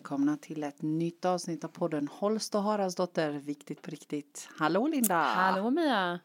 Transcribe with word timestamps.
välkomna 0.00 0.36
till 0.36 0.62
ett 0.62 0.82
nytt 0.82 1.24
avsnitt 1.24 1.64
av 1.64 1.68
podden 1.68 2.08
Holst 2.08 2.54
och 2.54 2.62
Haraldsdotter, 2.62 3.30
viktigt 3.30 3.82
på 3.82 3.90
riktigt. 3.90 4.48
Hallå 4.56 4.86
Linda! 4.86 5.22
Hallå 5.22 5.70
Mia! 5.70 6.20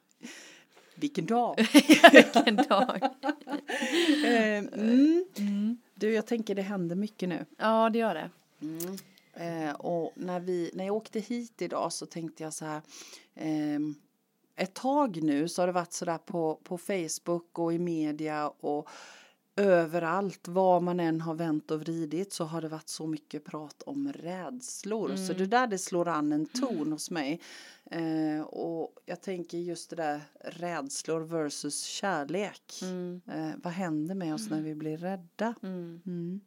Vilken 0.95 1.25
dag! 1.25 1.55
Vilken 2.11 2.55
dag! 2.55 2.99
Eh, 4.25 4.57
mm. 4.57 5.25
Mm. 5.37 5.77
Du, 5.95 6.13
jag 6.13 6.25
tänker 6.25 6.55
det 6.55 6.61
händer 6.61 6.95
mycket 6.95 7.29
nu. 7.29 7.45
Ja, 7.57 7.89
det 7.89 7.99
gör 7.99 8.13
det. 8.13 8.29
Mm. 8.61 8.97
Eh, 9.33 9.75
och 9.75 10.11
när, 10.15 10.39
vi, 10.39 10.71
när 10.73 10.85
jag 10.85 10.95
åkte 10.95 11.19
hit 11.19 11.61
idag 11.61 11.93
så 11.93 12.05
tänkte 12.05 12.43
jag 12.43 12.53
så 12.53 12.65
här. 12.65 12.81
Eh, 13.35 13.79
ett 14.55 14.73
tag 14.73 15.23
nu 15.23 15.47
så 15.47 15.61
har 15.61 15.67
det 15.67 15.73
varit 15.73 15.93
så 15.93 16.05
där 16.05 16.17
på, 16.17 16.59
på 16.63 16.77
Facebook 16.77 17.59
och 17.59 17.73
i 17.73 17.79
media 17.79 18.47
och 18.47 18.89
överallt, 19.55 20.47
var 20.47 20.81
man 20.81 20.99
än 20.99 21.21
har 21.21 21.33
vänt 21.33 21.71
och 21.71 21.81
vridit 21.81 22.33
så 22.33 22.43
har 22.43 22.61
det 22.61 22.67
varit 22.67 22.89
så 22.89 23.07
mycket 23.07 23.43
prat 23.43 23.83
om 23.85 24.13
rädslor. 24.13 25.09
Mm. 25.09 25.27
Så 25.27 25.33
det 25.33 25.45
där 25.45 25.67
det 25.67 25.77
slår 25.77 26.07
an 26.07 26.31
en 26.31 26.45
ton 26.45 26.75
mm. 26.75 26.91
hos 26.91 27.11
mig. 27.11 27.41
Eh, 27.91 28.41
och 28.41 28.99
jag 29.05 29.21
tänker 29.21 29.57
just 29.57 29.89
det 29.89 29.95
där 29.95 30.21
rädslor 30.43 31.21
versus 31.21 31.83
kärlek. 31.83 32.79
Mm. 32.81 33.21
Eh, 33.27 33.51
vad 33.63 33.73
händer 33.73 34.15
med 34.15 34.33
oss 34.33 34.49
när 34.49 34.61
vi 34.61 34.75
blir 34.75 34.97
rädda? 34.97 35.53
Mm. 35.63 36.01
mm. 36.05 36.41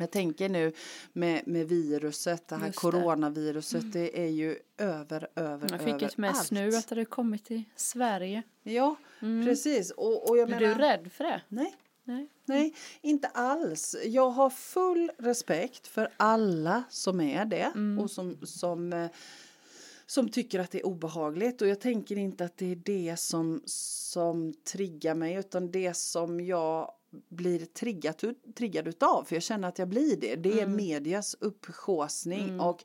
Jag 0.00 0.10
tänker 0.10 0.48
nu 0.48 0.72
med, 1.12 1.42
med 1.46 1.68
viruset, 1.68 2.48
det 2.48 2.56
här 2.56 2.66
Just 2.66 2.78
coronaviruset, 2.78 3.92
det. 3.92 4.00
det 4.00 4.22
är 4.22 4.28
ju 4.28 4.58
över, 4.78 5.28
över, 5.34 5.68
Jag 5.70 5.80
fick 5.80 6.02
ett 6.02 6.16
mess 6.16 6.50
nu 6.50 6.68
att 6.68 6.88
det 6.88 6.94
hade 6.94 7.04
kommit 7.04 7.44
till 7.44 7.62
Sverige. 7.76 8.42
Ja, 8.62 8.96
mm. 9.22 9.46
precis. 9.46 9.90
Och, 9.90 10.30
och 10.30 10.38
jag 10.38 10.48
menar, 10.48 10.62
är 10.62 10.74
du 10.74 10.80
rädd 10.80 11.12
för 11.12 11.24
det? 11.24 11.42
Nej. 11.48 11.76
Nej. 12.08 12.28
Nej, 12.44 12.74
inte 13.02 13.28
alls. 13.28 13.96
Jag 14.04 14.30
har 14.30 14.50
full 14.50 15.10
respekt 15.18 15.86
för 15.86 16.08
alla 16.16 16.84
som 16.90 17.20
är 17.20 17.44
det 17.44 17.72
mm. 17.74 17.98
och 17.98 18.10
som, 18.10 18.46
som, 18.46 18.92
eh, 18.92 19.10
som 20.06 20.28
tycker 20.28 20.58
att 20.58 20.70
det 20.70 20.78
är 20.78 20.86
obehagligt. 20.86 21.62
Och 21.62 21.68
jag 21.68 21.80
tänker 21.80 22.18
inte 22.18 22.44
att 22.44 22.56
det 22.56 22.72
är 22.72 22.76
det 22.76 23.16
som, 23.18 23.62
som 23.66 24.54
triggar 24.54 25.14
mig 25.14 25.34
utan 25.34 25.70
det 25.70 25.96
som 25.96 26.40
jag 26.40 26.92
blir 27.28 27.66
triggat, 27.66 28.24
triggad 28.56 28.88
utav, 28.88 29.24
för 29.24 29.36
jag 29.36 29.42
känner 29.42 29.68
att 29.68 29.78
jag 29.78 29.88
blir 29.88 30.16
det, 30.16 30.36
det 30.36 30.52
är 30.52 30.64
mm. 30.64 30.76
medias 30.76 31.36
uppsjåsning 31.40 32.48
mm. 32.48 32.60
och 32.60 32.84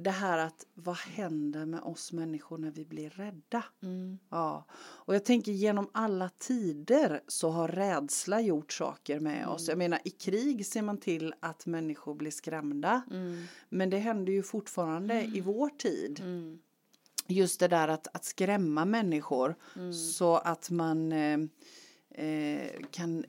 det 0.00 0.10
här 0.10 0.38
att 0.38 0.66
vad 0.74 0.96
händer 0.96 1.66
med 1.66 1.80
oss 1.80 2.12
människor 2.12 2.58
när 2.58 2.70
vi 2.70 2.84
blir 2.84 3.10
rädda? 3.10 3.64
Mm. 3.82 4.18
Ja. 4.28 4.64
Och 4.72 5.14
jag 5.14 5.24
tänker 5.24 5.52
genom 5.52 5.90
alla 5.92 6.30
tider 6.38 7.20
så 7.28 7.50
har 7.50 7.68
rädsla 7.68 8.40
gjort 8.40 8.72
saker 8.72 9.20
med 9.20 9.38
mm. 9.38 9.48
oss. 9.48 9.68
Jag 9.68 9.78
menar 9.78 10.00
i 10.04 10.10
krig 10.10 10.66
ser 10.66 10.82
man 10.82 10.98
till 10.98 11.34
att 11.40 11.66
människor 11.66 12.14
blir 12.14 12.30
skrämda. 12.30 13.02
Mm. 13.10 13.44
Men 13.68 13.90
det 13.90 13.98
händer 13.98 14.32
ju 14.32 14.42
fortfarande 14.42 15.22
i 15.22 15.26
mm. 15.26 15.44
vår 15.44 15.68
tid. 15.68 16.20
Mm. 16.20 16.58
Just 17.26 17.60
det 17.60 17.68
där 17.68 17.88
att, 17.88 18.08
att 18.12 18.24
skrämma 18.24 18.84
människor 18.84 19.54
mm. 19.76 19.92
så 19.92 20.36
att 20.36 20.70
man 20.70 21.12
eh, 21.12 21.38
eh, 22.10 22.70
kan 22.90 23.24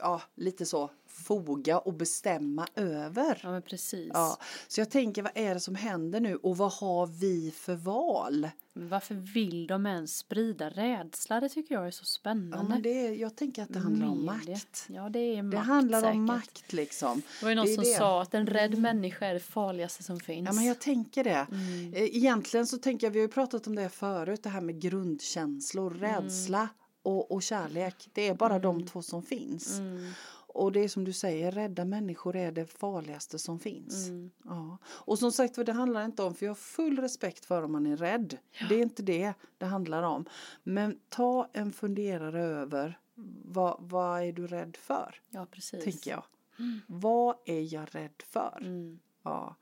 ja, 0.00 0.22
lite 0.34 0.66
så 0.66 0.90
foga 1.24 1.78
och 1.78 1.94
bestämma 1.94 2.66
över. 2.74 3.40
Ja, 3.42 3.50
men 3.50 3.62
precis. 3.62 4.10
Ja, 4.14 4.38
så 4.68 4.80
jag 4.80 4.90
tänker, 4.90 5.22
vad 5.22 5.32
är 5.34 5.54
det 5.54 5.60
som 5.60 5.74
händer 5.74 6.20
nu 6.20 6.36
och 6.36 6.56
vad 6.56 6.72
har 6.72 7.06
vi 7.06 7.50
för 7.56 7.74
val? 7.74 8.48
Men 8.72 8.88
varför 8.88 9.14
vill 9.14 9.66
de 9.66 9.86
ens 9.86 10.18
sprida 10.18 10.70
rädsla? 10.70 11.40
Det 11.40 11.48
tycker 11.48 11.74
jag 11.74 11.86
är 11.86 11.90
så 11.90 12.04
spännande. 12.04 12.56
Ja, 12.56 12.62
men 12.62 12.82
det 12.82 13.06
är, 13.06 13.12
jag 13.12 13.36
tänker 13.36 13.62
att 13.62 13.72
det 13.72 13.78
handlar 13.78 14.06
om 14.06 14.24
makt. 14.24 14.86
Ja, 14.88 15.08
det 15.08 15.18
är 15.18 15.42
makt 15.42 15.52
Det 15.52 15.58
handlar 15.58 16.00
säkert. 16.00 16.14
om 16.14 16.24
makt 16.24 16.72
liksom. 16.72 17.22
Det 17.40 17.44
var 17.44 17.50
ju 17.50 17.54
någon 17.54 17.68
som 17.68 17.84
det. 17.84 17.96
sa 17.98 18.22
att 18.22 18.34
en 18.34 18.46
rädd 18.46 18.70
mm. 18.70 18.82
människa 18.82 19.26
är 19.26 19.34
det 19.34 19.40
farligaste 19.40 20.02
som 20.02 20.20
finns. 20.20 20.46
Ja, 20.46 20.52
men 20.52 20.64
jag 20.64 20.78
tänker 20.78 21.24
det. 21.24 21.46
Mm. 21.50 21.94
Eh, 21.94 22.02
egentligen 22.02 22.66
så 22.66 22.78
tänker 22.78 23.06
jag, 23.06 23.12
vi 23.12 23.18
har 23.18 23.26
ju 23.26 23.32
pratat 23.32 23.66
om 23.66 23.74
det 23.74 23.88
förut, 23.88 24.42
det 24.42 24.48
här 24.48 24.60
med 24.60 24.80
grundkänslor, 24.80 25.96
mm. 25.96 26.00
rädsla 26.00 26.68
och, 27.02 27.32
och 27.32 27.42
kärlek. 27.42 28.08
Det 28.12 28.28
är 28.28 28.34
bara 28.34 28.54
mm. 28.54 28.62
de 28.62 28.86
två 28.86 29.02
som 29.02 29.22
finns. 29.22 29.78
Mm. 29.78 30.12
Och 30.58 30.72
det 30.72 30.80
är 30.80 30.88
som 30.88 31.04
du 31.04 31.12
säger, 31.12 31.52
rädda 31.52 31.84
människor 31.84 32.36
är 32.36 32.52
det 32.52 32.66
farligaste 32.66 33.38
som 33.38 33.60
finns. 33.60 34.08
Mm. 34.08 34.30
Ja. 34.44 34.78
Och 34.86 35.18
som 35.18 35.32
sagt 35.32 35.66
det 35.66 35.72
handlar 35.72 36.04
inte 36.04 36.22
om, 36.22 36.34
för 36.34 36.46
jag 36.46 36.50
har 36.50 36.54
full 36.54 36.98
respekt 36.98 37.44
för 37.44 37.62
om 37.62 37.72
man 37.72 37.86
är 37.86 37.96
rädd. 37.96 38.38
Ja. 38.52 38.66
Det 38.68 38.74
är 38.74 38.82
inte 38.82 39.02
det 39.02 39.32
det 39.58 39.66
handlar 39.66 40.02
om. 40.02 40.24
Men 40.62 40.98
ta 41.08 41.48
en 41.52 41.72
funderare 41.72 42.42
över 42.42 42.98
vad, 43.44 43.76
vad 43.80 44.22
är 44.22 44.32
du 44.32 44.46
rädd 44.46 44.76
för? 44.76 45.14
Ja, 45.30 45.46
precis. 45.50 45.84
Tänker 45.84 46.10
jag. 46.10 46.24
Mm. 46.58 46.80
Vad 46.86 47.36
är 47.44 47.74
jag 47.74 47.94
rädd 47.94 48.22
för? 48.24 48.58
Mm. 48.60 48.98
Ja. 49.22 49.56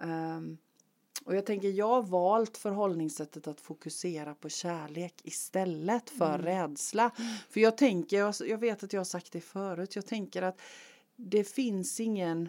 Um, 0.00 0.58
och 1.24 1.36
jag 1.36 1.46
tänker, 1.46 1.68
jag 1.68 1.88
har 1.88 2.02
valt 2.02 2.56
förhållningssättet 2.56 3.46
att 3.46 3.60
fokusera 3.60 4.34
på 4.34 4.48
kärlek 4.48 5.14
istället 5.22 6.10
för 6.10 6.34
mm. 6.34 6.46
rädsla. 6.46 7.10
För 7.50 7.60
jag 7.60 7.76
tänker, 7.76 8.18
jag, 8.18 8.34
jag 8.46 8.58
vet 8.58 8.84
att 8.84 8.92
jag 8.92 9.00
har 9.00 9.04
sagt 9.04 9.32
det 9.32 9.40
förut, 9.40 9.96
jag 9.96 10.06
tänker 10.06 10.42
att 10.42 10.60
det 11.16 11.44
finns 11.44 12.00
ingen 12.00 12.48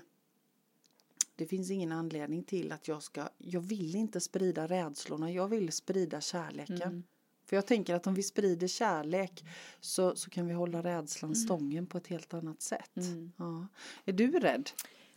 det 1.35 1.45
finns 1.45 1.71
ingen 1.71 1.91
anledning 1.91 2.43
till 2.43 2.71
att 2.71 2.87
jag 2.87 3.03
ska, 3.03 3.29
jag 3.37 3.61
vill 3.61 3.95
inte 3.95 4.21
sprida 4.21 4.67
rädslorna, 4.67 5.31
jag 5.31 5.47
vill 5.47 5.71
sprida 5.71 6.21
kärleken. 6.21 6.81
Mm. 6.81 7.03
För 7.45 7.55
jag 7.55 7.65
tänker 7.65 7.95
att 7.95 8.07
om 8.07 8.13
vi 8.13 8.23
sprider 8.23 8.67
kärlek 8.67 9.45
så, 9.79 10.15
så 10.15 10.29
kan 10.29 10.47
vi 10.47 10.53
hålla 10.53 10.83
rädslan 10.83 11.29
mm. 11.29 11.35
stången 11.35 11.87
på 11.87 11.97
ett 11.97 12.07
helt 12.07 12.33
annat 12.33 12.61
sätt. 12.61 12.97
Mm. 12.97 13.31
Ja. 13.37 13.67
Är 14.05 14.13
du 14.13 14.39
rädd? 14.39 14.69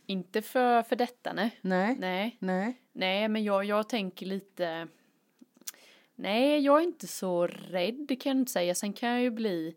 Inte 0.05 0.41
för, 0.41 0.83
för 0.83 0.95
detta 0.95 1.33
nej. 1.33 1.59
Nej. 1.61 1.95
Nej. 1.99 2.37
Nej. 2.39 2.81
Nej 2.93 3.27
men 3.27 3.43
jag, 3.43 3.65
jag 3.65 3.89
tänker 3.89 4.25
lite 4.25 4.87
Nej 6.15 6.59
jag 6.59 6.79
är 6.79 6.83
inte 6.83 7.07
så 7.07 7.47
rädd 7.47 8.21
kan 8.21 8.29
jag 8.29 8.41
inte 8.41 8.51
säga. 8.51 8.75
Sen 8.75 8.93
kan 8.93 9.09
jag 9.09 9.21
ju 9.21 9.29
bli 9.29 9.75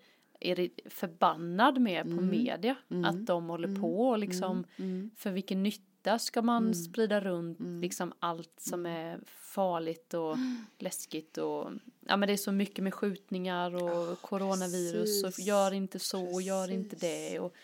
förbannad 0.86 1.80
mer 1.80 2.02
på 2.02 2.10
mm. 2.10 2.30
media. 2.30 2.76
Mm. 2.90 3.04
Att 3.04 3.26
de 3.26 3.46
håller 3.46 3.68
mm. 3.68 3.80
på 3.80 4.08
och 4.08 4.18
liksom 4.18 4.64
mm. 4.76 4.90
mm. 4.90 5.10
för 5.16 5.30
vilken 5.30 5.62
nytta 5.62 5.88
ska 6.16 6.42
man 6.42 6.62
mm. 6.62 6.74
sprida 6.74 7.20
runt 7.20 7.58
liksom 7.60 8.12
allt 8.18 8.52
som 8.56 8.86
är 8.86 9.20
farligt 9.26 10.14
och 10.14 10.36
läskigt 10.78 11.38
och 11.38 11.70
ja 12.06 12.16
men 12.16 12.26
det 12.26 12.32
är 12.32 12.36
så 12.36 12.52
mycket 12.52 12.84
med 12.84 12.94
skjutningar 12.94 13.74
och 13.74 14.10
oh, 14.10 14.14
coronavirus 14.14 15.22
precis. 15.22 15.38
och 15.38 15.46
gör 15.46 15.72
inte 15.72 15.98
så 15.98 16.34
och 16.34 16.42
gör 16.42 16.70
inte 16.70 16.96
det 16.96 17.38
och 17.38 17.54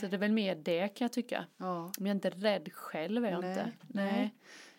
så 0.00 0.06
det 0.06 0.16
är 0.16 0.18
väl 0.18 0.32
mer 0.32 0.54
det 0.54 0.88
kan 0.88 1.04
jag 1.04 1.12
tycka. 1.12 1.44
Ja. 1.56 1.92
Men 1.98 2.06
jag 2.06 2.10
är 2.10 2.14
inte 2.14 2.30
rädd 2.30 2.72
själv 2.72 3.24
är 3.24 3.30
jag 3.30 3.40
nej, 3.40 3.50
inte. 3.50 3.72
Nej. 3.88 4.12
nej. 4.12 4.34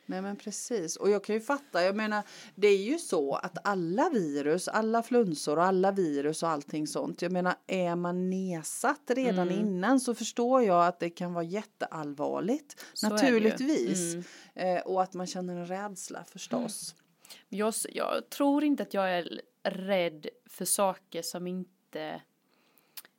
Nej 0.06 0.22
men 0.22 0.36
precis 0.36 0.96
och 0.96 1.10
jag 1.10 1.24
kan 1.24 1.36
ju 1.36 1.42
fatta, 1.42 1.84
jag 1.84 1.96
menar 1.96 2.24
det 2.56 2.68
är 2.68 2.78
ju 2.78 2.98
så 2.98 3.36
att 3.36 3.68
alla 3.68 4.10
virus, 4.10 4.68
alla 4.68 5.04
flunsor 5.04 5.58
och 5.58 5.64
alla 5.64 5.92
virus 5.92 6.44
och 6.44 6.50
allting 6.50 6.88
sånt, 6.88 7.22
jag 7.22 7.32
menar 7.32 7.56
är 7.68 7.96
man 7.96 8.30
nedsatt 8.30 9.02
redan 9.08 9.50
mm. 9.50 9.60
innan 9.60 10.00
så 10.00 10.16
förstår 10.16 10.64
jag 10.64 10.88
att 10.88 11.00
det 11.00 11.10
kan 11.10 11.34
vara 11.34 11.44
jätteallvarligt 11.44 12.86
så 12.94 13.10
naturligtvis 13.10 14.14
mm. 14.14 14.78
eh, 14.78 14.82
och 14.82 15.04
att 15.04 15.14
man 15.14 15.28
känner 15.28 15.56
en 15.56 15.66
rädsla 15.66 16.24
förstås. 16.24 16.96
Mm. 16.96 17.02
Jag, 17.50 17.74
jag 17.90 18.30
tror 18.30 18.64
inte 18.64 18.84
att 18.84 18.94
jag 18.94 19.12
är 19.12 19.42
rädd 19.64 20.28
för 20.46 20.66
saker 20.66 21.22
som 21.22 21.48
inte, 21.48 22.22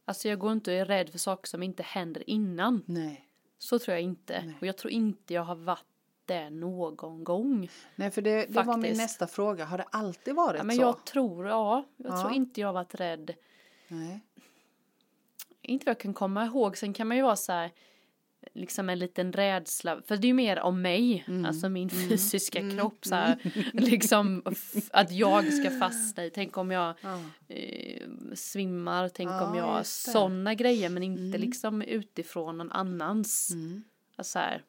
alltså 0.05 0.29
jag 0.29 0.39
går 0.39 0.53
inte 0.53 0.71
och 0.71 0.77
är 0.77 0.85
rädd 0.85 1.11
för 1.11 1.19
saker 1.19 1.49
som 1.49 1.63
inte 1.63 1.83
händer 1.83 2.31
innan. 2.31 2.85
Nej. 2.87 3.29
Så 3.59 3.79
tror 3.79 3.95
jag 3.95 4.03
inte. 4.03 4.43
Nej. 4.45 4.57
Och 4.61 4.67
jag 4.67 4.77
tror 4.77 4.93
inte 4.93 5.35
jag 5.35 5.43
har 5.43 5.55
varit 5.55 5.92
det 6.33 6.51
någon 6.51 7.25
gång. 7.25 7.69
Nej, 7.97 8.11
för 8.11 8.23
det, 8.23 8.47
det 8.47 8.63
var 8.63 8.77
min 8.77 8.97
nästa 8.97 9.27
fråga. 9.27 9.65
Har 9.65 9.79
det 9.79 9.87
alltid 9.91 10.35
varit 10.35 10.59
ja, 10.59 10.65
men 10.65 10.77
så? 10.77 10.83
Jag 10.83 11.05
tror, 11.05 11.49
ja. 11.49 11.85
Jag 11.97 12.13
ja. 12.13 12.21
tror 12.21 12.33
inte 12.33 12.61
jag 12.61 12.69
har 12.69 12.73
varit 12.73 12.95
rädd. 12.95 13.35
Nej. 13.89 14.21
Inte 15.63 15.85
vad 15.85 15.91
jag 15.91 16.01
kan 16.01 16.15
komma 16.15 16.45
ihåg. 16.45 16.77
Sen 16.77 16.93
kan 16.93 17.09
man 17.09 17.17
ju 17.17 17.23
vara 17.23 17.37
så 17.37 17.53
här, 17.53 17.71
liksom 18.53 18.89
en 18.89 18.99
liten 18.99 19.33
rädsla, 19.33 20.03
för 20.07 20.17
det 20.17 20.27
är 20.27 20.29
ju 20.29 20.35
mer 20.35 20.61
om 20.61 20.83
mig, 20.83 21.25
mm. 21.29 21.45
alltså 21.45 21.69
min 21.69 21.89
mm. 21.89 22.09
fysiska 22.09 22.59
mm. 22.59 22.77
kropp 22.77 23.05
så 23.05 23.15
här, 23.15 23.39
mm. 23.43 23.65
liksom 23.73 24.43
att 24.93 25.13
jag 25.13 25.53
ska 25.53 25.71
fastna 25.71 26.25
i, 26.25 26.31
tänk 26.31 26.57
om 26.57 26.71
jag 26.71 26.95
ja. 27.01 27.21
eh, 27.49 28.07
svimmar, 28.35 29.09
tänk 29.09 29.31
ja, 29.31 29.47
om 29.47 29.57
jag, 29.57 29.87
sådana 29.87 30.55
grejer 30.55 30.89
men 30.89 31.03
inte 31.03 31.23
mm. 31.23 31.41
liksom 31.41 31.83
utifrån 31.83 32.59
någon 32.59 32.73
annans, 32.73 33.51
mm. 33.51 33.85
alltså 34.17 34.39
här, 34.39 34.63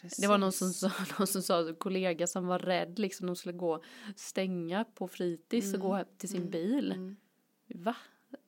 Precis. 0.00 0.18
Det 0.18 0.28
var 0.28 0.38
någon 0.38 0.52
som 0.52 0.72
sa, 0.72 0.90
någon 1.18 1.26
som 1.26 1.42
sa, 1.42 1.74
kollega 1.78 2.26
som 2.26 2.46
var 2.46 2.58
rädd 2.58 2.98
liksom, 2.98 3.26
de 3.26 3.36
skulle 3.36 3.58
gå 3.58 3.82
stänga 4.16 4.84
på 4.84 5.08
fritids 5.08 5.66
mm. 5.66 5.80
och 5.80 5.88
gå 5.88 6.04
till 6.18 6.28
sin 6.28 6.40
mm. 6.40 6.50
bil. 6.50 6.92
Mm. 6.92 7.16
Va? 7.74 7.96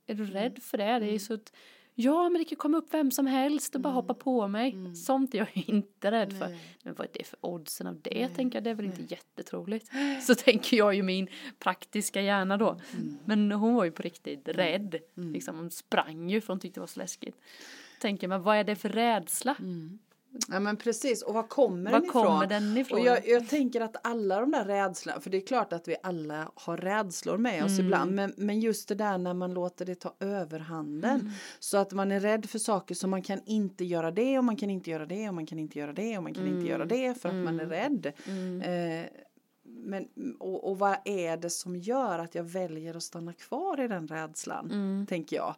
Är 0.06 0.14
du 0.14 0.24
rädd 0.24 0.62
för 0.62 0.78
det? 0.78 0.84
Det 0.84 0.90
är 0.90 1.02
mm. 1.02 1.18
så 1.18 1.34
att, 1.34 1.52
ja 1.94 2.28
men 2.28 2.38
det 2.38 2.44
kan 2.44 2.56
komma 2.56 2.78
upp 2.78 2.94
vem 2.94 3.10
som 3.10 3.26
helst 3.26 3.74
och 3.74 3.80
bara 3.80 3.92
hoppa 3.92 4.12
mm. 4.12 4.20
på 4.20 4.48
mig. 4.48 4.72
Mm. 4.72 4.94
Sånt 4.94 5.34
är 5.34 5.38
jag 5.38 5.48
inte 5.54 6.10
rädd 6.10 6.28
Nej. 6.28 6.38
för. 6.38 6.58
Men 6.82 6.94
vad 6.94 7.06
är 7.06 7.10
det 7.12 7.26
för 7.26 7.38
oddsen 7.40 7.86
av 7.86 8.00
det? 8.02 8.26
Nej. 8.26 8.34
Tänker 8.36 8.56
jag, 8.56 8.64
det 8.64 8.70
är 8.70 8.74
väl 8.74 8.86
Nej. 8.88 9.00
inte 9.00 9.14
jättetroligt. 9.14 9.90
Så 10.22 10.34
tänker 10.34 10.76
jag 10.76 10.94
ju 10.94 11.02
min 11.02 11.28
praktiska 11.58 12.22
hjärna 12.22 12.56
då. 12.56 12.80
Men 13.24 13.52
hon 13.52 13.74
var 13.74 13.84
ju 13.84 13.90
på 13.90 14.02
riktigt 14.02 14.48
rädd. 14.48 14.96
Liksom, 15.14 15.56
hon 15.56 15.70
sprang 15.70 16.30
ju 16.30 16.40
för 16.40 16.48
hon 16.48 16.60
tyckte 16.60 16.76
det 16.76 16.82
var 16.82 16.86
så 16.86 17.00
läskigt. 17.00 17.36
Tänker 18.00 18.28
men 18.28 18.42
vad 18.42 18.56
är 18.56 18.64
det 18.64 18.76
för 18.76 18.88
rädsla? 18.88 19.56
Ja 20.48 20.60
men 20.60 20.76
precis, 20.76 21.22
och 21.22 21.34
var 21.34 21.42
kommer 21.42 21.92
Var 21.92 22.00
den 22.00 22.08
ifrån? 22.08 22.24
kommer 22.26 22.46
den 22.46 22.76
ifrån? 22.76 22.98
Och 23.00 23.06
jag, 23.06 23.28
jag 23.28 23.48
tänker 23.48 23.80
att 23.80 23.96
alla 24.06 24.40
de 24.40 24.50
där 24.50 24.64
rädslorna, 24.64 25.20
för 25.20 25.30
det 25.30 25.36
är 25.36 25.46
klart 25.46 25.72
att 25.72 25.88
vi 25.88 25.96
alla 26.02 26.50
har 26.54 26.76
rädslor 26.76 27.38
med 27.38 27.64
oss 27.64 27.72
Mm. 27.72 27.84
ibland, 27.84 28.12
men, 28.14 28.34
men 28.36 28.60
just 28.60 28.88
det 28.88 28.94
där 28.94 29.18
när 29.18 29.34
man 29.34 29.54
låter 29.54 29.84
det 29.84 29.94
ta 29.94 30.14
överhanden. 30.20 31.20
Mm. 31.20 31.32
Så 31.58 31.76
att 31.78 31.92
man 31.92 32.12
är 32.12 32.20
rädd 32.20 32.46
för 32.46 32.58
saker 32.58 32.94
som 32.94 33.10
man 33.10 33.22
kan 33.22 33.40
inte 33.46 33.84
göra 33.84 34.10
det 34.10 34.38
och 34.38 34.44
man 34.44 34.56
kan 34.56 34.70
inte 34.70 34.90
göra 34.90 35.06
det 35.06 35.28
och 35.28 35.34
man 35.34 35.46
kan 35.46 35.58
inte 35.58 35.78
göra 35.78 35.92
det 35.92 36.16
och 36.16 36.22
man 36.22 36.34
kan 36.34 36.46
inte 36.46 36.66
göra 36.70 36.84
det 36.84 37.20
för 37.22 37.28
att 37.28 37.34
man 37.34 37.60
är 37.60 37.66
rädd. 37.66 38.06
Eh, 38.06 39.06
men, 39.64 40.08
och, 40.38 40.70
och 40.70 40.78
vad 40.78 40.96
är 41.04 41.36
det 41.36 41.50
som 41.50 41.76
gör 41.76 42.18
att 42.18 42.34
jag 42.34 42.44
väljer 42.44 42.96
att 42.96 43.02
stanna 43.02 43.32
kvar 43.32 43.80
i 43.84 43.88
den 43.88 44.08
rädslan, 44.08 45.06
tänker 45.08 45.36
jag. 45.36 45.54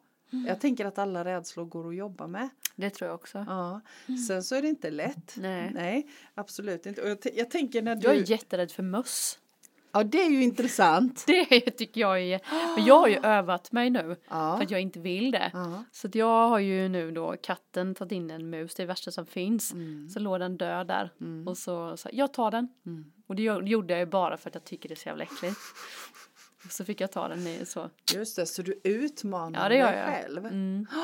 Jag 0.47 0.61
tänker 0.61 0.85
att 0.87 0.99
alla 0.99 1.25
rädslor 1.25 1.65
går 1.65 1.89
att 1.89 1.97
jobba 1.97 2.27
med. 2.27 2.49
Det 2.77 2.91
tror 2.91 3.09
jag 3.09 3.15
också. 3.15 3.45
Ja. 3.49 3.81
Sen 4.29 4.43
så 4.43 4.55
är 4.55 4.63
det 4.63 4.69
inte 4.69 4.91
lätt. 4.91 5.35
Nej. 5.37 5.71
Nej 5.75 6.07
absolut 6.35 6.87
inte. 6.87 7.03
Och 7.03 7.09
jag, 7.09 7.19
jag 7.35 7.51
tänker 7.51 7.83
när 7.83 7.97
du... 7.97 8.07
Jag 8.09 8.17
är 8.17 8.31
jätterädd 8.31 8.71
för 8.73 8.83
möss. 8.83 9.39
Ja, 9.93 10.05
det 10.05 10.23
är 10.23 10.31
ju 10.31 10.43
intressant. 10.43 11.25
Det 11.27 11.61
tycker 11.71 12.01
jag 12.01 12.21
är, 12.23 12.41
men 12.77 12.85
jag 12.85 12.99
har 12.99 13.09
ju 13.09 13.17
övat 13.23 13.73
mig 13.73 13.91
nu 13.91 14.17
Ja. 14.29 14.57
för 14.57 14.65
att 14.65 14.71
jag 14.71 14.81
inte 14.81 15.01
vill 15.01 15.31
det. 15.31 15.51
Ja. 15.53 15.85
Så 15.93 16.07
att 16.07 16.15
jag 16.15 16.49
har 16.49 16.59
ju 16.59 16.89
nu 16.89 17.11
då 17.11 17.37
katten 17.43 17.95
tagit 17.95 18.13
in 18.13 18.31
en 18.31 18.51
mus, 18.51 18.75
det 18.75 18.83
är 18.83 18.85
det 18.85 18.89
värsta 18.89 19.11
som 19.11 19.27
finns. 19.27 19.73
Mm. 19.73 20.09
Så 20.09 20.21
låg 20.21 20.41
den 20.41 20.57
död 20.57 20.87
där 20.87 21.11
och 21.47 21.59
så 21.59 21.97
sa 21.97 22.09
jag 22.13 22.33
tar 22.33 22.51
den. 22.51 22.69
Och 23.27 23.37
det 23.37 23.43
gjorde 23.43 23.93
jag 23.93 24.01
ju 24.01 24.07
bara 24.07 24.37
för 24.37 24.51
att 24.51 24.55
jag 24.55 24.65
tycker 24.65 24.89
det 24.89 24.95
är 24.95 24.97
så 24.97 25.09
jävla 25.09 25.25
äckligt. 25.25 25.57
Och 26.65 26.73
så 26.73 26.85
fick 26.85 27.01
jag 27.01 27.13
ta 27.13 27.29
den 27.29 27.47
i 27.47 27.67
så. 27.67 27.91
Just 28.15 28.37
det, 28.37 28.47
så 28.47 28.63
du 28.63 28.81
utmanar 28.85 29.63
Ja, 29.63 29.69
det 29.69 29.77
gör 29.77 29.93
dig 29.93 30.01
jag. 30.01 30.09
själv. 30.09 30.47
Mm. 30.47 30.87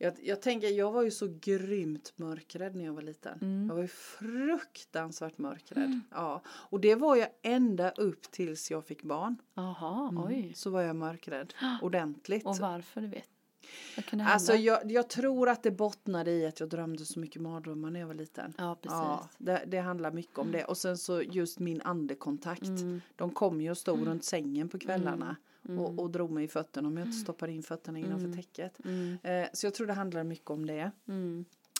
Jag, 0.00 0.14
jag 0.22 0.42
tänker, 0.42 0.68
jag 0.68 0.92
var 0.92 1.02
ju 1.02 1.10
så 1.10 1.38
grymt 1.40 2.12
mörkrädd 2.16 2.74
när 2.76 2.84
jag 2.84 2.92
var 2.92 3.02
liten. 3.02 3.38
Mm. 3.42 3.66
Jag 3.68 3.74
var 3.74 3.82
ju 3.82 3.88
fruktansvärt 3.88 5.38
mörkrädd. 5.38 6.00
Ja. 6.10 6.42
Och 6.46 6.80
det 6.80 6.94
var 6.94 7.16
jag 7.16 7.28
ända 7.42 7.90
upp 7.90 8.22
tills 8.30 8.70
jag 8.70 8.86
fick 8.86 9.02
barn. 9.02 9.36
Jaha, 9.54 10.12
oj. 10.28 10.52
Så 10.56 10.70
var 10.70 10.82
jag 10.82 10.96
mörkrädd. 10.96 11.54
Ordentligt. 11.82 12.46
Och 12.46 12.56
varför 12.56 13.00
du 13.00 13.06
vet? 13.06 13.28
Alltså 14.32 14.54
jag, 14.54 14.92
jag 14.92 15.08
tror 15.08 15.48
att 15.48 15.62
det 15.62 15.70
bottnade 15.70 16.30
i 16.30 16.46
att 16.46 16.60
jag 16.60 16.68
drömde 16.68 17.04
så 17.04 17.20
mycket 17.20 17.42
mardrömmar 17.42 17.90
när 17.90 18.00
jag 18.00 18.06
var 18.06 18.14
liten. 18.14 18.54
Ja, 18.58 18.74
precis. 18.82 18.96
Ja, 18.98 19.28
det, 19.38 19.64
det 19.66 19.78
handlar 19.78 20.12
mycket 20.12 20.38
om 20.38 20.52
det. 20.52 20.64
Och 20.64 20.76
sen 20.76 20.98
så 20.98 21.22
just 21.22 21.58
min 21.58 21.80
andekontakt. 21.82 22.62
Mm. 22.62 23.00
De 23.16 23.30
kom 23.30 23.60
ju 23.60 23.70
och 23.70 23.78
stod 23.78 23.98
runt 24.06 24.24
sängen 24.24 24.68
på 24.68 24.78
kvällarna. 24.78 25.36
Och, 25.78 25.98
och 25.98 26.10
drog 26.10 26.30
mig 26.30 26.44
i 26.44 26.48
fötterna 26.48 26.88
om 26.88 26.96
jag 26.96 27.06
inte 27.06 27.18
stoppade 27.18 27.52
in 27.52 27.62
fötterna 27.62 27.98
innanför 27.98 28.26
täcket. 28.36 28.78
Eh, 29.22 29.48
så 29.52 29.66
jag 29.66 29.74
tror 29.74 29.86
det 29.86 29.92
handlar 29.92 30.24
mycket 30.24 30.50
om 30.50 30.66
det. 30.66 30.90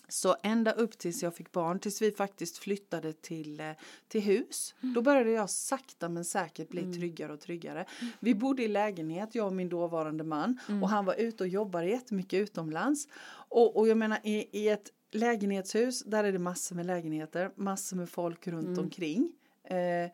Mm. 0.08 0.12
Så 0.12 0.36
ända 0.42 0.72
upp 0.72 0.98
tills 0.98 1.22
jag 1.22 1.36
fick 1.36 1.52
barn, 1.52 1.78
tills 1.78 2.02
vi 2.02 2.12
faktiskt 2.12 2.58
flyttade 2.58 3.12
till, 3.12 3.60
eh, 3.60 3.70
till 4.08 4.20
hus. 4.20 4.74
Då 4.94 5.02
började 5.02 5.30
jag 5.30 5.50
sakta 5.50 6.08
men 6.08 6.24
säkert 6.24 6.68
bli 6.68 6.92
tryggare 6.94 7.32
och 7.32 7.40
tryggare. 7.40 7.84
Vi 8.20 8.34
bodde 8.34 8.62
i 8.62 8.68
lägenhet, 8.68 9.34
jag 9.34 9.46
och 9.46 9.52
min 9.52 9.68
dåvarande 9.68 10.24
man. 10.24 10.58
Och 10.82 10.88
han 10.88 11.04
var 11.04 11.14
ute 11.14 11.44
och 11.44 11.48
jobbade 11.48 11.86
jättemycket 11.86 12.40
utomlands. 12.40 13.08
Och, 13.48 13.76
och 13.76 13.88
jag 13.88 13.96
menar 13.98 14.18
i, 14.24 14.48
i 14.52 14.68
ett 14.68 14.92
lägenhetshus, 15.12 16.02
där 16.02 16.24
är 16.24 16.32
det 16.32 16.38
massor 16.38 16.76
med 16.76 16.86
lägenheter, 16.86 17.50
massor 17.56 17.96
med 17.96 18.08
folk 18.08 18.46
runt 18.46 18.78
omkring. 18.78 19.32
Eh, 19.64 20.10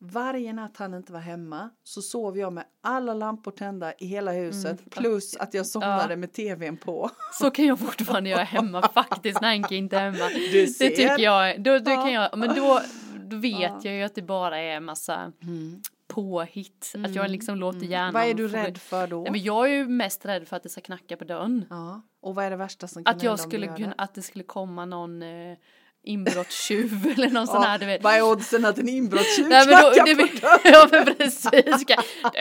varje 0.00 0.52
natt 0.52 0.76
han 0.76 0.94
inte 0.94 1.12
var 1.12 1.20
hemma 1.20 1.70
så 1.84 2.02
sov 2.02 2.38
jag 2.38 2.52
med 2.52 2.64
alla 2.82 3.14
lampor 3.14 3.50
tända 3.50 3.92
i 3.98 4.06
hela 4.06 4.32
huset 4.32 4.90
plus 4.90 5.36
att 5.36 5.54
jag 5.54 5.66
somnade 5.66 6.16
med 6.16 6.32
tvn 6.32 6.76
på. 6.76 7.10
Så 7.40 7.50
kan 7.50 7.66
jag 7.66 7.78
fortfarande 7.78 8.30
göra 8.30 8.42
hemma 8.42 8.88
faktiskt 8.94 9.40
när 9.40 9.48
Henke 9.48 9.74
inte 9.74 9.96
är 9.96 10.00
hemma. 10.10 10.28
Du 10.28 10.60
Det 10.60 10.66
ser. 10.66 10.88
tycker 10.88 11.18
jag, 11.18 11.62
då, 11.62 11.78
då 11.78 11.90
Ja. 11.90 12.02
kan 12.02 12.12
jag, 12.12 12.38
men 12.38 12.54
då, 12.56 12.80
då 13.20 13.36
vet 13.36 13.60
Ja. 13.60 13.80
jag 13.82 13.94
ju 13.94 14.02
att 14.02 14.14
det 14.14 14.22
bara 14.22 14.58
är 14.58 14.80
massa 14.80 15.32
påhitt. 16.08 16.92
Att 17.04 17.14
jag 17.14 17.30
liksom 17.30 17.56
låter 17.58 17.80
hjärnan 17.86 18.08
Mm. 18.08 18.12
Vad 18.22 18.30
är 18.30 18.34
du 18.34 18.48
rädd 18.48 18.78
för 18.78 19.06
då? 19.06 19.22
Nej, 19.22 19.32
men 19.32 19.42
jag 19.42 19.66
är 19.70 19.72
ju 19.74 19.88
mest 19.88 20.26
rädd 20.26 20.48
för 20.48 20.56
att 20.56 20.62
det 20.62 20.68
ska 20.68 20.80
knacka 20.80 21.16
på 21.16 21.24
dörren. 21.24 21.64
Ja. 21.70 22.02
Och 22.22 22.34
vad 22.34 22.44
är 22.44 22.50
det 22.50 22.56
värsta 22.56 22.88
som 22.88 23.04
kan 23.04 23.16
Att 23.16 23.22
jag 23.22 23.30
hända 23.30 23.42
om 23.44 23.50
skulle 23.50 23.66
du 23.66 23.70
gör 23.70 23.76
kunna, 23.76 23.88
det? 23.88 23.94
att 24.02 24.14
det 24.14 24.22
skulle 24.22 24.44
komma 24.44 24.84
någon 24.84 25.22
eh, 25.22 25.56
inbrottstjuv 26.02 27.12
eller 27.16 27.30
någon 27.30 27.46
sån 27.46 27.62
här 27.62 27.78
du 27.78 27.86
vet. 27.86 28.02
Vad 28.02 28.14
är 28.14 28.22
oddsen 28.22 28.64
att 28.64 28.78
en 28.78 28.88
inbrottstjuv 28.88 29.48
Nej 29.48 29.66
men 29.66 29.82
då, 29.82 29.90
knackar 29.90 30.04
det, 30.04 30.14
på 30.16 30.46
dörren? 30.46 30.58
ja 30.64 30.88
men 30.90 31.04
precis, 31.16 31.50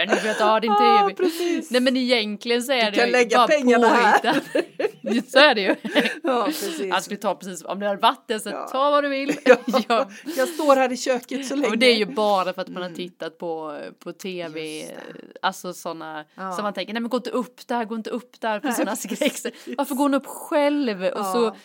nu 0.07 0.15
får 0.15 0.27
jag 0.27 0.37
ta 0.37 0.59
din 0.59 0.71
Ja, 0.71 0.99
tv. 1.09 1.15
precis. 1.23 1.71
Nej 1.71 1.81
men 1.81 1.97
egentligen 1.97 2.63
så 2.63 2.71
är 2.71 2.85
Du 2.85 2.91
det 2.91 2.97
kan 2.97 3.09
lägga 3.11 3.37
bara 3.37 3.47
pengarna 3.47 3.87
här. 3.87 4.19
påhittat. 4.19 4.43
Så 5.31 5.39
är 5.39 5.55
det 5.55 5.61
ju. 5.61 5.75
Ja, 6.23 6.43
precis. 6.45 6.79
Jag 6.79 7.03
skulle 7.03 7.19
ta 7.19 7.35
precis, 7.35 7.63
om 7.65 7.79
det 7.79 7.87
hade 7.87 8.01
varit 8.01 8.23
det 8.27 8.39
så 8.39 8.49
Ja. 8.49 8.67
ta 8.71 8.89
vad 8.91 9.03
du 9.03 9.07
vill. 9.09 9.35
Ja, 9.45 9.55
Ja. 9.87 10.09
Jag 10.37 10.47
står 10.47 10.75
här 10.75 10.91
i 10.91 10.97
köket 10.97 11.45
så 11.47 11.55
länge. 11.55 11.67
Och 11.67 11.77
det 11.77 11.85
är 11.85 11.95
ju 11.95 12.05
bara 12.05 12.53
för 12.53 12.61
att 12.61 12.67
man 12.67 12.83
har 12.83 12.89
tittat 12.89 13.37
på, 13.37 13.79
på 14.03 14.11
tv, 14.13 14.85
alltså 15.41 15.73
sådana 15.73 16.25
Ja. 16.35 16.51
som 16.51 16.63
man 16.63 16.73
tänker, 16.73 16.93
nej 16.93 17.01
men 17.01 17.09
gå 17.09 17.17
inte 17.17 17.29
upp 17.29 17.67
där, 17.67 17.85
gå 17.85 17.95
inte 17.95 18.09
upp 18.09 18.41
där 18.41 18.59
Nej, 18.63 18.73
sådana 18.73 18.95
skräck. 18.95 19.33
Varför 19.77 19.95
går 19.95 20.03
hon 20.03 20.13
upp 20.13 20.25
själv? 20.27 21.03
Och 21.03 21.25
så, 21.25 21.55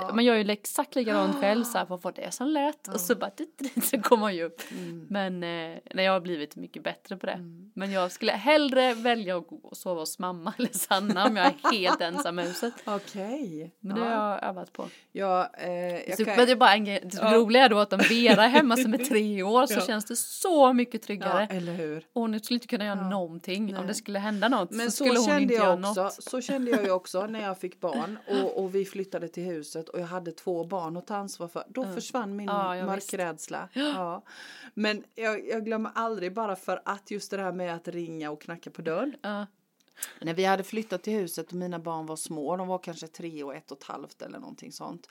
Ja, 0.00 0.06
ja. 0.08 0.14
man 0.14 0.24
gör 0.24 0.34
ju 0.36 0.50
exakt 0.50 0.94
likadant 0.94 1.40
själv 1.40 1.64
så 1.64 1.78
här, 1.78 1.86
vad 1.86 2.02
var 2.02 2.12
det 2.12 2.30
som 2.34 2.48
lät? 2.48 2.88
Och 2.88 3.00
så 3.00 3.14
bara, 3.14 3.30
så 3.82 4.00
kommer 4.00 4.20
man 4.20 4.34
ju 4.36 4.42
upp. 4.44 4.62
Mm. 4.70 5.06
Men 5.10 5.34
eh, 5.34 5.78
nej, 5.94 6.04
jag 6.04 6.12
har 6.12 6.20
blivit 6.20 6.56
mycket 6.56 6.82
bättre 6.84 7.16
på 7.16 7.26
det. 7.26 7.38
Men 7.74 7.92
jag 7.92 8.12
skulle 8.12 8.32
hellre 8.32 8.94
välja 8.94 9.36
att 9.36 9.46
gå 9.46 9.56
och 9.56 9.76
sova 9.76 10.00
hos 10.00 10.18
mamma 10.18 10.52
eller 10.58 10.68
Sanna 10.72 11.26
om 11.26 11.36
jag 11.36 11.46
är 11.46 11.72
helt 11.72 12.00
ensam 12.00 12.38
i 12.38 12.42
huset. 12.42 12.74
Okej. 12.84 13.74
Men 13.80 13.96
det 13.96 14.02
har 14.04 14.10
jag 14.10 14.42
övat 14.44 14.72
på. 14.72 14.88
Ja, 15.12 15.50
eh, 15.54 16.16
Så, 16.16 16.24
kan... 16.24 16.36
Men 16.36 16.46
det 16.46 16.52
är 16.52 16.56
bara 16.56 16.72
en 16.74 16.84
grej, 16.84 17.00
det 17.04 17.18
Ja. 17.22 17.34
roliga 17.34 17.64
är 17.64 17.68
då 17.68 17.78
att 17.78 17.92
om 17.92 18.00
Vera 18.08 18.44
är 18.44 18.48
hemma 18.48 18.76
som 18.76 18.94
är 18.94 18.98
tre 18.98 19.42
år 19.42 19.66
så 19.66 19.74
Ja. 19.74 19.80
känns 19.80 20.04
det 20.04 20.16
så 20.16 20.72
mycket 20.72 20.94
ja, 20.94 21.06
tryggare. 21.06 21.46
eller 21.50 21.72
hur. 21.72 22.06
Och 22.12 22.20
hon 22.22 22.40
skulle 22.40 22.56
inte 22.56 22.66
kunna 22.66 22.84
göra 22.84 22.98
Ja. 22.98 23.08
någonting. 23.10 23.66
Nej. 23.66 23.80
Om 23.80 23.86
det 23.86 23.94
skulle 23.94 24.18
hända 24.18 24.48
något 24.48 24.70
Men 24.70 24.86
så 24.90 24.96
så, 24.96 25.04
skulle 25.04 25.18
hon 25.18 25.26
kände 25.26 25.42
inte 25.42 25.54
jag 25.54 25.64
göra 25.64 25.88
också, 25.90 26.02
något. 26.02 26.12
så 26.22 26.40
kände 26.40 26.70
jag 26.70 26.84
ju 26.84 26.90
också 26.90 27.26
när 27.26 27.42
jag 27.42 27.58
fick 27.58 27.80
barn 27.80 28.18
och, 28.28 28.64
och 28.64 28.74
vi 28.74 28.84
flyttade 28.84 29.28
till 29.28 29.42
huset 29.44 29.83
och 29.88 30.00
jag 30.00 30.06
hade 30.06 30.32
två 30.32 30.64
barn 30.64 30.96
att 30.96 31.06
ta 31.06 31.16
ansvar 31.16 31.48
för. 31.48 31.64
Då 31.68 31.84
försvann 31.84 32.36
min 32.36 32.46
Ja, 32.46 32.86
mörkrädsla. 32.86 33.68
Ja. 33.74 34.22
Men 34.74 35.04
jag, 35.14 35.48
jag 35.48 35.64
glömmer 35.64 35.90
aldrig 35.94 36.34
bara 36.34 36.56
för 36.56 36.82
att 36.84 37.10
just 37.10 37.30
det 37.30 37.42
här 37.42 37.52
med 37.52 37.74
att 37.74 37.88
ringa 37.88 38.30
och 38.30 38.42
knacka 38.42 38.70
på 38.70 38.82
dörren. 38.82 39.16
Ja. 39.22 39.46
När 40.20 40.34
vi 40.34 40.44
hade 40.44 40.62
flyttat 40.62 41.02
till 41.02 41.12
huset 41.12 41.46
och 41.48 41.54
mina 41.54 41.78
barn 41.78 42.06
var 42.06 42.16
små, 42.16 42.56
de 42.56 42.68
var 42.68 42.78
kanske 42.78 43.06
tre 43.06 43.42
och 43.42 43.54
ett 43.54 43.70
och 43.70 43.78
ett 43.78 43.84
halvt 43.84 44.22
eller 44.22 44.38
någonting 44.38 44.72
sånt. 44.72 45.08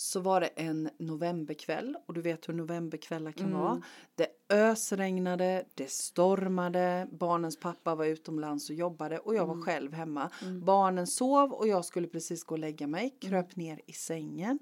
Så 0.00 0.20
var 0.20 0.40
det 0.40 0.46
en 0.46 0.90
novemberkväll 0.98 1.96
och 2.06 2.14
du 2.14 2.20
vet 2.20 2.48
hur 2.48 2.54
novemberkvällar 2.54 3.32
kan 3.32 3.52
vara. 3.52 3.82
Det 4.14 4.54
ösregnade, 4.54 5.64
det 5.74 5.90
stormade, 5.90 7.08
barnens 7.10 7.60
pappa 7.60 7.94
var 7.94 8.04
utomlands 8.04 8.70
och 8.70 8.76
jobbade 8.76 9.18
och 9.18 9.34
jag 9.34 9.46
var 9.46 9.62
själv 9.62 9.92
hemma. 9.92 10.30
Barnen 10.62 11.06
sov 11.06 11.52
och 11.52 11.68
jag 11.68 11.84
skulle 11.84 12.06
precis 12.08 12.44
gå 12.44 12.54
och 12.54 12.58
lägga 12.58 12.86
mig, 12.86 13.16
kröp 13.20 13.56
ner 13.56 13.80
i 13.86 13.92
sängen. 13.92 14.58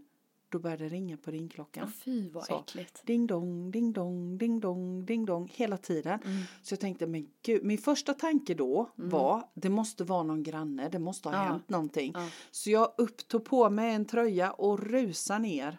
Då 0.48 0.58
började 0.58 0.84
det 0.84 0.88
ringa 0.90 1.16
på 1.16 1.30
ringklockan. 1.30 1.84
Åh, 1.86 1.90
fy 2.04 2.30
vad 2.30 2.44
Så. 2.44 2.58
äckligt. 2.60 3.06
Ding 3.06 3.26
dong, 3.26 3.70
ding 3.70 3.92
dong, 3.92 4.38
ding 4.38 4.60
dong, 4.60 5.04
ding 5.06 5.24
dong 5.26 5.50
hela 5.54 5.76
tiden. 5.76 6.18
Mm. 6.24 6.42
Så 6.62 6.72
jag 6.72 6.80
tänkte, 6.80 7.06
men 7.06 7.28
gud, 7.42 7.64
min 7.64 7.78
första 7.78 8.14
tanke 8.14 8.54
då 8.54 8.90
var, 8.94 9.48
det 9.54 9.68
måste 9.68 10.04
vara 10.04 10.22
någon 10.22 10.42
granne, 10.42 10.88
det 10.88 10.98
måste 10.98 11.28
ha 11.28 11.36
Ja. 11.36 11.42
hänt 11.42 11.68
någonting. 11.68 12.12
Ja. 12.14 12.28
Så 12.50 12.70
jag 12.70 12.92
upp, 12.98 13.28
tog 13.28 13.44
på 13.44 13.70
mig 13.70 13.94
en 13.94 14.04
tröja 14.04 14.50
och 14.52 14.78
rusade 14.78 15.38
ner 15.40 15.78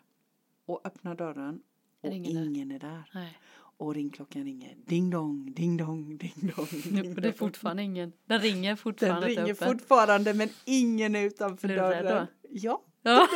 och 0.66 0.82
öppnar 0.86 1.16
dörren 1.16 1.62
och 2.04 2.14
ingen 2.14 2.32
ingen, 2.56 2.72
är 2.72 2.80
där. 2.80 3.12
Nej, 3.14 3.38
Och 3.80 3.96
ringklockan 3.96 4.44
ringer, 4.44 4.76
ding 4.86 5.10
dong, 5.10 5.54
ding 5.56 5.78
dong, 5.78 6.18
ding 6.18 6.34
dong. 6.56 6.68
Ding 6.84 7.16
det 7.16 7.28
är 7.28 7.32
fortfarande 7.32 7.84
ingen. 7.84 8.14
Den 8.26 8.40
ringer 8.42 8.70
Den 8.70 8.78
fortfarande 8.78 9.28
ringer 9.28 9.42
inte 9.50 9.52
öppen. 9.66 9.68
fortfarande 9.80 10.34
men 10.34 10.50
ingen 10.66 11.16
är 11.16 11.24
utanför 11.24 11.68
Blir 11.68 11.78
du 11.78 11.82
rädd 11.84 12.06
dörren. 12.06 12.28
Ja, 12.50 12.82
Ja. 13.02 13.28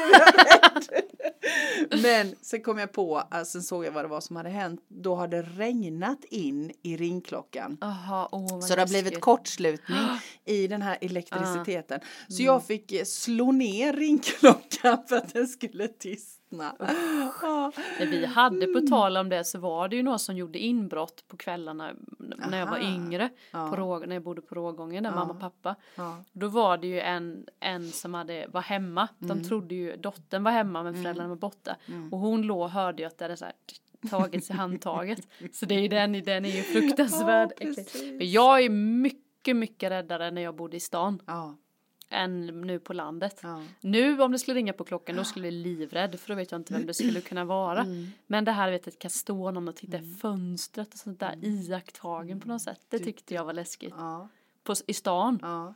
Men 2.03 2.35
sen 2.41 2.61
kom 2.61 2.77
jag 2.77 2.91
på, 2.91 3.23
äh, 3.33 3.41
sen 3.43 3.61
såg 3.61 3.85
jag 3.85 3.91
vad 3.91 4.03
det 4.03 4.07
var 4.09 4.21
som 4.21 4.35
hade 4.35 4.49
hänt. 4.49 4.81
Då 4.87 5.15
hade 5.15 5.37
det 5.41 5.49
regnat 5.57 6.23
in 6.23 6.71
i 6.83 6.97
ringklockan. 6.97 7.77
Åh 7.81 8.27
vad 8.31 8.63
Så 8.63 8.75
det 8.75 8.81
har 8.81 8.87
blivit 8.87 9.21
kortslutning 9.21 9.97
i 10.45 10.67
den 10.67 10.81
här 10.81 10.97
elektriciteten. 11.01 11.99
Ah. 12.03 12.05
Så 12.27 12.43
jag 12.43 12.65
fick 12.65 12.91
eh, 12.91 13.03
slå 13.03 13.51
ner 13.51 13.93
ringklockan 13.93 14.97
för 15.09 15.15
att 15.15 15.33
den 15.33 15.47
skulle 15.47 15.87
tystna. 15.87 16.75
När 17.99 18.05
vi 18.05 18.25
hade 18.25 18.67
på 18.67 18.79
tal 18.87 19.17
om 19.17 19.29
det 19.29 19.43
så 19.45 19.59
var 19.59 19.87
det 19.87 19.95
ju 19.95 20.03
någon 20.03 20.19
som 20.19 20.35
gjorde 20.37 20.59
inbrott 20.59 21.23
på 21.27 21.37
kvällarna 21.37 21.91
när 22.49 22.59
jag 22.59 22.65
var 22.65 22.77
Aha. 22.77 22.93
yngre. 22.95 23.29
Ja. 23.51 23.69
På 23.69 23.75
Rå, 23.75 23.99
när 23.99 24.15
jag 24.15 24.23
bodde 24.23 24.41
på 24.41 24.55
Rågången 24.55 25.03
där 25.03 25.11
mamma 25.11 25.33
och 25.33 25.39
pappa. 25.39 25.75
Då 26.31 26.47
var 26.47 26.77
det 26.77 26.87
ju 26.87 26.99
en, 26.99 27.45
en 27.59 27.91
som 27.91 28.13
hade, 28.13 28.47
var 28.47 28.61
hemma. 28.61 29.07
De 29.19 29.31
Mm. 29.31 29.43
trodde 29.43 29.75
ju 29.75 29.95
dottern 29.97 30.43
var 30.43 30.51
hemma 30.51 30.83
men 30.83 30.93
föräldrarna 31.03 31.29
var 31.29 31.35
borta. 31.35 31.60
Och 32.11 32.19
hon 32.19 32.41
låg 32.41 32.61
och 32.61 32.69
hörde 32.69 33.01
ju 33.01 33.07
att 33.07 33.17
det 33.17 33.25
hade 33.25 33.37
så 33.37 33.45
här 33.45 33.53
tagits 34.09 34.49
i 34.49 34.53
handtaget. 34.53 35.27
så 35.51 35.65
det 35.65 35.75
är 35.75 35.79
ju 35.79 35.87
den, 35.87 36.11
den 36.11 36.45
är 36.45 36.55
ju 36.55 36.63
fruktansvärd. 36.63 37.53
Ja, 37.59 37.75
jag 38.19 38.63
är 38.65 38.69
mycket, 38.69 39.55
mycket 39.55 39.91
räddare 39.91 40.31
när 40.31 40.41
jag 40.41 40.55
bodde 40.55 40.77
i 40.77 40.79
stan. 40.79 41.21
Ja. 41.25 41.57
än 42.09 42.45
nu 42.61 42.79
på 42.79 42.93
landet. 42.93 43.39
Ja. 43.43 43.63
Nu 43.81 44.21
om 44.21 44.31
det 44.31 44.39
skulle 44.39 44.57
ringa 44.57 44.73
på 44.73 44.83
klockan 44.83 45.15
då 45.15 45.23
skulle 45.23 45.47
jag 45.47 45.53
bli 45.53 45.63
livrädd 45.63 46.19
för 46.19 46.27
då 46.29 46.35
vet 46.35 46.51
jag 46.51 46.59
inte 46.59 46.73
vem 46.73 46.85
det 46.85 46.93
skulle 46.93 47.21
kunna 47.21 47.45
vara. 47.45 47.81
Mm. 47.81 48.07
Men 48.27 48.45
det 48.45 48.51
här 48.51 48.71
vet 48.71 48.87
att 48.87 48.99
kan 48.99 49.11
stå 49.11 49.51
någon 49.51 49.67
och 49.67 49.75
titta 49.75 49.97
i 49.97 50.15
fönstret 50.21 50.93
och 50.93 50.99
sånt 50.99 51.19
där 51.19 51.35
iakttagen 51.41 52.39
på 52.39 52.47
något 52.47 52.61
sätt. 52.61 52.79
Det 52.89 52.99
tyckte 52.99 53.33
jag 53.33 53.45
var 53.45 53.53
läskigt. 53.53 53.93
Ja. 53.97 54.29
På, 54.63 54.73
I 54.87 54.93
stan. 54.93 55.39
Ja. 55.41 55.73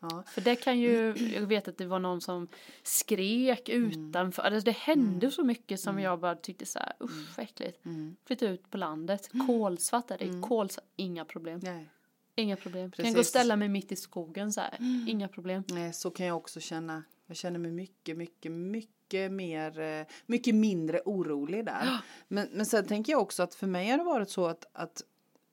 Ja. 0.00 0.22
För 0.26 0.40
det 0.40 0.56
kan 0.56 0.78
ju, 0.78 1.14
jag 1.34 1.46
vet 1.46 1.68
att 1.68 1.78
det 1.78 1.86
var 1.86 1.98
någon 1.98 2.20
som 2.20 2.48
skrek 2.82 3.68
Mm. 3.68 3.90
utanför. 4.08 4.42
Alltså 4.42 4.64
det 4.64 4.76
hände 4.76 5.30
så 5.30 5.44
mycket 5.44 5.80
som 5.80 5.98
jag 6.00 6.20
bara 6.20 6.34
tyckte 6.36 6.66
så 6.66 6.78
här, 6.78 6.92
usch 7.00 7.36
vad 7.36 7.44
äckligt. 7.44 7.84
Mm. 7.86 8.16
Flytta 8.24 8.48
ut 8.48 8.70
på 8.70 8.76
landet, 8.76 9.30
kolsvart 9.46 10.10
är 10.10 10.18
det, 10.18 10.40
kolsvart, 10.48 10.84
inga 10.96 11.24
problem. 11.24 11.60
Nej. 11.62 11.88
Inga 12.34 12.56
problem. 12.56 12.90
Kan 12.90 12.96
Precis. 12.96 13.14
gå 13.14 13.20
och 13.20 13.26
ställa 13.26 13.56
mig 13.56 13.68
mitt 13.68 13.92
i 13.92 13.96
skogen 13.96 14.52
så 14.52 14.60
här, 14.60 14.76
inga 15.08 15.28
problem. 15.28 15.62
Nej, 15.68 15.92
så 15.92 16.10
kan 16.10 16.26
jag 16.26 16.36
också 16.36 16.60
känna. 16.60 17.02
Jag 17.26 17.36
känner 17.36 17.58
mig 17.58 17.70
mycket, 17.70 18.16
mycket, 18.16 18.52
mycket 18.52 19.32
mer, 19.32 19.80
eh, 19.80 20.06
mycket 20.26 20.54
mindre 20.54 21.00
orolig 21.04 21.64
där. 21.64 22.00
Men, 22.28 22.48
men 22.52 22.66
sen 22.66 22.86
tänker 22.86 23.12
jag 23.12 23.22
också 23.22 23.42
att 23.42 23.54
för 23.54 23.66
mig 23.66 23.90
har 23.90 23.98
det 23.98 24.04
varit 24.04 24.30
så 24.30 24.46
att, 24.46 24.66
att 24.72 25.02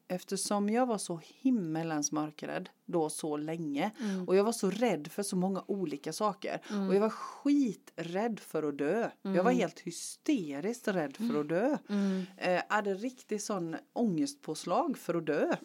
eftersom 0.07 0.69
jag 0.69 0.85
var 0.85 0.97
så 0.97 1.19
himmelens 1.41 2.11
mörkrädd 2.11 2.69
då 2.85 3.09
så 3.09 3.37
länge 3.37 3.91
och 4.27 4.35
jag 4.35 4.43
var 4.43 4.51
så 4.51 4.69
rädd 4.69 5.07
för 5.11 5.23
så 5.23 5.35
många 5.35 5.63
olika 5.67 6.13
saker 6.13 6.59
och 6.89 6.95
jag 6.95 7.01
var 7.01 7.09
skiträdd 7.09 8.39
för 8.39 8.63
att 8.63 8.77
dö. 8.77 9.09
Jag 9.21 9.43
var 9.43 9.51
helt 9.51 9.79
hysteriskt 9.79 10.87
rädd 10.87 11.17
för 11.17 11.39
att 11.39 11.49
dö. 11.49 11.77
Mm. 11.89 12.25
Eh, 12.37 12.61
hade 12.69 12.93
riktigt 12.93 13.43
sån 13.43 13.75
ångestpåslag 13.93 14.97
för 14.97 15.13
att 15.13 15.25
dö. 15.25 15.55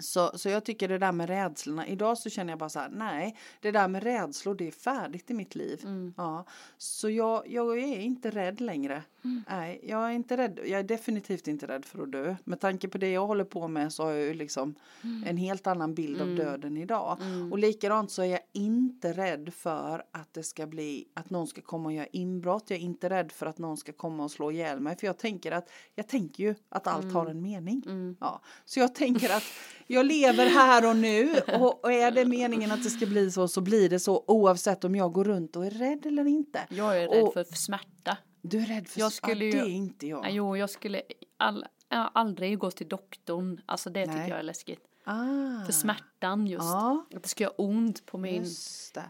Mm. 0.00 0.02
Så, 0.02 0.38
så 0.38 0.48
jag 0.48 0.64
tycker 0.64 0.88
det 0.88 0.98
där 0.98 1.12
med 1.12 1.28
rädslorna, 1.28 1.86
idag 1.86 2.18
så 2.18 2.30
känner 2.30 2.52
jag 2.52 2.58
bara 2.58 2.68
så 2.68 2.78
här, 2.78 2.88
nej, 2.88 3.36
det 3.60 3.70
där 3.70 3.88
med 3.88 4.02
rädslor 4.02 4.54
det 4.54 4.66
är 4.66 4.70
färdigt 4.72 5.30
i 5.30 5.34
mitt 5.34 5.54
liv. 5.54 5.80
Mm. 5.84 6.14
Ja, 6.16 6.44
så 6.78 7.10
jag, 7.10 7.48
jag 7.48 7.78
är 7.78 7.98
inte 7.98 8.30
rädd 8.30 8.60
längre. 8.60 9.02
Mm. 9.24 9.42
Nej, 9.48 9.80
jag 9.82 10.04
är 10.06 10.10
inte 10.10 10.36
rädd, 10.36 10.60
jag 10.64 10.80
är 10.80 10.82
definitivt 10.84 11.48
inte 11.48 11.66
rädd 11.66 11.84
för 11.84 12.02
att 12.02 12.12
dö. 12.12 12.36
Med 12.44 12.60
tanke 12.60 12.88
på 12.88 12.98
det 12.98 13.10
jag 13.10 13.26
håller 13.26 13.44
på 13.44 13.68
med 13.68 13.92
så 13.92 14.02
har 14.04 14.10
jag 14.10 14.22
ju 14.26 14.34
liksom 14.34 14.74
Mm. 15.02 15.24
en 15.26 15.36
helt 15.36 15.66
annan 15.66 15.94
bild 15.94 16.20
av 16.20 16.28
döden 16.36 16.76
idag. 16.76 17.18
Och 17.50 17.58
likadant 17.58 18.10
så 18.10 18.22
är 18.22 18.26
jag 18.26 18.40
inte 18.52 19.12
rädd 19.12 19.54
för 19.54 20.02
att 20.12 20.34
det 20.34 20.42
ska 20.42 20.66
bli, 20.66 21.08
att 21.14 21.30
någon 21.30 21.46
ska 21.46 21.60
komma 21.60 21.84
och 21.88 21.92
göra 21.92 22.06
inbrott. 22.06 22.64
Jag 22.70 22.78
är 22.78 22.82
inte 22.82 23.10
rädd 23.10 23.32
för 23.32 23.46
att 23.46 23.58
någon 23.58 23.76
ska 23.76 23.92
komma 23.92 24.24
och 24.24 24.30
slå 24.30 24.50
ihjäl 24.52 24.80
mig. 24.80 24.96
För 24.96 25.06
jag 25.06 25.18
tänker 25.18 25.52
att, 25.52 25.70
jag 25.94 26.08
tänker 26.08 26.44
ju 26.44 26.54
att 26.68 26.86
allt 26.86 27.12
har 27.12 27.26
en 27.26 27.42
mening. 27.42 27.82
Mm. 27.86 28.16
Ja, 28.20 28.40
så 28.64 28.80
jag 28.80 28.94
tänker 28.94 29.36
att 29.36 29.42
jag 29.94 30.06
lever 30.06 30.46
här 30.46 30.88
och 30.90 30.96
nu 30.96 31.30
och, 31.60 31.84
och 31.84 31.92
är 31.92 32.10
det 32.10 32.24
meningen 32.24 32.72
att 32.72 32.82
det 32.84 32.90
ska 32.90 33.06
bli 33.06 33.30
så 33.30 33.48
så 33.48 33.60
blir 33.60 33.88
det 33.88 34.00
så 34.00 34.24
oavsett 34.26 34.84
om 34.84 34.94
jag 34.96 35.12
går 35.12 35.24
runt 35.24 35.56
och 35.56 35.66
är 35.66 35.70
rädd 35.70 36.06
eller 36.06 36.26
inte. 36.26 36.60
Jag 36.68 37.02
är 37.02 37.08
rädd 37.08 37.22
Och- 37.22 37.32
för 37.32 37.44
smärta. 37.44 38.16
Du 38.42 38.58
är 38.62 38.66
rädd 38.66 38.88
för 38.88 39.00
Jag 39.00 39.12
skulle 39.12 39.44
ja, 39.44 39.52
ju- 39.56 39.60
det 39.62 39.68
är 39.70 39.72
inte 39.72 40.06
jag. 40.06 40.26
Jo, 40.30 40.56
jag 40.56 40.70
skulle 40.70 41.02
all, 41.36 41.64
aldrig 41.88 42.58
gå 42.58 42.70
till 42.70 42.88
doktorn. 42.88 43.60
Alltså 43.66 43.90
det 43.90 44.06
Nej. 44.06 44.16
tycker 44.16 44.28
jag 44.28 44.38
är 44.38 44.42
läskigt. 44.42 44.80
Ah, 45.04 45.64
För 45.66 45.72
smärtan 45.72 46.46
just. 46.46 46.64
Ja. 46.64 47.04
Att 47.16 47.22
det 47.22 47.28
ska 47.28 47.44
göra 47.44 47.54
ont 47.58 48.06
på 48.06 48.18
min 48.18 48.44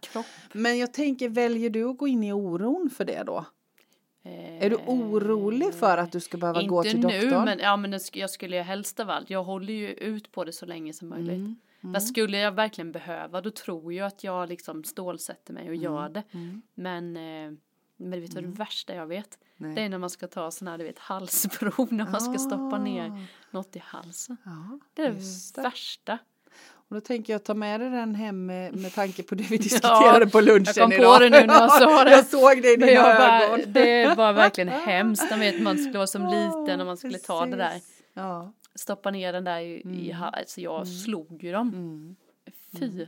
kropp. 0.02 0.26
Men 0.52 0.78
jag 0.78 0.92
tänker, 0.94 1.28
väljer 1.28 1.70
du 1.70 1.84
att 1.84 1.98
gå 1.98 2.08
in 2.08 2.24
i 2.24 2.32
oron 2.32 2.90
för 2.96 3.04
det 3.04 3.22
då? 3.26 3.44
Är 4.22 4.70
du 4.70 4.76
orolig 4.76 5.74
för 5.74 5.98
att 5.98 6.12
du 6.12 6.20
ska 6.20 6.38
behöva 6.38 6.62
gå 6.62 6.82
till 6.82 6.96
Inte 6.96 7.08
doktorn? 7.08 7.38
nu, 7.38 7.44
men, 7.44 7.58
ja, 7.58 7.76
men 7.76 7.98
jag 8.12 8.30
skulle 8.30 8.56
ju 8.56 8.62
helst 8.62 9.00
av 9.00 9.10
allt. 9.10 9.30
Jag 9.30 9.44
håller 9.44 9.72
ju 9.74 9.88
ut 9.92 10.32
på 10.32 10.44
det 10.44 10.52
så 10.52 10.66
länge 10.66 10.92
som 10.92 11.08
möjligt. 11.08 11.34
Mm, 11.34 11.56
Men 11.80 12.00
skulle 12.00 12.38
jag 12.38 12.52
verkligen 12.52 12.92
behöva, 12.92 13.40
då 13.40 13.50
tror 13.50 13.92
jag 13.92 14.06
att 14.06 14.24
jag 14.24 14.48
liksom 14.48 14.84
stålsätter 14.84 15.52
mig 15.52 15.62
och 15.62 15.68
Mm, 15.74 15.82
gör 15.82 16.08
det. 16.08 16.22
Men, 16.74 17.16
eh, 17.16 17.52
men 17.96 18.10
du 18.10 18.20
vet 18.20 18.34
vad 18.34 18.44
det 18.44 18.48
värsta 18.48 18.94
jag 18.94 19.06
vet? 19.06 19.38
Nej. 19.56 19.74
Det 19.74 19.80
är 19.82 19.88
när 19.88 19.98
man 19.98 20.10
ska 20.10 20.26
ta 20.26 20.50
sån 20.50 20.68
här, 20.68 20.78
du 20.78 20.84
vet, 20.84 20.98
halsprov, 20.98 21.92
när 21.92 22.04
man 22.10 22.20
ska 22.20 22.38
stoppa 22.38 22.76
Ah. 22.76 22.78
ner 22.78 23.26
något 23.50 23.76
i 23.76 23.78
halsen. 23.84 24.36
Ja, 24.44 24.78
Det 24.94 25.02
är 25.02 25.10
det 25.12 25.18
det. 25.54 25.62
värsta. 25.62 26.18
Och 26.90 26.96
då 26.96 27.00
tänker 27.00 27.32
jag 27.32 27.44
ta 27.44 27.54
med 27.54 27.80
dig 27.80 27.90
den 27.90 28.14
hem 28.14 28.46
med, 28.46 28.76
med 28.76 28.94
tanke 28.94 29.22
på 29.22 29.34
det 29.34 29.50
vi 29.50 29.56
diskuterade 29.68 30.26
på 30.26 30.40
lunchen 30.40 30.64
jag 30.76 30.84
kom 30.84 30.92
idag. 30.92 31.14
på 31.18 31.18
det 31.24 31.30
nu 31.30 31.46
när 31.46 31.54
jag 31.54 31.72
sa 31.82 32.04
det. 32.04 32.10
jag 32.10 32.26
såg 32.26 32.62
det 32.62 32.72
i 32.72 32.76
dina 32.76 32.92
jag 32.92 33.16
bara, 33.16 33.42
ögon. 33.42 33.72
det 33.72 34.14
var 34.16 34.32
verkligen 34.32 34.68
hemskt. 34.86 35.30
Man 35.30 35.40
vet 35.40 35.62
man 35.62 35.78
skulle 35.78 35.98
vara 35.98 36.06
som 36.06 36.26
liten 36.26 36.80
och 36.80 36.86
man 36.86 36.96
skulle 36.96 37.18
ta 37.18 37.46
det 37.46 37.56
där. 37.56 37.70
Precis. 37.70 38.02
Ja. 38.14 38.52
Stoppa 38.74 39.10
ner 39.10 39.32
den 39.32 39.44
där 39.44 39.60
i, 39.60 39.82
i 40.06 40.10
halsen. 40.10 40.38
Alltså 40.40 40.60
jag 40.60 40.88
slog 40.88 41.44
ju 41.44 41.52
dem. 41.52 41.68
Mm. 41.68 42.16
Fy. 42.80 43.06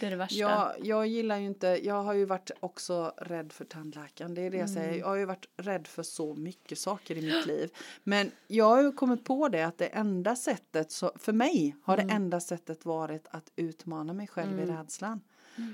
Det 0.00 0.06
är 0.06 0.10
det 0.10 0.16
värsta. 0.16 0.38
Jag, 0.38 0.72
jag 0.82 1.06
gillar 1.06 1.38
ju 1.38 1.46
inte, 1.46 1.66
jag 1.66 2.02
har 2.02 2.14
ju 2.14 2.24
varit 2.24 2.50
också 2.60 3.12
rädd 3.16 3.52
för 3.52 3.64
tandläkaren. 3.64 4.34
Det 4.34 4.42
är 4.42 4.50
det 4.50 4.56
jag 4.56 4.70
säger. 4.70 4.98
Jag 4.98 5.06
har 5.06 5.16
ju 5.16 5.24
varit 5.24 5.46
rädd 5.56 5.86
för 5.86 6.02
så 6.02 6.34
mycket 6.34 6.78
saker 6.78 7.16
i 7.18 7.22
mitt 7.22 7.46
liv. 7.46 7.70
Men 8.04 8.30
jag 8.46 8.64
har 8.64 8.82
ju 8.82 8.92
kommit 8.92 9.24
på 9.24 9.48
det 9.48 9.62
att 9.62 9.78
det 9.78 9.86
enda 9.86 10.36
sättet, 10.36 10.92
så, 10.92 11.12
för 11.16 11.32
mig 11.32 11.76
har 11.82 11.96
det 11.96 12.02
enda 12.10 12.40
sättet 12.40 12.84
varit 12.84 13.26
att 13.30 13.52
utmana 13.56 14.12
mig 14.12 14.26
själv 14.26 14.60
i 14.60 14.64
rädslan. 14.66 15.20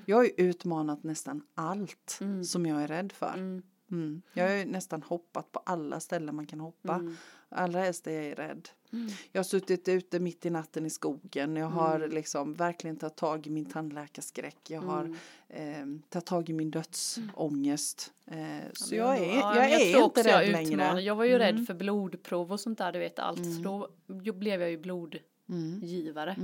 Jag 0.04 0.16
har 0.16 0.24
ju 0.24 0.32
utmanat 0.36 1.02
nästan 1.02 1.42
allt 1.54 2.20
som 2.44 2.66
jag 2.66 2.82
är 2.82 2.88
rädd 2.88 3.12
för. 3.12 3.62
Mm. 3.90 4.04
Mm. 4.04 4.22
Jag 4.32 4.48
har 4.48 4.54
ju 4.56 4.64
nästan 4.64 5.02
hoppat 5.02 5.52
på 5.52 5.58
alla 5.66 6.00
ställen 6.00 6.36
man 6.36 6.46
kan 6.46 6.60
hoppa. 6.60 6.94
Mm. 6.94 7.16
Allra 7.48 7.80
helst 7.80 8.06
är 8.06 8.22
jag 8.22 8.38
rädd. 8.38 8.68
Jag 9.32 9.38
har 9.38 9.44
suttit 9.44 9.88
ute 9.88 10.20
mitt 10.20 10.46
i 10.46 10.50
natten 10.50 10.86
i 10.86 10.90
skogen. 10.90 11.56
Jag 11.56 11.66
har 11.66 11.96
Mm. 11.96 12.10
liksom 12.10 12.54
verkligen 12.54 12.96
tagit 12.96 13.16
tag 13.16 13.46
i 13.46 13.50
min 13.50 13.64
tandläkarskräck. 13.64 14.56
Jag 14.70 14.80
har 14.80 15.14
Mm. 15.50 15.94
eh, 15.98 16.00
tagit 16.08 16.26
tag 16.26 16.48
i 16.50 16.52
min 16.52 16.70
dödsångest. 16.70 18.12
Eh, 18.26 18.36
så 18.72 18.94
Men 18.94 18.98
jag 18.98 19.18
är, 19.18 19.34
ja, 19.36 19.56
jag 19.56 19.70
är 19.72 20.02
inte 20.04 20.20
jag 20.20 20.26
rädd 20.26 20.48
utmanar. 20.48 20.64
längre. 20.64 20.84
Mm. 20.84 21.04
Jag 21.04 21.14
var 21.14 21.24
ju 21.24 21.38
rädd 21.38 21.66
för 21.66 21.74
blodprov 21.74 22.52
och 22.52 22.60
sånt 22.60 22.78
där, 22.78 22.92
du 22.92 22.98
vet 22.98 23.18
allt. 23.18 23.44
Så 23.56 23.62
då 23.62 23.88
jo, 24.22 24.32
blev 24.32 24.60
jag 24.60 24.70
ju 24.70 24.78
blodgivare. 24.78 26.36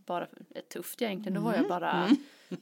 Mm. 0.00 0.06
Bara 0.06 0.26
tufft 0.72 1.02
egentligen, 1.02 1.34
då 1.34 1.40
var 1.40 1.54
jag 1.54 1.68
bara, 1.68 2.08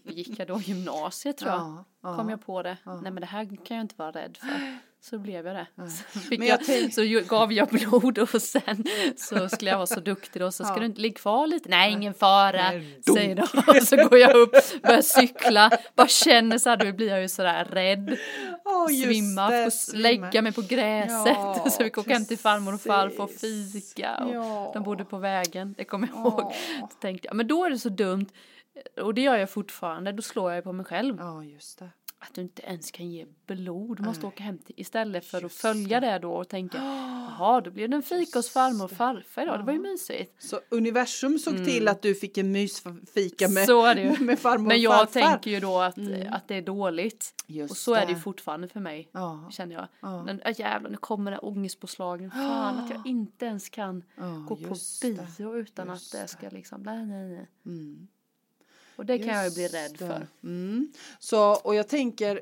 gick 0.03 0.39
jag 0.39 0.49
då 0.49 0.61
gymnasiet 0.61 1.37
tror 1.39 1.51
jag. 1.51 1.61
Ja, 1.61 1.85
ja. 2.01 2.17
Kom 2.17 2.29
jag 2.29 2.47
på 2.47 2.63
det, 2.63 2.77
nej 2.85 3.13
men 3.13 3.15
det 3.15 3.27
här 3.27 3.65
kan 3.65 3.77
jag 3.77 3.85
inte 3.85 3.95
vara 3.99 4.11
rädd 4.11 4.37
för. 4.37 4.79
Så 5.01 5.19
blev 5.19 5.47
jag 5.47 5.57
det. 5.57 5.67
Så, 5.77 6.19
Men 6.31 6.39
jag 6.49 6.49
jag, 6.49 6.67
tänk- 6.67 6.95
så 6.95 7.03
gav 7.37 7.53
jag 7.53 7.69
blod 7.69 8.19
och 8.19 8.43
sen 8.43 8.85
så 9.17 9.49
skulle 9.49 9.71
jag 9.71 9.77
vara 9.79 9.87
så 9.87 10.01
duktig 10.01 10.43
då 10.43 10.51
så 10.53 10.65
ska 10.65 10.73
Ja. 10.75 10.81
du 10.81 10.87
inte 10.87 11.01
ligga 11.01 11.19
kvar 11.19 11.47
lite? 11.47 11.69
Nej 11.69 11.93
ingen 11.93 12.15
fara, 12.15 12.71
Nej, 12.71 13.01
säger 13.15 13.35
de. 13.35 13.43
Och 13.67 13.83
så 13.89 13.97
går 13.97 14.19
jag 14.19 14.37
upp, 14.37 14.53
börjar 14.83 15.03
cykla, 15.03 15.71
bara 15.95 16.09
känner 16.09 16.59
så 16.59 16.71
här, 16.71 16.77
då 16.77 16.93
blir 16.93 17.09
jag 17.09 17.21
ju 17.23 17.29
sådär 17.29 17.65
rädd. 17.65 18.17
Just 18.91 19.05
svimma, 19.05 19.51
det, 19.51 19.71
svimma. 19.71 20.03
lägga 20.03 20.43
mig 20.43 20.53
på 20.53 20.61
gräset. 20.63 21.33
Ja, 21.37 21.67
så 21.71 21.83
vi 21.83 21.91
åkte 21.91 22.13
hem 22.13 22.27
till 22.27 22.39
farmor 22.39 22.75
och 22.75 22.81
farfar 22.81 23.25
och 23.25 23.31
fika. 23.31 24.17
Och 24.25 24.35
Ja. 24.35 24.71
De 24.75 24.83
bodde 24.83 25.05
på 25.05 25.19
vägen, 25.19 25.75
det 25.79 25.85
kommer 25.85 26.09
jag 26.09 26.17
Ja. 26.17 26.29
ihåg. 26.29 26.53
Så 26.91 26.97
tänkte 27.01 27.29
jag, 27.29 27.37
men 27.37 27.47
då 27.47 27.65
är 27.65 27.71
det 27.71 27.79
så 27.79 27.89
dumt. 27.89 28.27
Och 29.01 29.15
det 29.15 29.21
gör 29.21 29.37
jag 29.37 29.51
fortfarande, 29.51 30.13
då 30.13 30.23
slår 30.23 30.53
jag 30.53 30.65
på 30.65 30.73
mig 30.73 30.87
själv. 30.87 31.17
Ja, 31.19 31.45
just 31.45 31.79
det. 31.79 31.89
Att 32.21 32.35
du 32.35 32.41
inte 32.41 32.63
ens 32.63 32.91
kan 32.91 33.11
ge 33.11 33.27
blod, 33.47 33.97
du 33.97 34.03
måste 34.03 34.23
Nej. 34.23 34.29
åka 34.29 34.43
hem 34.45 34.59
till, 34.59 34.75
istället 34.79 35.25
för 35.25 35.37
att 35.39 35.43
Just 35.43 35.61
följa 35.61 36.01
det 36.01 36.19
då 36.19 36.33
och 36.33 36.49
tänka, 36.49 36.79
jaha 37.39 37.61
då 37.61 37.71
blev 37.71 37.91
det 37.91 37.97
en 37.97 38.03
fika 38.03 38.39
hos 38.39 38.51
farmor 38.51 38.85
och 38.85 38.91
farfar 38.91 39.43
idag, 39.43 39.59
det 39.61 39.65
var 39.65 39.73
ju 39.73 39.81
mysigt. 39.81 40.43
Så 40.43 40.61
universum 40.69 41.39
såg 41.39 41.65
till 41.65 41.89
att 41.89 42.03
du 42.03 42.15
fick 42.15 42.39
en 42.39 42.53
mysfika 42.53 43.49
med, 43.49 43.57
Mm. 43.59 43.67
Så 43.67 43.85
är 43.85 43.95
det 43.95 44.03
ju. 44.03 44.19
med 44.25 44.39
farmor 44.39 44.69
Men 44.69 44.77
och 44.77 44.83
jag 44.83 44.99
farfar. 45.13 45.21
tänker 45.31 45.51
ju 45.51 45.61
då 45.61 45.79
att, 45.81 45.99
att 46.31 46.49
det 46.49 46.55
är 46.55 46.63
dåligt. 46.63 47.35
Just 47.47 47.71
och 47.71 47.77
så 47.77 47.95
är 47.95 48.01
det 48.01 48.09
ju 48.09 48.15
det. 48.15 48.21
fortfarande 48.21 48.69
för 48.69 48.81
mig, 48.81 49.09
Ja. 49.13 49.49
känner 49.53 49.75
jag. 49.75 49.89
Ja. 50.01 50.25
Men 50.25 50.41
äh, 50.41 50.61
jävlar, 50.61 50.91
nu 50.91 50.97
kommer 50.97 51.31
det 51.31 51.39
ångestpåslagen. 51.39 52.31
Fan 52.31 52.79
att 52.79 52.91
jag 52.91 53.07
inte 53.07 53.45
ens 53.47 53.69
kan 53.69 54.03
Ja, 54.17 54.45
gå 54.49 54.57
på 54.57 54.77
bio 55.03 55.53
det. 55.53 55.59
utan 55.59 55.89
Just 55.89 56.15
att 56.15 56.21
det 56.21 56.29
ska 56.29 56.49
liksom, 56.49 56.83
nej, 56.83 57.07
nej, 57.07 57.29
nej. 57.29 57.47
Mm. 57.67 58.09
Och 58.99 59.07
det 59.07 59.19
kan 59.19 59.29
jag 59.35 59.45
ju 59.45 59.51
bli 59.55 59.63
Just 59.63 59.75
rädd 59.75 59.91
det. 59.93 59.99
för. 59.99 60.27
Mm. 60.43 60.93
Så, 61.19 61.55
och 61.55 61.75
jag 61.75 61.89
tänker 61.89 62.41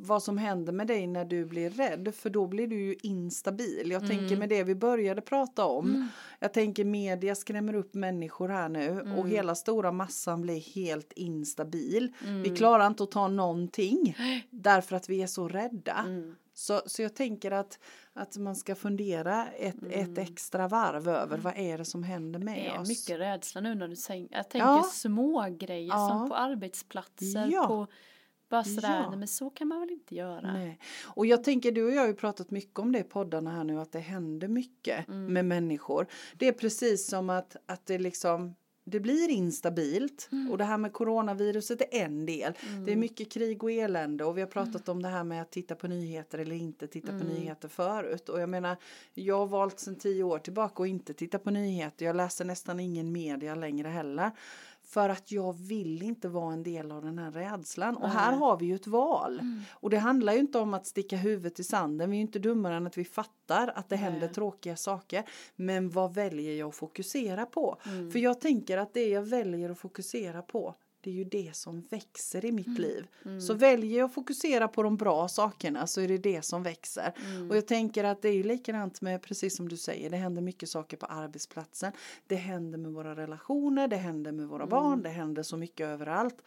vad 0.00 0.22
som 0.22 0.38
händer 0.38 0.72
med 0.72 0.86
dig 0.86 1.06
när 1.06 1.24
du 1.24 1.44
blir 1.44 1.70
rädd 1.70 2.14
för 2.14 2.30
då 2.30 2.46
blir 2.46 2.66
du 2.66 2.76
ju 2.80 2.96
instabil. 3.02 3.90
Jag 3.90 4.06
tänker 4.06 4.26
Mm. 4.26 4.38
med 4.38 4.48
det 4.48 4.62
vi 4.64 4.74
började 4.74 5.20
prata 5.20 5.64
om. 5.64 6.08
Jag 6.38 6.52
tänker 6.52 6.84
media 6.84 7.34
skrämmer 7.34 7.74
upp 7.74 7.94
människor 7.94 8.48
här 8.48 8.68
nu 8.68 8.88
Mm. 8.88 9.12
och 9.14 9.28
hela 9.28 9.54
stora 9.54 9.92
massan 9.92 10.42
blir 10.42 10.60
helt 10.74 11.12
instabil. 11.12 12.12
Mm. 12.26 12.42
Vi 12.42 12.50
klarar 12.56 12.86
inte 12.86 13.02
att 13.02 13.10
ta 13.10 13.28
någonting 13.28 14.16
därför 14.50 14.96
att 14.96 15.08
vi 15.08 15.22
är 15.22 15.26
så 15.26 15.48
rädda. 15.48 16.04
Mm. 16.58 16.80
Så, 16.82 16.88
så 16.88 17.02
jag 17.02 17.14
tänker 17.14 17.50
att, 17.50 17.78
att 18.12 18.36
man 18.36 18.56
ska 18.56 18.74
fundera 18.74 19.46
ett, 19.48 19.76
ett 19.90 20.18
extra 20.18 20.68
varv 20.68 21.08
över 21.08 21.38
vad 21.38 21.56
är 21.56 21.78
det 21.78 21.84
som 21.84 22.02
händer 22.02 22.38
med 22.40 22.54
Mm. 22.58 22.64
Det 22.64 22.76
är 22.76 22.80
oss. 22.80 22.88
mycket 22.88 23.18
rädsla 23.20 23.60
nu 23.60 23.74
när 23.74 23.88
du 23.88 23.96
säger, 23.96 24.28
jag 24.30 24.50
tänker 24.50 24.66
Ja. 24.68 24.82
små 24.92 25.46
grejer 25.58 25.88
Ja. 25.88 26.08
som 26.08 26.28
på 26.28 26.34
arbetsplatser, 26.34 27.48
Ja. 27.52 27.66
på 27.66 27.86
bara 28.50 28.64
sådär, 28.64 28.96
Ja. 29.02 29.08
nej 29.10 29.18
men 29.18 29.28
så 29.28 29.50
kan 29.50 29.68
man 29.68 29.80
väl 29.80 29.90
inte 29.90 30.14
göra. 30.14 30.52
Nej. 30.52 30.78
Och 31.04 31.26
jag 31.26 31.44
tänker, 31.44 31.72
du 31.72 31.84
och 31.84 31.90
jag 31.92 32.00
har 32.00 32.08
ju 32.08 32.14
pratat 32.14 32.50
mycket 32.50 32.78
om 32.78 32.92
det 32.92 32.98
i 32.98 33.02
poddarna 33.02 33.50
här 33.50 33.64
nu, 33.64 33.80
att 33.80 33.92
det 33.92 33.98
händer 34.00 34.48
mycket 34.48 35.08
Mm. 35.08 35.32
med 35.32 35.44
människor. 35.44 36.06
Det 36.38 36.48
är 36.48 36.52
precis 36.52 37.08
som 37.08 37.30
att, 37.30 37.56
att 37.66 37.86
det 37.86 37.98
liksom 37.98 38.54
det 38.90 39.00
blir 39.00 39.28
instabilt 39.30 40.28
Mm. 40.32 40.50
och 40.50 40.58
det 40.58 40.64
här 40.64 40.78
med 40.78 40.92
coronaviruset 40.92 41.80
är 41.80 41.86
en 42.04 42.26
del. 42.26 42.52
Det 42.86 42.92
är 42.92 42.96
mycket 42.96 43.30
krig 43.32 43.62
och 43.64 43.70
elände 43.72 44.24
och 44.24 44.36
vi 44.36 44.40
har 44.40 44.48
pratat 44.48 44.88
Mm. 44.88 44.96
om 44.96 45.02
det 45.02 45.08
här 45.08 45.24
med 45.24 45.42
att 45.42 45.50
titta 45.50 45.74
på 45.74 45.88
nyheter 45.88 46.38
eller 46.38 46.56
inte 46.56 46.86
titta 46.86 47.18
på 47.18 47.24
nyheter 47.24 47.68
förut. 47.68 48.28
Och 48.28 48.40
jag 48.40 48.48
menar, 48.48 48.76
jag 49.14 49.38
har 49.38 49.46
valt 49.46 49.80
sedan 49.80 49.96
tio 49.96 50.22
år 50.22 50.38
tillbaka 50.38 50.82
att 50.82 50.88
inte 50.88 51.14
titta 51.14 51.38
på 51.38 51.50
nyheter. 51.50 52.06
Jag 52.06 52.16
läser 52.16 52.44
nästan 52.44 52.80
ingen 52.80 53.12
media 53.12 53.54
längre 53.54 53.88
heller. 53.88 54.30
För 54.88 55.08
att 55.08 55.32
jag 55.32 55.52
vill 55.52 56.02
inte 56.02 56.28
vara 56.28 56.52
en 56.52 56.62
del 56.62 56.92
av 56.92 57.02
den 57.02 57.18
här 57.18 57.30
rädslan. 57.30 57.96
Och 57.96 58.08
här 58.08 58.32
har 58.32 58.56
vi 58.56 58.66
ju 58.66 58.74
ett 58.74 58.86
val. 58.86 59.38
Mm. 59.40 59.62
Och 59.70 59.90
det 59.90 59.98
handlar 59.98 60.32
ju 60.32 60.38
inte 60.38 60.58
om 60.58 60.74
att 60.74 60.86
sticka 60.86 61.16
huvudet 61.16 61.60
i 61.60 61.64
sanden. 61.64 62.10
Vi 62.10 62.16
är 62.16 62.18
ju 62.18 62.26
inte 62.26 62.38
dummare 62.38 62.76
än 62.76 62.86
att 62.86 62.98
vi 62.98 63.04
fattar 63.04 63.72
att 63.74 63.88
det 63.88 63.96
Nej. 63.96 64.04
händer 64.04 64.28
tråkiga 64.28 64.76
saker. 64.76 65.24
Men 65.56 65.90
vad 65.90 66.14
väljer 66.14 66.54
jag 66.54 66.68
att 66.68 66.74
fokusera 66.74 67.46
på? 67.46 67.78
Mm. 67.86 68.10
För 68.10 68.18
jag 68.18 68.40
tänker 68.40 68.78
att 68.78 68.94
det 68.94 69.08
jag 69.08 69.22
väljer 69.22 69.70
att 69.70 69.78
fokusera 69.78 70.42
på 70.42 70.74
det 71.08 71.12
är 71.12 71.16
ju 71.16 71.24
det 71.24 71.56
som 71.56 71.80
växer 71.80 72.44
i 72.44 72.52
mitt 72.52 72.66
Mm. 72.66 72.80
liv. 72.80 73.06
Så 73.40 73.54
väljer 73.54 73.98
jag 73.98 74.06
att 74.06 74.14
fokusera 74.14 74.68
på 74.68 74.82
de 74.82 74.96
bra 74.96 75.28
sakerna 75.28 75.86
så 75.86 76.00
är 76.00 76.08
det 76.08 76.18
det 76.18 76.42
som 76.42 76.62
växer. 76.62 77.12
Mm. 77.26 77.50
Och 77.50 77.56
jag 77.56 77.66
tänker 77.66 78.04
att 78.04 78.22
det 78.22 78.28
är 78.28 78.32
ju 78.32 78.42
likadant 78.42 79.00
med, 79.00 79.22
precis 79.22 79.56
som 79.56 79.68
du 79.68 79.76
säger, 79.76 80.10
det 80.10 80.16
händer 80.16 80.42
mycket 80.42 80.68
saker 80.68 80.96
på 80.96 81.06
arbetsplatsen. 81.06 81.92
Det 82.26 82.36
händer 82.36 82.78
med 82.78 82.92
våra 82.92 83.16
relationer, 83.16 83.88
det 83.88 83.96
händer 83.96 84.32
med 84.32 84.38
Mm. 84.38 84.48
våra 84.50 84.66
barn, 84.66 85.02
det 85.02 85.08
händer 85.08 85.42
så 85.42 85.56
mycket 85.56 85.86
överallt. 85.86 86.42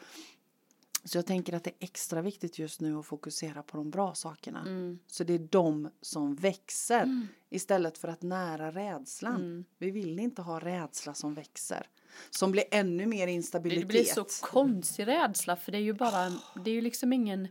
Så 1.04 1.18
jag 1.18 1.26
tänker 1.26 1.54
att 1.54 1.64
det 1.64 1.70
är 1.70 1.76
extra 1.86 2.22
viktigt 2.22 2.60
just 2.60 2.82
nu 2.82 2.98
att 2.98 3.06
fokusera 3.06 3.64
på 3.64 3.78
de 3.78 3.90
bra 3.90 4.14
sakerna. 4.16 4.62
Mm. 4.62 5.00
Så 5.08 5.24
det 5.24 5.34
är 5.34 5.48
de 5.52 5.90
som 6.02 6.36
växer 6.36 7.28
istället 7.50 7.98
för 7.98 8.08
att 8.08 8.22
nära 8.22 8.72
rädslan. 8.72 9.36
Mm. 9.36 9.66
Vi 9.78 9.92
vill 9.92 10.20
inte 10.20 10.42
ha 10.42 10.60
rädsla 10.60 11.14
som 11.14 11.34
växer. 11.34 11.88
Som 12.30 12.52
blir 12.52 12.64
ännu 12.72 13.06
mer 13.06 13.28
instabilitet. 13.28 13.82
det 13.82 13.88
blir 13.88 14.04
så 14.04 14.26
konstig 14.42 15.08
rädsla 15.08 15.56
för 15.56 15.72
det 15.72 15.78
är 15.78 15.82
ju 15.82 15.94
bara, 15.94 16.30
det 16.66 16.72
är 16.72 16.76
ju 16.76 16.82
liksom 16.82 17.14
ingen, 17.14 17.48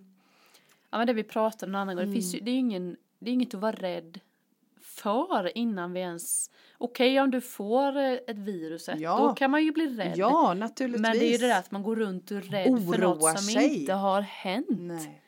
ja 0.91 0.99
men 0.99 1.07
det 1.07 1.13
vi 1.13 1.23
pratade 1.25 1.71
om 1.71 1.75
en 1.75 1.81
annan 1.81 1.97
gång, 1.97 2.07
det 2.07 2.13
finns 2.13 2.35
ju, 2.35 2.39
Mm. 2.39 2.45
det 2.45 2.51
är 2.51 2.53
ju 2.53 2.59
ingen, 2.59 2.97
det 3.19 3.31
är 3.31 3.35
inget 3.35 3.55
att 3.55 3.61
vara 3.61 3.73
rädd 3.73 4.21
för 4.83 5.59
innan 5.59 5.93
vi 5.93 6.01
ens, 6.01 6.51
okej 6.79 7.21
om 7.21 7.31
du 7.31 7.41
får 7.41 7.97
eh, 7.97 8.13
ett 8.13 8.39
viruset, 8.39 9.01
Ja. 9.01 9.19
då 9.19 9.35
kan 9.35 9.51
man 9.51 9.65
ju 9.65 9.73
bli 9.73 9.87
rädd. 9.87 10.13
Ja, 10.17 10.55
naturligtvis. 10.55 11.03
Men 11.03 11.19
det 11.19 11.25
är 11.25 11.33
ju 11.33 11.39
det 11.39 11.47
där 11.47 11.59
att 11.59 11.71
man 11.71 11.83
går 11.83 11.97
runt 11.97 12.31
och 12.31 12.37
är 12.37 12.41
rädd 12.41 12.65
för 12.65 12.73
Oroar 12.75 12.99
något 12.99 13.39
som 13.39 13.49
sig. 13.55 13.81
inte 13.81 13.93
har 13.93 14.21
hänt. 14.21 14.67
Nej. 14.71 15.20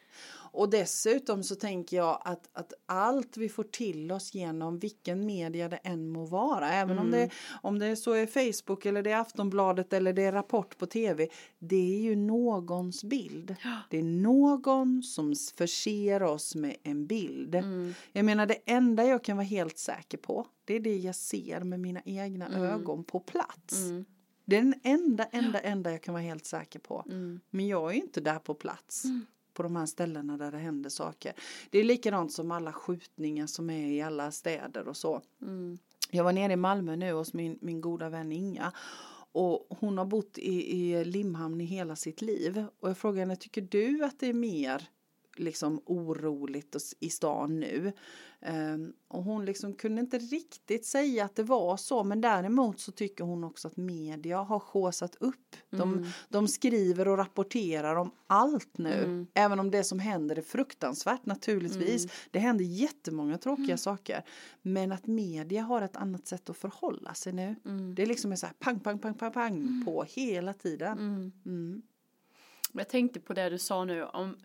Och 0.53 0.71
dessutom 0.71 1.43
så 1.43 1.55
tänker 1.55 1.97
jag 1.97 2.23
att, 2.25 2.49
att 2.53 2.73
allt 2.87 3.37
vi 3.37 3.49
får 3.49 3.65
till 3.65 4.13
oss 4.13 4.35
genom 4.35 4.79
vilken 4.79 5.27
media 5.27 5.69
det 5.69 5.77
än 5.77 6.09
må 6.09 6.25
vara, 6.25 6.73
även 6.73 6.99
om, 6.99 7.07
Mm. 7.07 7.21
det, 7.21 7.31
om 7.63 7.79
det 7.79 7.97
så 7.97 8.13
är 8.13 8.27
Facebook 8.27 8.87
eller 8.87 9.03
det 9.03 9.11
är 9.11 9.17
Aftonbladet 9.21 9.93
eller 9.93 10.13
det 10.13 10.23
är 10.23 10.33
Rapport 10.33 10.79
på 10.79 10.87
tv, 10.87 11.29
det 11.59 11.95
är 11.97 12.01
ju 12.01 12.17
någons 12.17 13.05
bild. 13.05 13.57
Det 13.91 13.99
är 13.99 14.03
någon 14.03 15.03
som 15.03 15.35
förser 15.57 16.23
oss 16.23 16.55
med 16.55 16.77
en 16.83 17.07
bild. 17.07 17.55
Mm. 17.55 17.95
Jag 18.13 18.25
menar 18.25 18.47
det 18.47 18.59
enda 18.67 19.05
jag 19.05 19.25
kan 19.25 19.37
vara 19.37 19.47
helt 19.47 19.79
säker 19.79 20.19
på, 20.19 20.47
det 20.65 20.75
är 20.75 20.81
det 20.81 20.97
jag 20.97 21.15
ser 21.15 21.61
med 21.61 21.81
mina 21.81 22.01
egna 22.05 22.49
ögon 22.49 23.05
på 23.05 23.21
plats. 23.21 23.81
Mm. 23.85 24.05
Det 24.45 24.57
är 24.57 24.63
den 24.63 24.75
enda, 24.83 25.25
enda, 25.25 25.61
enda 25.61 25.91
jag 25.91 26.03
kan 26.03 26.15
vara 26.15 26.23
helt 26.23 26.47
säker 26.47 26.79
på. 26.79 27.05
Mm. 27.07 27.41
Men 27.51 27.67
jag 27.67 27.91
är 27.91 27.95
ju 27.95 28.01
inte 28.01 28.21
där 28.21 28.39
på 28.39 28.55
plats. 28.55 29.05
På 29.55 29.63
de 29.63 29.77
här 29.77 29.87
ställena 29.87 30.37
där 30.37 30.53
det 30.53 30.59
händer 30.59 30.91
saker. 30.91 31.33
Det 31.71 31.79
är 31.79 31.85
likadant 31.85 32.33
som 32.33 32.51
alla 32.51 32.73
skjutningar 32.73 33.47
som 33.47 33.71
är 33.71 33.87
i 33.87 34.03
alla 34.03 34.31
städer 34.31 34.89
och 34.89 34.97
så. 34.97 35.23
Mm. 35.43 35.79
Jag 36.11 36.25
var 36.25 36.33
nere 36.33 36.53
i 36.53 36.57
Malmö 36.57 36.97
nu 36.97 37.13
hos 37.13 37.33
min, 37.33 37.59
min 37.61 37.81
goda 37.81 38.09
vän 38.09 38.33
Inga. 38.33 38.73
Och 39.33 39.67
hon 39.81 39.99
har 39.99 40.05
bott 40.05 40.39
i, 40.39 40.77
i 40.77 41.05
Limhamn 41.05 41.61
i 41.61 41.65
hela 41.65 41.97
sitt 41.97 42.23
liv. 42.23 42.65
Och 42.81 42.89
jag 42.89 42.99
frågade 42.99 43.21
henne, 43.21 43.37
tycker 43.37 43.63
du 43.63 44.05
att 44.05 44.21
det 44.21 44.27
är 44.27 44.33
mer 44.33 44.89
liksom 45.37 45.83
oroligt 45.87 46.77
i 47.01 47.11
stan 47.11 47.61
nu? 47.61 47.93
Ehm, 48.41 48.93
och 49.09 49.25
hon 49.25 49.45
liksom 49.45 49.75
kunde 49.75 50.01
inte 50.01 50.19
riktigt 50.19 50.87
säga 50.87 51.25
att 51.25 51.37
det 51.37 51.43
var 51.43 51.77
så. 51.77 52.05
Men 52.05 52.21
däremot 52.21 52.81
så 52.81 52.93
tycker 52.93 53.25
hon 53.25 53.45
också 53.45 53.69
att 53.69 53.77
media 53.77 54.39
har 54.43 54.61
skåsat 54.61 55.17
upp. 55.21 55.57
De, 55.71 56.13
de 56.29 56.49
skriver 56.49 57.09
och 57.09 57.17
rapporterar 57.17 57.97
om 57.97 58.11
allt 58.27 58.79
nu. 58.79 59.05
Mm. 59.05 59.27
Även 59.35 59.61
om 59.61 59.71
det 59.71 59.85
som 59.85 59.99
händer 59.99 60.39
är 60.39 60.43
fruktansvärt 60.43 61.27
naturligtvis. 61.27 62.07
Det 62.31 62.39
händer 62.39 62.65
jättemånga 62.65 63.39
tråkiga 63.39 63.77
saker. 63.77 64.25
Men 64.63 64.93
att 64.93 65.07
media 65.07 65.63
har 65.63 65.83
ett 65.83 65.97
annat 65.97 66.27
sätt 66.27 66.51
att 66.51 66.57
förhålla 66.57 67.15
sig 67.15 67.33
nu. 67.33 67.57
Mm. 67.65 67.95
Det 67.95 68.03
är 68.03 68.07
liksom 68.07 68.37
så 68.37 68.47
här 68.47 68.55
pang, 68.59 68.81
pang, 68.81 68.99
pang, 68.99 69.15
pang, 69.15 69.33
pang 69.33 69.83
på 69.85 70.05
hela 70.09 70.53
tiden. 70.53 70.99
Mm. 70.99 71.33
Mm. 71.47 71.83
Jag 72.73 72.89
tänkte 72.89 73.21
på 73.21 73.35
det 73.35 73.51
du 73.51 73.59
sa 73.59 73.85
nu 73.85 74.05
om 74.05 74.37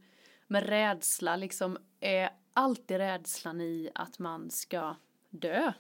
med 0.48 0.66
rädsla, 0.70 1.36
liksom 1.36 1.78
är 2.00 2.30
alltid 2.54 2.98
rädslan 2.98 3.62
i 3.62 3.90
att 3.96 4.20
man 4.20 4.52
ska 4.52 4.96
dö? 5.30 5.72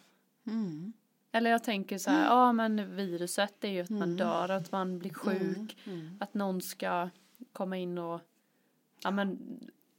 Mm. 0.48 0.94
Eller 1.32 1.50
jag 1.50 1.64
tänker 1.64 1.98
så 1.98 2.10
här, 2.10 2.26
ja 2.26 2.52
men 2.52 2.96
viruset 2.96 3.64
är 3.64 3.68
ju 3.70 3.82
att 3.82 3.90
man 3.90 4.18
dör, 4.18 4.50
att 4.50 4.72
man 4.72 5.00
blir 5.00 5.14
sjuk, 5.14 5.78
Mm. 5.86 6.18
att 6.20 6.34
någon 6.34 6.62
ska 6.62 7.10
komma 7.54 7.78
in 7.78 7.98
och, 7.98 8.22
ja 9.04 9.12
men 9.12 9.40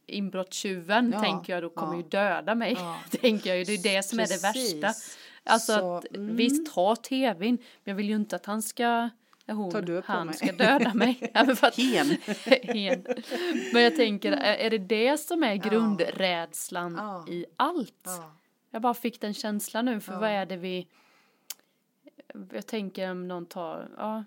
inbrottstjuven 0.05 1.11
Ja, 1.13 1.21
tänker 1.21 1.53
jag 1.53 1.63
då 1.63 1.69
kommer 1.69 1.93
ja. 1.93 1.97
ju 2.01 2.07
döda 2.09 2.55
mig, 2.55 2.73
Ja. 2.79 2.99
tänker 3.21 3.49
jag 3.49 3.57
ju, 3.59 3.63
det 3.63 3.73
är 3.73 3.95
det 3.95 4.03
som 4.03 4.19
är 4.19 4.23
det 4.23 4.53
Precis. 4.53 4.83
värsta. 4.83 4.93
Alltså 5.43 5.77
Så, 5.77 5.95
att 5.95 6.05
mm. 6.15 6.35
visst 6.35 6.67
ha 6.75 6.95
tvn, 6.95 7.57
men 7.57 7.91
jag 7.91 7.95
vill 7.95 8.09
ju 8.09 8.15
inte 8.15 8.35
att 8.35 8.45
han 8.45 8.61
ska, 8.61 9.09
hon, 9.53 9.71
Ta 9.71 9.81
död 9.81 10.05
på 10.05 10.11
han 10.11 10.27
mig. 10.27 10.35
ska 10.35 10.51
döda 10.51 10.93
mig. 10.93 11.17
Ja, 11.33 11.43
men 11.43 11.55
för 11.55 11.67
att, 11.67 11.77
Hen. 11.77 12.17
hen. 12.63 13.05
Men 13.73 13.81
jag 13.83 13.95
tänker, 13.95 14.31
är, 14.31 14.69
det 14.69 14.77
det 14.77 15.17
som 15.19 15.43
är 15.43 15.55
grundrädslan 15.55 16.95
Ja. 16.97 17.25
i 17.33 17.45
allt? 17.57 17.93
Ja. 18.05 18.33
Jag 18.71 18.81
bara 18.81 18.93
fick 18.93 19.21
den 19.21 19.33
känslan 19.33 19.85
nu, 19.85 19.99
för 19.99 20.19
vad 20.19 20.29
är 20.29 20.45
det 20.45 20.57
vi... 20.57 20.87
Jag 22.51 22.65
tänker 22.67 23.11
om 23.11 23.27
någon 23.27 23.45
tar, 23.45 23.89
ja, 23.97 24.23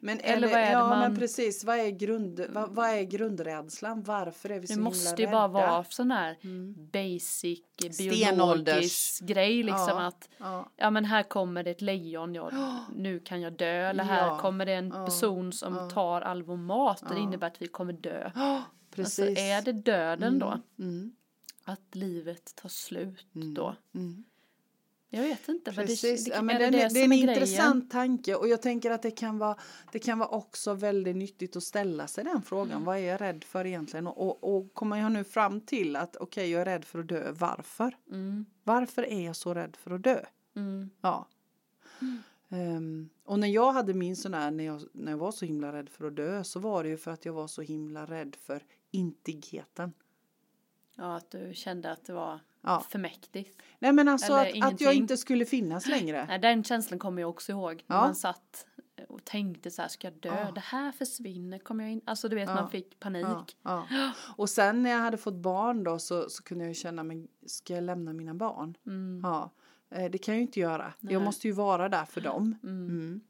Men, 0.00 0.20
Eller 0.20 0.36
eller, 0.36 0.48
vad 0.48 0.56
är 0.56 0.64
det 0.66 0.72
ja, 0.72 0.88
man- 0.88 0.98
men 0.98 1.18
precis. 1.18 1.64
Vad 1.64 1.78
är, 1.78 1.90
grund, 1.90 2.46
vad, 2.48 2.70
vad 2.74 2.88
är 2.90 3.02
grundrädslan? 3.02 4.02
Varför 4.02 4.50
är 4.50 4.60
vi 4.60 4.66
så 4.66 4.70
det 4.70 4.74
himla 4.74 4.90
måste 4.90 5.22
ju 5.22 5.26
rädda? 5.26 5.32
bara 5.32 5.48
vara 5.48 5.84
sån 5.84 6.10
här 6.10 6.36
basic 6.92 7.60
biologisk 7.98 9.20
grej 9.26 9.62
liksom 9.62 9.88
Ja. 9.88 10.06
att 10.06 10.28
Ja. 10.38 10.70
ja 10.76 10.90
men 10.90 11.04
här 11.04 11.22
kommer 11.22 11.62
det 11.62 11.70
ett 11.70 11.82
lejon, 11.82 12.34
ja, 12.34 12.50
nu 12.94 13.20
kan 13.20 13.40
jag 13.40 13.52
dö, 13.52 13.66
eller 13.90 14.04
här 14.04 14.26
Ja. 14.26 14.38
kommer 14.38 14.66
det 14.66 14.74
en 14.74 14.90
person 14.90 15.52
som 15.52 15.90
tar 15.90 16.20
all 16.20 16.42
vår 16.42 16.56
mat 16.56 17.02
och 17.02 17.14
det 17.14 17.20
innebär 17.20 17.46
att 17.46 17.62
vi 17.62 17.66
kommer 17.66 17.92
dö. 17.92 18.30
Precis. 18.90 19.18
Alltså 19.28 19.42
är 19.42 19.62
det 19.62 19.72
döden 19.72 20.38
då? 20.38 20.60
Mm. 20.78 21.12
Att 21.64 21.94
livet 21.94 22.54
tar 22.56 22.68
slut 22.68 23.26
då? 23.32 23.74
Jag 25.14 25.22
vet 25.22 25.48
inte. 25.48 25.72
Precis, 25.72 26.24
det, 26.24 26.30
ja, 26.30 26.36
är 26.38 26.42
men 26.42 26.58
det 26.60 26.64
det, 26.64 26.70
det 26.70 26.82
är, 26.82 26.90
det 26.90 27.00
är 27.00 27.04
en 27.04 27.10
grejen? 27.10 27.28
intressant 27.28 27.90
tanke 27.90 28.34
och 28.34 28.48
jag 28.48 28.62
tänker 28.62 28.90
att 28.90 29.02
det 29.02 29.10
kan 29.10 29.38
vara, 29.38 29.56
det 29.92 29.98
kan 29.98 30.18
vara 30.18 30.28
också 30.28 30.74
väldigt 30.74 31.16
nyttigt 31.16 31.56
att 31.56 31.62
ställa 31.62 32.06
sig 32.06 32.24
den 32.24 32.42
frågan. 32.42 32.72
Mm. 32.72 32.84
Vad 32.84 32.96
är 32.96 33.00
jag 33.00 33.20
rädd 33.20 33.44
för 33.44 33.66
egentligen? 33.66 34.06
Och, 34.06 34.18
och, 34.44 34.56
och 34.56 34.74
kommer 34.74 34.96
jag 34.96 35.12
nu 35.12 35.24
fram 35.24 35.60
till 35.60 35.96
att 35.96 36.16
okej, 36.16 36.50
jag 36.50 36.60
är 36.60 36.64
rädd 36.64 36.84
för 36.84 36.98
att 36.98 37.08
dö. 37.08 37.32
Varför? 37.32 37.96
Mm, 38.10 38.46
Varför 38.64 39.02
är 39.02 39.24
jag 39.24 39.36
så 39.36 39.54
rädd 39.54 39.76
för 39.76 39.90
att 39.90 40.02
dö? 40.04 40.24
mm, 40.56 40.90
Ja. 41.00 41.28
Ehm, 42.48 43.08
och 43.24 43.38
när 43.38 43.48
jag 43.48 43.72
hade 43.72 43.94
min 43.94 44.16
sån 44.16 44.34
här, 44.34 44.50
när 44.50 44.64
jag, 44.64 44.82
när 44.92 45.12
jag 45.12 45.18
var 45.18 45.32
så 45.32 45.44
himla 45.44 45.72
rädd 45.72 45.88
för 45.88 46.04
att 46.06 46.16
dö 46.16 46.44
så 46.44 46.60
var 46.60 46.82
det 46.82 46.88
ju 46.88 46.96
för 46.96 47.10
att 47.10 47.24
jag 47.24 47.32
var 47.32 47.46
så 47.46 47.62
himla 47.62 48.06
rädd 48.06 48.36
för 48.40 48.62
intigheten. 48.90 49.92
ja, 50.96 51.16
att 51.16 51.30
du 51.30 51.50
kände 51.54 51.92
att 51.92 52.04
det 52.04 52.12
var 52.12 52.40
Ja. 52.64 52.84
för 52.90 52.98
mäktigt. 52.98 53.58
Nej 53.78 53.92
men 53.92 54.08
alltså 54.08 54.32
Eller 54.32 54.66
att, 54.66 54.72
att 54.74 54.80
jag 54.80 54.94
inte 54.94 55.16
skulle 55.16 55.44
finnas 55.46 55.86
längre. 55.86 56.26
Nej, 56.28 56.38
den 56.38 56.64
känslan 56.64 56.98
kommer 56.98 57.22
jag 57.22 57.30
också 57.30 57.52
ihåg. 57.52 57.84
När 57.86 57.96
Ja. 57.96 58.00
man 58.02 58.14
satt 58.14 58.66
och 59.08 59.24
tänkte 59.24 59.70
så 59.70 59.82
här, 59.82 59.88
ska 59.88 60.06
jag 60.06 60.14
dö? 60.20 60.40
Ja. 60.44 60.50
Det 60.52 60.60
här 60.60 60.92
försvinner, 60.92 61.58
kommer 61.58 61.84
jag 61.84 61.92
in? 61.92 62.00
Alltså 62.04 62.28
du 62.28 62.36
vet, 62.36 62.48
Ja. 62.48 62.54
man 62.54 62.70
fick 62.70 63.00
panik. 63.00 63.56
Ja. 63.62 63.86
Och 64.36 64.50
sen 64.50 64.82
när 64.82 64.90
jag 64.90 64.98
hade 64.98 65.16
fått 65.16 65.34
barn 65.34 65.84
då 65.84 65.98
så, 65.98 66.30
så 66.30 66.42
kunde 66.42 66.64
jag 66.64 66.68
ju 66.68 66.74
känna, 66.74 67.02
men 67.02 67.28
ska 67.46 67.74
jag 67.74 67.84
lämna 67.84 68.12
mina 68.12 68.34
barn? 68.34 68.76
Mm. 68.86 69.20
Ja, 69.22 69.50
eh, 69.90 70.10
det 70.10 70.18
kan 70.18 70.34
jag 70.34 70.38
ju 70.40 70.46
inte 70.46 70.60
göra. 70.60 70.92
Nej. 71.00 71.12
Jag 71.12 71.22
måste 71.22 71.48
ju 71.48 71.52
vara 71.52 71.88
där 71.88 72.04
för 72.04 72.20
dem. 72.20 72.54
Mm. 72.62 72.86
Mm. 72.88 73.20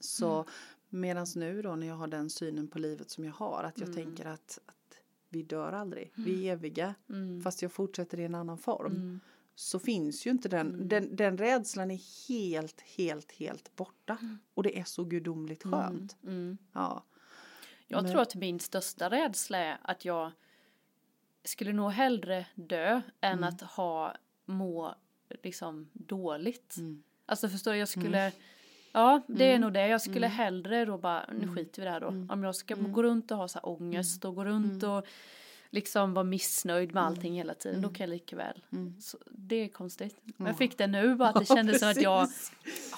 Så 0.00 0.44
medans 0.88 1.36
nu 1.36 1.62
då 1.62 1.76
när 1.76 1.86
jag 1.86 1.94
har 1.94 2.06
den 2.06 2.30
synen 2.30 2.68
på 2.68 2.78
livet 2.78 3.10
som 3.10 3.24
jag 3.24 3.32
har, 3.32 3.62
att 3.64 3.78
jag 3.78 3.88
Mm. 3.88 4.04
tänker 4.04 4.26
att, 4.26 4.58
att 4.66 4.74
vi 5.30 5.42
dör 5.42 5.72
aldrig, 5.72 6.12
vi 6.14 6.48
är 6.48 6.52
eviga, 6.52 6.94
Mm. 7.08 7.42
fast 7.42 7.62
jag 7.62 7.72
fortsätter 7.72 8.20
i 8.20 8.24
en 8.24 8.34
annan 8.34 8.58
form. 8.58 8.92
Mm. 8.92 9.20
Så 9.54 9.78
finns 9.78 10.26
ju 10.26 10.30
inte 10.30 10.48
den, 10.48 10.68
Mm. 10.74 10.88
den, 10.88 11.16
den 11.16 11.38
rädslan 11.38 11.90
är 11.90 12.28
helt, 12.28 12.80
helt, 12.80 13.32
helt 13.32 13.76
borta. 13.76 14.18
Och 14.54 14.62
det 14.62 14.78
är 14.78 14.84
så 14.84 15.04
gudomligt 15.04 15.62
skönt. 15.62 16.16
Mm. 16.22 16.58
Ja. 16.72 17.04
Jag 17.86 18.02
Men- 18.02 18.12
tror 18.12 18.22
att 18.22 18.34
min 18.34 18.60
största 18.60 19.10
rädsla 19.10 19.58
är 19.58 19.78
att 19.82 20.04
jag 20.04 20.30
skulle 21.44 21.72
nog 21.72 21.90
hellre 21.90 22.46
dö 22.54 23.00
än 23.20 23.32
Mm. 23.38 23.44
att 23.48 23.60
ha 23.60 24.16
må 24.44 24.94
liksom 25.42 25.90
dåligt. 25.92 26.76
Mm. 26.76 27.02
Alltså 27.26 27.48
förstår 27.48 27.72
du, 27.72 27.78
jag 27.78 27.88
skulle 27.88 28.32
Ja, 28.92 29.20
det 29.26 29.44
Mm. 29.44 29.54
är 29.54 29.58
nog 29.58 29.72
det. 29.72 29.88
Jag 29.88 30.00
skulle 30.02 30.26
hellre 30.26 30.84
då 30.84 30.98
bara, 30.98 31.24
nu 31.40 31.48
skiter 31.54 31.82
vi 31.82 31.82
i 31.82 31.84
det 31.84 31.90
här 31.90 32.00
då. 32.00 32.08
Mm. 32.08 32.30
Om 32.30 32.44
jag 32.44 32.54
ska 32.56 32.74
gå 32.74 33.02
runt 33.02 33.30
och 33.30 33.36
ha 33.36 33.48
så 33.48 33.58
här 33.58 33.68
ångest 33.68 34.24
och 34.24 34.34
gå 34.34 34.44
runt 34.44 34.82
och 34.82 35.04
liksom 35.70 36.14
vara 36.14 36.24
missnöjd 36.24 36.94
med 36.94 37.02
allting 37.02 37.34
hela 37.34 37.54
tiden, 37.54 37.82
då 37.82 37.88
kan 37.88 38.04
jag 38.04 38.10
lika 38.10 38.36
väl. 38.36 38.62
Det 39.30 39.56
är 39.56 39.68
konstigt. 39.68 40.16
Jag 40.36 40.58
fick 40.58 40.78
det 40.78 40.86
nu 40.86 41.14
bara 41.14 41.28
att 41.28 41.34
det 41.34 41.46
Ja, 41.48 41.56
kändes 41.56 41.78
som 41.80 41.88
att 41.90 42.02
jag 42.02 42.28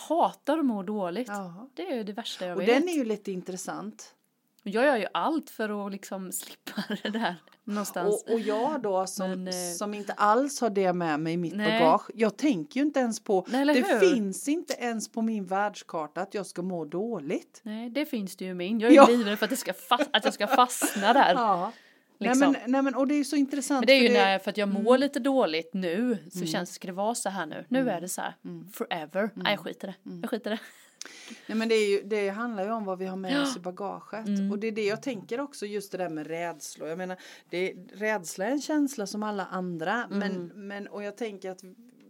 hatar 0.09 0.59
att 0.59 0.65
må 0.65 0.83
dåligt. 0.83 1.29
Ja. 1.29 1.69
Det 1.75 1.83
är 1.93 2.05
det 2.05 2.13
värsta 2.13 2.47
jag 2.47 2.57
Och 2.57 2.63
vet. 2.63 2.69
den 2.81 2.89
är 2.89 2.95
ju 2.95 3.05
lite 3.05 3.33
intressant. 3.33 4.15
Jag 4.63 4.85
gör 4.85 4.97
ju 4.97 5.07
allt 5.15 5.51
för 5.51 5.87
att 5.87 5.93
liksom 5.93 6.33
slippa 6.33 6.83
det 7.03 7.09
där 7.11 7.35
någonstans. 7.65 8.25
Och, 8.27 8.33
och 8.35 8.41
jag 8.41 8.83
då 8.83 9.07
som, 9.07 9.31
Men, 9.31 9.49
eh, 9.49 9.55
som 9.79 9.95
inte 9.95 10.13
alls 10.13 10.61
har 10.61 10.71
det 10.71 10.93
med 10.93 11.21
mig 11.21 11.33
i 11.33 11.37
mitt 11.37 11.55
Nej. 11.57 11.81
bagage. 11.81 12.11
Jag 12.15 12.37
tänker 12.37 12.81
ju 12.81 12.87
inte 12.87 13.01
ens 13.01 13.21
på, 13.25 13.47
Nej, 13.49 13.65
det 13.67 13.73
hur? 13.73 13.99
finns 14.15 14.49
inte 14.49 14.75
ens 14.75 15.13
på 15.13 15.23
min 15.23 15.47
världskarta 15.47 16.21
att 16.21 16.35
jag 16.35 16.47
ska 16.47 16.63
må 16.63 16.85
dåligt. 16.85 17.61
Nej, 17.63 17.91
det 17.91 18.07
finns 18.07 18.37
det 18.37 18.45
ju 18.45 18.55
min. 18.55 18.81
Jag 18.81 18.91
är 18.93 18.97
Ja. 18.97 19.07
livrädd 19.07 19.39
för 19.39 19.47
att, 19.47 19.51
det 19.51 19.57
ska 19.57 19.73
att 20.13 20.25
jag 20.25 20.35
ska 20.35 20.47
fastna 20.47 21.13
där. 21.13 21.35
Ja. 21.35 21.73
Liksom. 22.19 22.41
Nej, 22.53 22.61
men, 22.63 22.73
nej 22.73 22.83
men 22.83 22.95
och 22.95 23.07
det 23.09 23.15
är 23.15 23.19
ju 23.19 23.25
så 23.25 23.37
intressant. 23.37 23.81
Men 23.81 23.87
det 23.87 23.93
är 23.93 24.03
ju 24.03 24.09
för 24.09 24.15
när, 24.15 24.39
för 24.39 24.51
att 24.51 24.57
jag 24.57 24.69
Mm. 24.69 24.83
mår 24.83 24.99
lite 24.99 25.21
dåligt 25.21 25.71
nu 25.75 26.19
så 26.33 26.47
känns 26.47 26.69
det, 26.71 26.75
ska 26.75 26.87
det 26.89 26.93
vara 26.95 27.15
så 27.15 27.29
här 27.29 27.47
nu? 27.47 27.65
Nu 27.69 27.91
är 27.91 28.01
det 28.01 28.09
så 28.09 28.21
här, 28.21 28.37
Mm. 28.45 28.69
forever. 28.73 29.31
Nej 29.35 29.53
jag 29.53 29.61
skiter 29.61 29.89
i 29.89 29.91
det. 30.11 30.19
Jag 30.23 30.31
skiter 30.31 30.51
i 30.51 30.55
det. 30.55 30.61
Nej, 31.47 31.59
men 31.59 31.69
det, 31.69 31.75
är 31.75 31.91
ju, 31.91 32.03
det 32.03 32.29
handlar 32.29 32.65
ju 32.65 32.71
om 32.71 32.85
vad 32.85 32.99
vi 32.99 33.07
har 33.07 33.17
med 33.17 33.43
oss 33.43 33.57
i 33.57 33.61
bagaget. 33.61 34.27
Mm. 34.27 34.51
Och 34.53 34.59
det 34.59 34.67
är 34.67 34.73
det 34.73 34.85
jag 34.85 35.03
tänker 35.03 35.41
också 35.41 35.67
just 35.67 35.93
det 35.93 35.99
där 35.99 36.09
med 36.09 36.27
rädslor. 36.27 36.89
Jag 36.89 36.99
menar, 36.99 37.17
det, 37.51 37.75
rädsla 37.93 38.45
är 38.45 38.51
en 38.51 38.63
känsla 38.63 39.07
som 39.07 39.23
alla 39.23 39.47
andra. 39.47 40.05
Mm. 40.05 40.19
Men, 40.19 40.67
men, 40.69 40.89
och 40.89 41.03
jag 41.03 41.17
tänker 41.17 41.51
att 41.51 41.61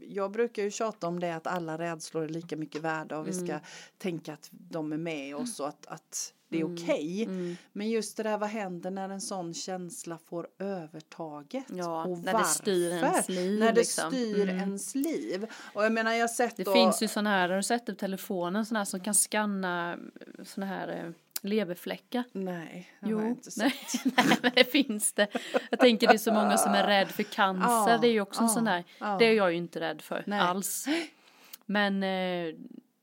jag 0.09 0.31
brukar 0.33 0.62
ju 0.62 0.70
tjata 0.70 1.07
om 1.07 1.20
det 1.20 1.37
att 1.37 1.46
alla 1.46 1.78
rädslor 1.78 2.24
är 2.24 2.28
lika 2.28 2.57
mycket 2.57 2.83
värda 2.83 3.18
och 3.18 3.26
vi 3.26 3.33
Mm. 3.33 3.46
ska 3.46 3.61
tänka 3.98 4.33
att 4.33 4.48
de 4.50 4.92
är 4.92 4.96
med 4.96 5.37
oss 5.37 5.61
och 5.61 5.68
att, 5.68 5.87
att 5.87 6.35
det 6.53 6.61
är 6.61 6.65
Mm. 6.65 6.75
okej. 6.83 7.29
Men 7.73 7.91
just 7.91 8.17
det 8.17 8.23
där, 8.23 8.38
vad 8.38 8.49
händer 8.49 8.91
när 8.91 9.09
en 9.09 9.21
sån 9.21 9.55
känsla 9.55 10.19
får 10.29 10.49
övertaget? 10.59 11.65
Ja, 11.73 12.05
och 12.05 12.19
när 12.19 12.38
det 12.38 12.45
styr 12.45 12.91
varför? 12.91 13.07
ens 13.07 13.29
liv, 13.29 13.61
När 13.61 13.73
det 13.73 13.81
liksom. 13.81 14.11
styr 14.11 14.43
Mm. 14.49 14.59
ens 14.59 14.95
liv. 14.95 15.47
Och 15.75 15.85
jag 15.85 15.93
menar, 15.93 16.12
jag 16.12 16.31
sett 16.31 16.57
Det 16.57 16.62
då, 16.65 16.73
finns 16.73 17.03
ju 17.03 17.09
sådana 17.09 17.31
här, 17.31 17.49
har 17.49 17.57
du 17.57 17.62
sett 17.62 17.87
på 17.87 17.93
telefonen, 17.95 18.67
sådana 18.67 18.81
här 18.81 18.85
som 18.85 19.01
kan 19.01 19.15
scanna 19.15 19.99
sådana 20.45 20.73
här 20.73 20.88
eh, 20.88 21.11
leverfläckar? 21.43 22.25
Nej, 22.33 22.93
det 23.01 23.12
har 23.12 23.23
jag 23.23 23.31
inte 23.31 23.51
sett. 23.51 23.73
nej, 24.05 24.27
men 24.43 24.51
det 24.55 24.65
finns 24.65 25.12
det. 25.12 25.29
Jag 25.71 25.81
tänker 25.81 26.07
det 26.07 26.15
är 26.15 26.19
så 26.19 26.33
många 26.33 26.57
som 26.59 26.73
är 26.73 26.87
rädd 26.87 27.09
för 27.09 27.23
cancer, 27.23 27.93
Ja, 27.93 27.99
det 28.01 28.07
är 28.09 28.12
ju 28.12 28.21
också 28.21 28.41
en 28.41 28.47
ja, 28.47 28.55
sån 28.55 28.65
där, 28.65 28.85
ja. 28.99 29.17
det 29.19 29.25
är 29.25 29.33
jag 29.35 29.51
ju 29.53 29.57
inte 29.59 29.81
rädd 29.81 30.03
för 30.03 30.23
Nej. 30.27 30.41
alls. 30.41 30.87
Men 31.67 32.03
eh, 32.03 32.55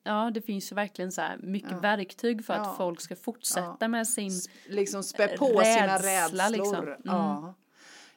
ja, 0.10 0.32
det 0.32 0.41
finns 0.41 0.72
ju 0.72 0.76
verkligen 0.76 1.12
så 1.12 1.22
här 1.22 1.38
mycket 1.38 1.84
verktyg 1.84 2.45
för 2.45 2.54
att 2.54 2.67
Ja. 2.67 2.74
folk 2.78 3.02
ska 3.02 3.15
fortsätta 3.15 3.78
Ja. 3.80 3.88
med 3.88 4.08
sin 4.08 4.32
liksom 4.67 5.04
spä 5.04 5.38
på 5.38 5.45
sina 5.45 5.95
Rädsla, 5.98 6.45
rädslor. 6.45 6.50
liksom. 6.58 6.84
Mm. 6.88 6.98
Ja. 7.04 7.54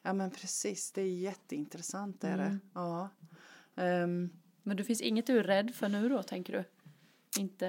ja 0.03 0.13
men 0.13 0.31
precis, 0.31 0.93
det 0.93 1.01
är 1.03 1.07
jätteintressant 1.07 2.25
är 2.25 2.35
Mm. 2.35 2.49
det. 2.51 2.59
Ja. 2.75 3.09
Ehm, 3.77 4.31
Men 4.63 4.77
det 4.77 4.85
finns 4.85 5.01
inget 5.01 5.27
du 5.27 5.39
är 5.39 5.43
rädd 5.45 5.75
för 5.75 5.89
nu 5.89 6.09
då, 6.09 6.23
tänker 6.23 6.53
du? 6.53 6.65
Inte, 7.43 7.67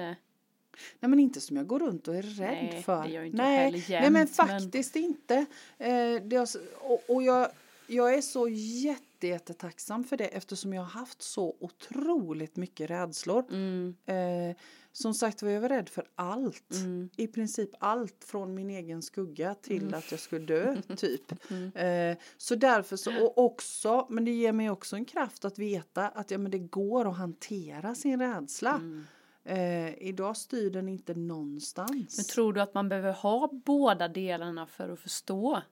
nej 1.00 1.08
men 1.08 1.20
inte 1.20 1.40
som 1.40 1.56
jag 1.56 1.66
går 1.66 1.78
runt 1.78 2.08
och 2.08 2.14
är 2.16 2.22
rädd 2.22 2.68
Nej, 2.72 2.82
för. 2.82 3.02
det 3.02 3.08
gör 3.10 3.20
ju 3.20 3.26
inte 3.26 3.42
nej, 3.42 3.56
heller 3.64 3.84
nej 3.88 4.10
men 4.10 4.20
jämt, 4.26 4.38
men- 4.38 4.48
faktiskt 4.48 4.96
inte. 4.96 5.34
Eh, 5.78 6.22
det 6.22 6.38
och 6.80 7.00
och 7.08 7.22
jag, 7.22 7.48
jag 7.86 8.14
är 8.14 8.20
så 8.20 8.48
jätte, 8.48 9.26
jättetacksam 9.26 10.04
för 10.04 10.16
det 10.16 10.24
eftersom 10.26 10.72
jag 10.72 10.82
har 10.82 11.00
haft 11.00 11.22
så 11.22 11.56
otroligt 11.60 12.56
mycket 12.56 12.90
rädslor. 12.90 13.44
mm, 13.50 13.94
Eh, 14.06 14.56
som 14.92 15.14
sagt 15.14 15.42
var 15.42 15.50
jag 15.50 15.60
var 15.60 15.68
rädd 15.68 15.88
för 15.88 16.04
allt. 16.14 16.70
mm, 16.74 17.10
I 17.16 17.26
princip 17.26 17.70
allt 17.78 18.24
från 18.24 18.54
min 18.54 18.70
egen 18.70 19.02
skugga 19.02 19.54
till 19.54 19.94
att 19.94 20.10
jag 20.10 20.20
skulle 20.20 20.46
dö, 20.46 20.76
typ. 20.96 21.50
Mm. 21.50 21.72
Eh, 22.12 22.18
så 22.36 22.54
därför 22.54 22.96
så, 22.96 23.24
och 23.26 23.38
också, 23.38 24.06
men 24.10 24.24
det 24.24 24.30
ger 24.30 24.52
mig 24.52 24.70
också 24.70 24.96
en 24.96 25.04
kraft 25.04 25.44
att 25.44 25.58
veta 25.58 26.08
att 26.08 26.30
ja, 26.30 26.38
men 26.38 26.50
det 26.50 26.58
går 26.58 27.08
att 27.10 27.16
hantera 27.16 27.94
sin 27.94 28.20
rädsla. 28.20 28.74
mm. 28.74 29.04
Eh, 29.46 29.94
idag 30.08 30.36
styr 30.36 30.70
den 30.70 30.88
inte 30.88 31.14
någonstans. 31.14 32.16
Men 32.16 32.24
tror 32.24 32.52
du 32.52 32.60
att 32.60 32.74
man 32.74 32.88
behöver 32.88 33.12
ha 33.12 33.50
båda 33.52 34.08
delarna 34.08 34.66
för 34.66 34.88
att 34.88 35.00
förstå 35.00 35.62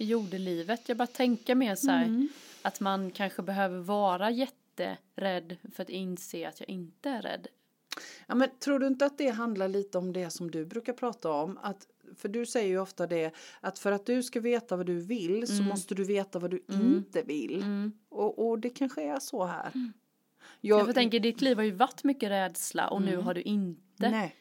i 0.00 0.04
jordelivet? 0.04 0.88
Jag 0.88 0.96
bara 0.98 1.06
tänker 1.06 1.54
mer 1.54 1.74
så 1.74 1.90
här 1.90 2.04
Mm. 2.04 2.28
att 2.62 2.80
man 2.80 3.10
kanske 3.10 3.42
behöver 3.42 3.78
vara 3.78 4.30
jätterädd 4.30 5.56
för 5.74 5.82
att 5.82 5.90
inse 5.90 6.48
att 6.48 6.60
jag 6.60 6.68
inte 6.68 7.10
är 7.10 7.22
rädd. 7.22 7.46
Ja, 8.26 8.34
men 8.34 8.48
tror 8.58 8.78
du 8.78 8.86
inte 8.86 9.06
att 9.06 9.18
det 9.18 9.28
handlar 9.30 9.68
lite 9.68 9.98
om 9.98 10.12
det 10.12 10.30
som 10.30 10.50
du 10.50 10.64
brukar 10.66 10.92
prata 10.92 11.30
om? 11.32 11.58
Att, 11.62 11.86
för 12.16 12.28
du 12.28 12.46
säger 12.46 12.68
ju 12.68 12.78
ofta 12.78 13.06
det 13.06 13.34
att 13.60 13.78
för 13.78 13.92
att 13.92 14.06
du 14.06 14.22
ska 14.22 14.40
veta 14.40 14.76
vad 14.76 14.86
du 14.86 15.00
vill 15.00 15.46
så 15.46 15.62
måste 15.62 15.94
du 15.94 16.04
veta 16.04 16.38
vad 16.38 16.50
du 16.50 16.64
inte 16.68 17.22
vill. 17.22 17.56
Mm. 17.62 17.92
Och, 18.08 18.48
och 18.48 18.58
det 18.58 18.70
kanske 18.70 19.02
är 19.02 19.18
så 19.18 19.44
här. 19.44 19.70
Jag, 20.60 20.88
jag 20.88 20.94
tänker, 20.94 21.20
ditt 21.20 21.40
liv 21.40 21.56
har 21.56 21.64
ju 21.64 21.70
varit 21.70 22.04
mycket 22.04 22.30
rädsla 22.30 22.88
och 22.88 23.02
nu 23.02 23.16
har 23.16 23.34
du 23.34 23.42
inte 23.42 24.10
Nej, 24.10 24.34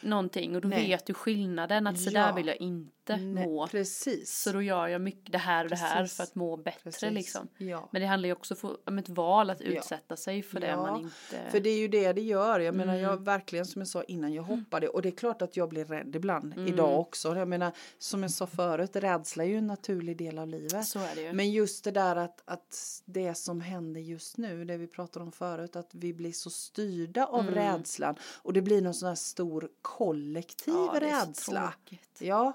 någonting 0.00 0.54
och 0.56 0.60
då 0.62 0.68
Nej. 0.68 0.88
vet 0.88 1.06
du 1.06 1.14
skillnaden 1.14 1.86
att 1.86 2.00
så 2.00 2.10
Ja. 2.10 2.26
där 2.26 2.32
vill 2.32 2.46
jag 2.46 2.56
inte 2.56 2.99
nej, 3.16 3.46
må. 3.46 3.66
precis. 3.66 4.38
Så 4.42 4.52
då 4.52 4.62
gör 4.62 4.86
jag 4.88 5.00
mycket 5.00 5.32
det 5.32 5.38
här 5.38 5.64
och 5.64 5.70
det 5.70 5.76
här 5.76 6.00
Precis. 6.02 6.16
för 6.16 6.22
att 6.24 6.34
må 6.34 6.56
bättre 6.56 6.80
Precis. 6.84 7.12
liksom. 7.12 7.48
Ja. 7.58 7.88
Men 7.92 8.02
det 8.02 8.08
handlar 8.08 8.26
ju 8.26 8.32
också 8.32 8.54
om 8.86 8.98
ett 8.98 9.08
val 9.08 9.50
att 9.50 9.60
utsätta 9.60 10.16
sig 10.16 10.42
för 10.42 10.60
det 10.60 10.66
Ja, 10.66 10.76
man 10.76 11.00
inte... 11.00 11.50
För 11.50 11.60
det 11.60 11.70
är 11.70 11.78
ju 11.78 11.88
det 11.88 12.12
det 12.12 12.20
gör. 12.22 12.60
Jag 12.60 12.74
menar 12.74 12.92
Mm. 12.94 13.04
jag 13.04 13.24
verkligen 13.24 13.66
som 13.66 13.80
jag 13.80 13.88
sa 13.88 14.02
innan 14.02 14.32
jag 14.32 14.42
hoppade 14.42 14.88
och 14.88 15.02
det 15.02 15.08
är 15.08 15.16
klart 15.16 15.42
att 15.42 15.56
jag 15.56 15.68
blir 15.68 15.84
rädd 15.84 16.16
ibland 16.16 16.54
idag 16.68 16.88
Mm. 16.88 16.98
också. 17.00 17.36
Jag 17.36 17.48
menar 17.48 17.72
som 17.98 18.22
jag 18.22 18.30
sa 18.32 18.46
förut 18.46 18.96
rädsla 18.96 19.44
är 19.44 19.48
ju 19.48 19.58
en 19.58 19.66
naturlig 19.66 20.16
del 20.16 20.38
av 20.38 20.48
livet. 20.48 20.84
Så 20.86 20.98
är 20.98 21.14
det 21.14 21.22
ju. 21.22 21.32
Men 21.32 21.50
just 21.50 21.84
det 21.84 21.90
där 21.90 22.16
att, 22.16 22.42
att 22.44 23.02
det 23.04 23.34
som 23.34 23.60
händer 23.60 24.00
just 24.00 24.36
nu, 24.36 24.64
det 24.64 24.76
vi 24.76 24.86
pratade 24.86 25.24
om 25.24 25.32
förut, 25.32 25.76
att 25.76 25.90
vi 25.94 26.12
blir 26.14 26.32
så 26.32 26.50
styrda 26.50 27.26
av 27.26 27.40
Mm. 27.40 27.54
rädslan 27.54 28.14
och 28.42 28.52
det 28.52 28.62
blir 28.62 28.82
någon 28.82 28.94
sån 28.94 29.08
här 29.08 29.14
stor 29.14 29.68
kollektiv 29.82 30.74
Ja, 30.74 30.94
rädsla. 31.00 31.74
Ja, 32.18 32.52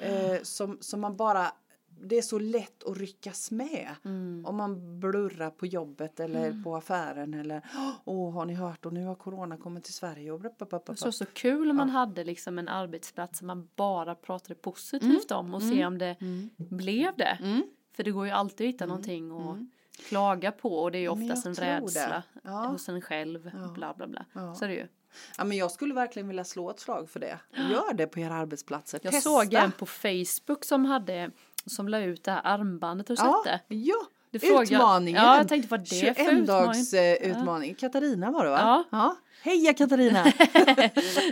eh, 0.00 0.42
som, 0.42 0.78
som 0.80 1.00
man 1.00 1.16
bara, 1.16 1.52
det 2.02 2.18
är 2.18 2.22
så 2.22 2.38
lätt 2.38 2.84
att 2.84 2.96
ryckas 2.96 3.50
med. 3.50 3.88
Mm. 4.04 4.44
Om 4.46 4.56
man 4.56 5.00
blurrar 5.00 5.50
på 5.50 5.66
jobbet 5.66 6.20
eller 6.20 6.62
på 6.64 6.76
affären 6.76 7.34
eller 7.34 7.62
åh 8.04 8.32
har 8.34 8.44
ni 8.44 8.54
hört 8.54 8.86
och 8.86 8.92
nu 8.92 9.04
har 9.04 9.14
corona 9.14 9.56
kommit 9.56 9.84
till 9.84 9.94
Sverige 9.94 10.32
och 10.32 10.40
bla, 10.40 10.50
bla, 10.58 10.66
bla, 10.66 10.80
bla. 10.86 10.96
Så, 10.96 11.12
så 11.12 11.26
kul 11.26 11.70
om 11.70 11.76
man 11.76 11.90
hade 11.90 12.24
liksom 12.24 12.58
en 12.58 12.68
arbetsplats 12.68 13.38
som 13.38 13.46
man 13.46 13.68
bara 13.76 14.14
pratade 14.14 14.54
positivt 14.54 15.30
om 15.30 15.54
och 15.54 15.62
se 15.62 15.86
om 15.86 15.98
det 15.98 16.16
blev 16.56 17.16
det. 17.16 17.38
Mm. 17.40 17.62
För 17.92 18.04
det 18.04 18.10
går 18.10 18.26
ju 18.26 18.32
alltid 18.32 18.66
att 18.68 18.74
hitta 18.74 18.86
någonting 18.86 19.30
att 19.32 19.58
klaga 20.08 20.52
på 20.52 20.78
och 20.78 20.92
det 20.92 20.98
är 20.98 21.02
ju 21.02 21.08
oftast 21.08 21.46
en 21.46 21.54
det. 21.54 21.62
rädsla 21.80 22.22
Ja. 22.42 22.66
hos 22.66 22.88
en 22.88 23.00
själv. 23.00 23.50
Bla 23.74 23.94
bla 23.94 24.06
bla. 24.06 24.24
Ja. 24.32 24.54
Så 24.54 24.64
är 24.64 24.68
det 24.68 24.74
ju. 24.74 24.86
Ja, 25.38 25.44
men 25.44 25.56
jag 25.56 25.70
skulle 25.70 25.94
verkligen 25.94 26.28
vilja 26.28 26.44
slå 26.44 26.70
ett 26.70 26.80
slag 26.80 27.10
för 27.10 27.20
det. 27.20 27.38
Gör 27.70 27.94
det 27.94 28.06
på 28.06 28.20
era 28.20 28.34
arbetsplatser. 28.34 29.00
Jag 29.02 29.12
Testa. 29.12 29.30
såg 29.30 29.54
en 29.54 29.72
på 29.72 29.86
Facebook 29.86 30.64
som 30.64 30.84
hade 30.84 31.30
som 31.66 31.88
la 31.88 31.98
ut 31.98 32.24
det 32.24 32.30
här 32.30 32.40
armbandet. 32.44 33.06
Du 33.06 33.14
ja, 33.18 33.42
sett 33.46 33.62
det? 33.68 33.74
ja. 33.74 33.94
Det 34.32 34.38
frågar- 34.38 34.62
Utmaningen. 34.62 35.22
Ja, 35.22 35.36
jag 35.36 35.48
tänkte 35.48 35.68
vad 35.70 35.80
det 35.90 36.08
är 36.08 36.14
för 36.14 36.24
21 36.24 36.32
utmaning? 36.32 36.46
dags 36.66 36.92
eh, 36.92 37.14
utmaning. 37.14 37.74
Katarina 37.74 38.30
var 38.30 38.44
det 38.44 38.50
va? 38.50 38.84
Ja. 38.90 39.16
Heja 39.42 39.74
Katarina! 39.74 40.24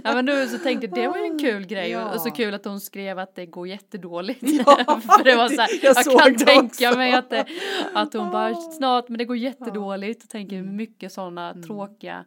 Ja 0.04 0.14
men 0.14 0.26
då 0.26 0.46
så 0.46 0.58
tänkte 0.58 0.86
det 0.86 1.08
var 1.08 1.16
ju 1.16 1.24
en 1.24 1.38
kul 1.38 1.66
grej 1.66 1.90
Ja. 1.90 2.08
och, 2.08 2.14
och 2.14 2.20
så 2.20 2.30
kul 2.30 2.54
att 2.54 2.64
hon 2.64 2.80
skrev 2.80 3.18
att 3.18 3.34
det 3.34 3.46
går 3.46 3.68
jättedåligt. 3.68 4.40
Ja, 4.42 5.00
För 5.16 5.24
det 5.24 5.36
var 5.36 5.48
så 5.48 5.60
här, 5.60 5.68
jag 5.82 5.96
jag, 5.96 6.20
kan 6.20 6.32
det 6.32 6.38
tänka 6.44 6.88
också. 6.88 6.98
mig 6.98 7.12
att, 7.12 7.30
det, 7.30 7.46
att 7.94 8.12
hon 8.14 8.30
bara 8.30 8.54
snart 8.54 9.08
men 9.08 9.18
det 9.18 9.24
går 9.24 9.36
jättedåligt 9.36 10.22
och 10.24 10.28
tänker 10.30 10.62
mycket 10.62 11.12
sådana 11.12 11.50
Mm. 11.50 11.62
tråkiga. 11.66 12.24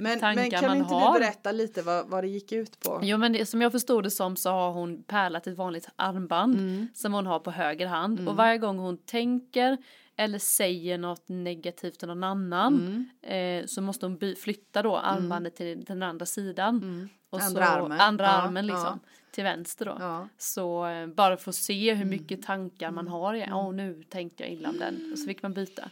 Men, 0.00 0.20
Tankar 0.20 0.42
men 0.42 0.50
kan 0.50 0.64
man 0.66 0.76
inte 0.78 0.94
har. 0.94 1.14
du 1.14 1.20
berätta 1.20 1.52
lite 1.52 1.82
vad, 1.82 2.08
vad 2.08 2.24
det 2.24 2.28
gick 2.28 2.52
ut 2.52 2.80
på? 2.80 3.00
Jo 3.02 3.18
men 3.18 3.32
det, 3.32 3.46
som 3.46 3.60
jag 3.62 3.72
förstod 3.72 4.04
det 4.04 4.10
som 4.10 4.36
så 4.36 4.50
har 4.50 4.72
hon 4.72 5.02
pärlat 5.02 5.46
ett 5.46 5.56
vanligt 5.56 5.88
armband 5.96 6.54
Mm. 6.54 6.88
som 6.94 7.12
hon 7.14 7.26
har 7.26 7.38
på 7.38 7.50
höger 7.50 7.86
hand 7.86 8.28
och 8.28 8.36
varje 8.36 8.58
gång 8.58 8.78
hon 8.78 8.96
tänker 8.98 9.76
eller 10.16 10.38
säger 10.38 10.98
något 10.98 11.28
negativt 11.28 11.98
till 11.98 12.08
någon 12.08 12.24
annan 12.24 13.06
Mm. 13.22 13.60
eh, 13.62 13.66
så 13.66 13.82
måste 13.82 14.06
hon 14.06 14.16
by- 14.16 14.34
flytta 14.36 14.82
då 14.82 14.96
armbandet 14.96 15.56
till, 15.56 15.76
till 15.86 15.94
den 15.94 16.02
andra 16.02 16.26
sidan. 16.26 17.08
Och 17.30 17.40
Andra 17.40 17.66
så, 17.66 17.70
armen. 17.72 18.00
Andra 18.00 18.24
Ja, 18.24 18.30
armen 18.30 18.66
liksom. 18.66 18.84
ja. 18.84 18.98
Till 19.32 19.44
vänster 19.44 19.84
då. 19.84 19.96
Ja. 20.00 20.28
Så 20.38 20.86
eh, 20.86 21.06
bara 21.06 21.36
för 21.36 21.50
att 21.50 21.54
se 21.54 21.94
hur 21.94 22.04
mycket 22.04 22.42
tankar 22.42 22.90
man 22.90 23.08
har. 23.08 23.34
Åh 23.52 23.68
oh, 23.68 23.74
nu 23.74 24.02
tänkte 24.08 24.42
jag 24.42 24.52
illa 24.52 24.68
om 24.68 24.78
den. 24.78 25.08
Och 25.12 25.18
så 25.18 25.26
fick 25.26 25.42
man 25.42 25.52
byta. 25.54 25.90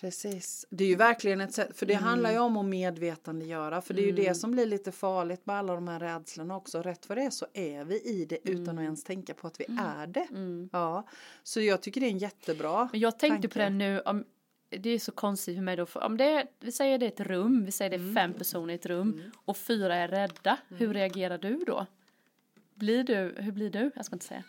Precis. 0.00 0.66
Det 0.70 0.84
är 0.84 0.88
ju 0.88 0.94
verkligen 0.94 1.40
ett 1.40 1.52
sätt, 1.54 1.76
för 1.78 1.86
det 1.86 1.92
Mm. 1.94 2.04
handlar 2.04 2.32
ju 2.32 2.38
om 2.38 2.56
att 2.56 2.64
medvetandegöra, 2.66 3.80
för 3.80 3.94
det 3.94 4.02
är 4.02 4.06
ju 4.06 4.12
det 4.12 4.34
som 4.34 4.50
blir 4.50 4.66
lite 4.66 4.92
farligt 4.92 5.46
med 5.46 5.56
alla 5.56 5.74
de 5.74 5.88
här 5.88 6.00
rädslorna 6.00 6.56
också. 6.56 6.82
Rätt 6.82 7.06
för 7.06 7.16
det 7.16 7.30
så 7.30 7.46
är 7.52 7.84
vi 7.84 8.00
i 8.00 8.24
det 8.24 8.38
utan 8.48 8.62
Mm. 8.68 8.78
att 8.78 8.82
ens 8.84 9.04
tänka 9.04 9.34
på 9.34 9.46
att 9.46 9.60
vi 9.60 9.64
är 9.78 10.06
det. 10.06 10.26
Ja, 10.72 11.06
så 11.42 11.60
jag 11.60 11.80
tycker 11.82 12.00
det 12.00 12.06
är 12.06 12.10
en 12.10 12.18
jättebra 12.18 12.88
Men 12.92 13.00
jag 13.00 13.18
tänkte 13.18 13.48
på 13.48 13.54
tanke. 13.54 13.64
det 13.70 13.70
nu. 13.70 14.00
Om, 14.00 14.24
det 14.70 14.90
är 14.90 14.98
så 14.98 15.12
konstigt 15.12 15.56
för 15.56 15.62
mig 15.62 15.76
då, 15.76 15.86
för 15.86 16.00
om 16.04 16.16
det 16.16 16.24
är, 16.24 16.46
vi 16.60 16.72
säger 16.72 16.98
det 16.98 17.06
är 17.06 17.08
ett 17.08 17.20
rum, 17.20 17.64
vi 17.64 17.72
säger 17.72 17.90
det 17.90 17.96
är 17.96 18.00
Mm. 18.00 18.14
fem 18.14 18.32
personer 18.34 18.72
i 18.72 18.76
ett 18.76 18.86
rum 18.86 19.22
och 19.44 19.56
fyra 19.56 19.94
är 19.96 20.08
rädda, 20.08 20.56
hur 20.68 20.94
reagerar 20.94 21.38
du 21.38 21.56
då? 21.66 21.86
Blir 22.74 23.04
du, 23.04 23.34
hur 23.38 23.52
blir 23.52 23.70
du? 23.70 23.90
Jag 23.96 24.04
ska 24.04 24.14
inte 24.14 24.26
säga. 24.26 24.44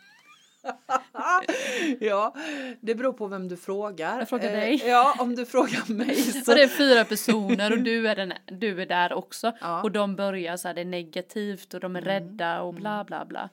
ja, 1.99 2.35
det 2.81 2.95
beror 2.95 3.13
på 3.13 3.27
vem 3.27 3.47
du 3.47 3.57
frågar. 3.57 4.19
Jag 4.19 4.29
frågar 4.29 4.45
Eh, 4.49 4.51
dig. 4.51 4.83
Ja, 4.87 5.15
om 5.19 5.35
du 5.35 5.45
frågar 5.45 5.93
mig 5.93 6.15
så. 6.15 6.53
Det 6.53 6.63
är 6.63 6.67
fyra 6.67 7.05
personer 7.05 7.71
och 7.71 7.79
du 7.83 8.07
är, 8.07 8.15
den, 8.15 8.33
du 8.45 8.81
är 8.81 8.85
där 8.85 9.13
också 9.13 9.51
Ja. 9.61 9.67
Mm. 9.67 9.81
och 9.83 9.91
de 9.91 10.15
börjar 10.15 10.57
så 10.57 10.67
här, 10.67 10.75
det 10.75 10.81
är 10.81 10.85
negativt 10.85 11.73
och 11.73 11.79
de 11.79 11.95
är 11.95 12.01
rädda 12.01 12.61
och 12.61 12.73
bla 12.73 13.03
bla 13.03 13.25
bla. 13.25 13.49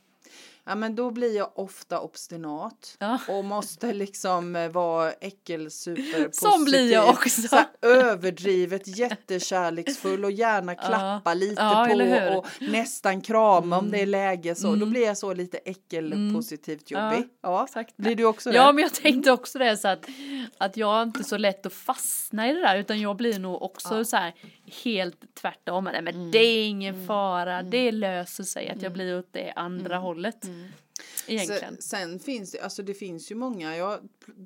Ja, 0.68 0.74
men 0.74 0.94
då 0.96 1.10
blir 1.10 1.36
jag 1.36 1.58
ofta 1.58 2.00
obstinat 2.00 2.96
Ja. 2.98 3.18
och 3.28 3.44
måste 3.44 3.92
liksom 3.92 4.56
eh, 4.56 4.68
vara 4.68 5.12
äckelsuperpositiv. 5.12 6.30
Som 6.32 6.64
blir 6.64 6.92
jag 6.92 7.08
också. 7.08 7.42
Så 7.42 7.56
här, 7.56 7.66
överdrivet 7.82 8.98
jättekärleksfull 8.98 10.24
och 10.24 10.30
gärna 10.32 10.74
klappa 10.74 11.34
lite 11.34 11.62
Ja, 11.62 11.88
eller 11.88 12.20
hur? 12.20 12.32
på 12.32 12.38
och 12.38 12.46
nästan 12.60 13.20
krama 13.20 13.78
om 13.78 13.90
det 13.90 14.00
är 14.02 14.06
läge 14.06 14.54
så. 14.54 14.66
Då 14.66 14.72
Mm. 14.74 14.90
blir 14.90 15.06
jag 15.06 15.18
så 15.18 15.34
lite 15.34 15.58
äckelpositivt 15.58 16.90
Ja, 16.90 17.10
jobbig. 17.14 17.28
Ja, 17.42 17.64
exakt. 17.64 17.96
Blir 17.96 18.16
du 18.16 18.24
också 18.24 18.50
det? 18.50 18.56
Ja 18.56 18.72
men 18.72 18.82
jag 18.82 18.94
tänkte 18.94 19.32
också 19.32 19.58
det 19.58 19.76
så 19.76 19.88
att, 19.88 20.06
att 20.58 20.76
jag 20.76 20.98
är 20.98 21.02
inte 21.02 21.24
så 21.24 21.36
lätt 21.36 21.66
att 21.66 21.72
fastna 21.72 22.50
i 22.50 22.52
det 22.54 22.60
där 22.60 22.76
utan 22.78 23.00
jag 23.00 23.16
blir 23.16 23.38
nog 23.38 23.62
också 23.62 24.04
så 24.04 24.16
här 24.16 24.34
helt 24.84 25.34
tvärtom. 25.40 25.84
Nej 25.84 26.02
men 26.02 26.14
Mm. 26.14 26.30
det 26.30 26.38
är 26.38 26.66
ingen 26.68 27.06
fara, 27.06 27.62
det 27.62 27.92
löser 27.92 28.44
sig 28.44 28.68
att 28.68 28.82
jag 28.82 28.92
blir 28.92 29.18
åt 29.18 29.28
det 29.32 29.52
andra 29.56 29.98
hållet. 29.98 30.44
Mm. 30.56 30.85
Egentligen. 31.28 31.76
Sen, 31.80 32.18
finns 32.18 32.52
det, 32.52 32.60
alltså 32.60 32.82
det 32.82 32.94
finns 32.94 33.30
ju 33.30 33.34
många, 33.34 33.76
jag 33.76 34.00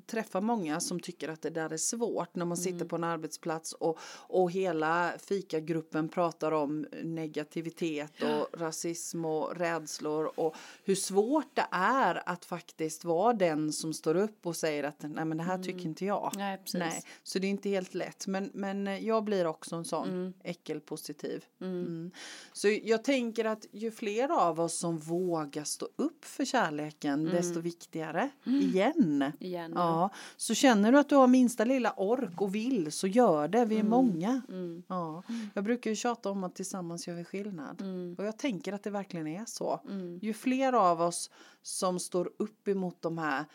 träffar 0.05 0.41
många 0.41 0.79
som 0.79 0.99
tycker 0.99 1.29
att 1.29 1.41
det 1.41 1.49
där 1.49 1.73
är 1.73 1.77
svårt 1.77 2.35
när 2.35 2.45
man 2.45 2.57
Mm. 2.57 2.63
sitter 2.63 2.85
på 2.85 2.95
en 2.95 3.03
arbetsplats 3.03 3.73
och, 3.73 3.99
och 4.27 4.51
hela 4.51 5.13
fikagruppen 5.19 6.09
pratar 6.09 6.51
om 6.51 6.85
negativitet 7.03 8.11
och 8.23 8.59
rasism 8.59 9.25
och 9.25 9.57
rädslor 9.57 10.31
och 10.39 10.55
hur 10.83 10.95
svårt 10.95 11.55
det 11.55 11.67
är 11.71 12.29
att 12.29 12.45
faktiskt 12.45 13.03
vara 13.05 13.33
den 13.33 13.73
som 13.73 13.93
står 13.93 14.15
upp 14.15 14.45
och 14.45 14.55
säger 14.55 14.83
att 14.83 15.01
nej 15.01 15.25
men 15.25 15.37
det 15.37 15.43
här 15.43 15.57
tycker 15.63 15.85
inte 15.85 16.05
jag. 16.05 16.31
Nej 16.35 16.57
precis. 16.57 16.73
Nej, 16.79 17.03
så 17.23 17.39
det 17.39 17.47
är 17.47 17.49
inte 17.51 17.69
helt 17.69 17.93
lätt. 17.93 18.27
Men, 18.27 18.51
men 18.53 19.05
jag 19.05 19.23
blir 19.23 19.47
också 19.47 19.75
en 19.75 19.85
sån 19.85 20.09
Mm. 20.09 20.33
äckelpositiv. 20.43 21.45
Mm. 21.61 22.11
Så 22.53 22.67
jag 22.83 23.03
tänker 23.03 23.45
att 23.45 23.65
ju 23.71 23.91
fler 23.91 24.29
av 24.31 24.59
oss 24.59 24.77
som 24.77 24.97
vågar 24.97 25.63
stå 25.63 25.87
upp 25.95 26.25
för 26.25 26.45
kärleken, 26.71 27.25
desto 27.25 27.59
viktigare. 27.59 28.29
Igen. 28.45 29.31
Igen. 29.39 29.71
Ja, 29.75 30.09
så 30.37 30.53
känner 30.53 30.91
du 30.91 30.99
att 30.99 31.09
du 31.09 31.15
har 31.15 31.27
minsta 31.27 31.65
lilla 31.65 31.93
ork 31.97 32.41
och 32.41 32.55
vill 32.55 32.91
så 32.91 33.07
gör 33.07 33.47
det. 33.47 33.65
Vi 33.65 33.77
är 33.77 33.83
många. 33.83 34.41
Mm. 34.49 34.83
Ja, 34.87 35.23
jag 35.53 35.63
brukar 35.63 35.89
ju 35.89 35.95
tjata 35.95 36.29
om 36.29 36.43
att 36.43 36.55
tillsammans 36.55 37.07
gör 37.07 37.15
vi 37.15 37.23
skillnad. 37.23 37.81
Mm. 37.81 38.15
Och 38.17 38.25
jag 38.25 38.37
tänker 38.37 38.73
att 38.73 38.83
det 38.83 38.89
verkligen 38.89 39.27
är 39.27 39.45
så. 39.45 39.79
Mm. 39.89 40.19
Ju 40.21 40.33
fler 40.33 40.73
av 40.73 41.01
oss 41.01 41.29
som 41.61 41.99
står 41.99 42.31
upp 42.37 42.67
emot 42.67 43.01
de 43.01 43.17
här 43.17 43.45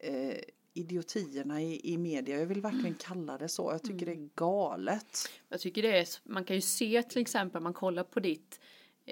eh, 0.00 0.38
idiotierna 0.72 1.62
i, 1.62 1.92
i 1.92 1.98
media, 1.98 2.38
jag 2.38 2.46
vill 2.46 2.60
verkligen 2.60 2.94
kalla 2.94 3.38
det 3.38 3.48
så. 3.48 3.72
Jag 3.72 3.82
tycker 3.82 4.06
det 4.06 4.12
är 4.12 4.28
galet. 4.34 5.28
Jag 5.48 5.60
tycker 5.60 5.82
det 5.82 5.98
är, 5.98 6.08
man 6.24 6.44
kan 6.44 6.56
ju 6.56 6.62
se 6.62 7.02
till 7.02 7.22
exempel 7.22 7.62
man 7.62 7.74
kollar 7.74 8.04
på 8.04 8.20
ditt 8.20 8.60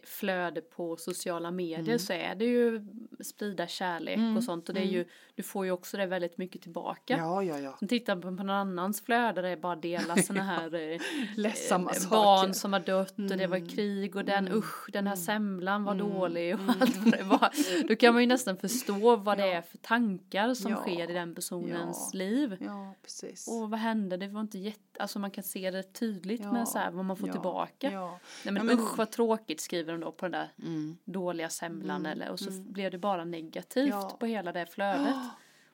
flöde 0.04 0.60
på 0.60 0.96
sociala 0.96 1.50
medier 1.50 1.78
Mm. 1.88 1.98
så 1.98 2.12
är 2.12 2.34
det 2.34 2.44
ju 2.44 2.84
sprida 3.24 3.66
kärlek 3.66 4.18
och 4.36 4.44
sånt 4.44 4.68
och 4.68 4.74
det 4.74 4.80
är 4.80 4.84
ju, 4.84 5.04
du 5.34 5.42
får 5.42 5.64
ju 5.64 5.70
också 5.72 5.96
det 5.96 6.06
väldigt 6.06 6.38
mycket 6.38 6.62
tillbaka. 6.62 7.16
Ja, 7.18 7.42
ja, 7.42 7.58
ja. 7.58 7.76
Sen 7.78 7.88
tittar 7.88 8.14
man 8.16 8.36
på 8.36 8.42
någon 8.42 8.50
annans 8.56 9.00
flöde 9.00 9.32
där 9.32 9.42
det 9.42 9.48
är 9.48 9.56
bara 9.56 9.76
dela 9.76 10.16
såna 10.22 10.42
här 10.42 10.74
eh, 10.92 11.00
Ledsamma 11.36 11.90
eh, 11.90 11.96
saker. 11.96 12.16
barn 12.16 12.54
som 12.54 12.72
har 12.72 12.80
dött 12.80 13.18
och 13.18 13.36
det 13.38 13.46
var 13.46 13.68
krig 13.68 14.16
och 14.16 14.24
den 14.24 14.52
usch 14.52 14.90
den 14.92 15.06
här 15.06 15.16
semlan 15.16 15.84
var 15.84 15.94
dålig 15.94 16.54
och 16.54 16.60
allt 16.80 16.96
vad 16.96 17.12
det 17.18 17.22
var. 17.24 17.50
Då 17.88 17.96
kan 17.96 18.12
man 18.14 18.22
ju 18.22 18.26
nästan 18.26 18.56
förstå 18.56 19.16
vad 19.16 19.38
det 19.38 19.52
är 19.52 19.62
för 19.62 19.78
tankar 19.78 20.54
som 20.54 20.74
sker 20.74 21.10
i 21.10 21.12
den 21.12 21.34
personens 21.34 22.14
liv. 22.14 22.56
Ja, 22.60 22.94
precis. 23.02 23.48
Och 23.48 23.70
vad 23.70 23.80
hände? 23.80 24.16
Det 24.16 24.28
var 24.28 24.40
inte 24.40 24.58
jätte, 24.58 24.78
alltså 25.00 25.18
man 25.18 25.30
kan 25.30 25.44
se 25.44 25.70
det 25.70 25.82
tydligt 25.82 26.40
Ja. 26.44 26.52
med 26.52 26.68
så 26.68 26.78
här 26.78 26.90
vad 26.90 27.04
man 27.04 27.16
får 27.16 27.28
Ja. 27.28 27.32
tillbaka. 27.32 27.92
Ja. 27.92 28.08
Nej 28.44 28.54
men, 28.54 28.56
Ja, 28.56 28.62
men- 28.62 28.78
usch 28.78 28.98
vad 28.98 29.10
tråkigt 29.10 29.60
skriver 29.60 29.92
de 29.92 30.00
då 30.00 30.12
på 30.12 30.24
den 30.24 30.32
där 30.32 30.48
Mm. 30.62 30.98
dåliga 31.04 31.48
semlan 31.48 32.06
eller 32.06 32.30
och 32.30 32.40
så 32.40 32.50
blev 32.50 32.90
det 32.90 32.98
bara 32.98 33.24
negativt 33.24 34.18
på 34.18 34.26
hela 34.26 34.52
det 34.52 34.66
flödet. 34.66 35.14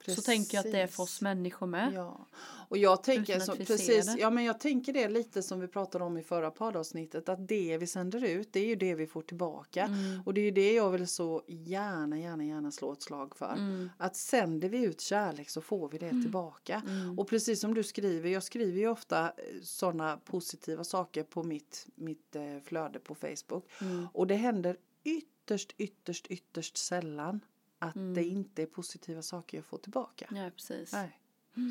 Så 0.08 0.22
tänker 0.22 0.56
jag 0.56 0.66
att 0.66 0.72
det 0.72 0.80
är 0.80 0.86
för 0.86 1.02
oss 1.02 1.08
Precis. 1.08 1.22
människor 1.22 1.66
med. 1.66 1.92
Ja, 1.94 2.26
och 2.68 2.78
jag 2.78 3.02
tänker 3.02 3.40
så, 3.40 3.56
precis, 3.56 4.14
ja 4.18 4.30
men 4.30 4.44
jag 4.44 4.60
tänker 4.60 4.92
det 4.92 5.08
lite 5.08 5.42
som 5.42 5.60
vi 5.60 5.68
pratade 5.68 6.04
om 6.04 6.18
i 6.18 6.22
förra 6.22 6.50
poddavsnittet 6.50 7.28
att 7.28 7.48
det 7.48 7.78
vi 7.78 7.86
sänder 7.86 8.24
ut 8.24 8.52
det 8.52 8.60
är 8.60 8.66
ju 8.66 8.76
det 8.76 8.94
vi 8.94 9.06
får 9.06 9.22
tillbaka 9.22 9.84
Mm. 9.84 10.22
och 10.26 10.34
det 10.34 10.40
är 10.40 10.44
ju 10.44 10.50
det 10.50 10.72
jag 10.72 10.90
vill 10.90 11.06
så 11.08 11.42
gärna 11.48 12.18
gärna 12.18 12.44
gärna 12.44 12.70
slå 12.70 12.92
ett 12.92 13.02
slag 13.02 13.36
för 13.36 13.52
Mm. 13.52 13.90
att 13.98 14.16
sänder 14.16 14.68
vi 14.68 14.84
ut 14.84 15.00
kärlek 15.00 15.50
så 15.50 15.60
får 15.60 15.88
vi 15.88 15.98
det 15.98 16.10
tillbaka 16.10 16.82
Mm. 16.86 17.18
och 17.18 17.28
precis 17.28 17.60
som 17.60 17.74
du 17.74 17.82
skriver 17.82 18.30
jag 18.30 18.42
skriver 18.42 18.78
ju 18.80 18.88
ofta 18.88 19.32
sådana 19.62 20.16
positiva 20.16 20.84
saker 20.84 21.22
på 21.22 21.42
mitt 21.42 21.86
mitt 21.94 22.36
eh, 22.36 22.42
flöde 22.64 22.98
på 22.98 23.14
Facebook 23.14 23.64
Mm. 23.80 24.08
och 24.12 24.26
det 24.26 24.34
händer 24.34 24.76
ytterst 25.04 25.74
ytterst 25.78 26.26
ytterst 26.26 26.76
sällan 26.76 27.40
att 27.84 27.96
Mm. 27.96 28.14
det 28.14 28.24
inte 28.24 28.62
är 28.62 28.66
positiva 28.66 29.22
saker 29.22 29.58
jag 29.58 29.64
får 29.64 29.78
tillbaka. 29.78 30.26
Ja 30.30 30.50
precis. 30.56 30.92
Nej. 30.92 31.18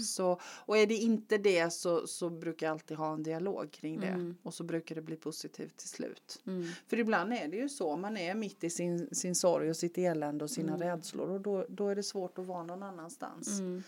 Så, 0.05 0.39
och 0.45 0.77
är 0.77 0.87
det 0.87 0.95
inte 0.95 1.37
det 1.37 1.73
så, 1.73 2.07
så 2.07 2.29
brukar 2.29 2.65
jag 2.67 2.71
alltid 2.71 2.97
ha 2.97 3.13
en 3.13 3.23
dialog 3.23 3.71
kring 3.71 3.99
det. 3.99 4.07
Mm. 4.07 4.35
Och 4.43 4.53
så 4.53 4.63
brukar 4.63 4.95
det 4.95 5.01
bli 5.01 5.15
positivt 5.15 5.77
till 5.77 5.89
slut. 5.89 6.41
Mm. 6.45 6.67
För 6.87 6.99
ibland 6.99 7.33
är 7.33 7.47
det 7.47 7.57
ju 7.57 7.69
så, 7.69 7.97
man 7.97 8.17
är 8.17 8.35
mitt 8.35 8.63
i 8.63 8.69
sin, 8.69 9.15
sin 9.15 9.35
sorg 9.35 9.69
och 9.69 9.77
sitt 9.77 9.97
elände 9.97 10.43
och 10.43 10.51
sina 10.51 10.79
rädslor 10.79 11.29
och 11.29 11.41
då, 11.41 11.65
då 11.69 11.87
är 11.87 11.95
det 11.95 12.03
svårt 12.03 12.37
att 12.37 12.45
vara 12.45 12.63
någon 12.63 12.83
annanstans. 12.83 13.59
Mm. 13.59 13.83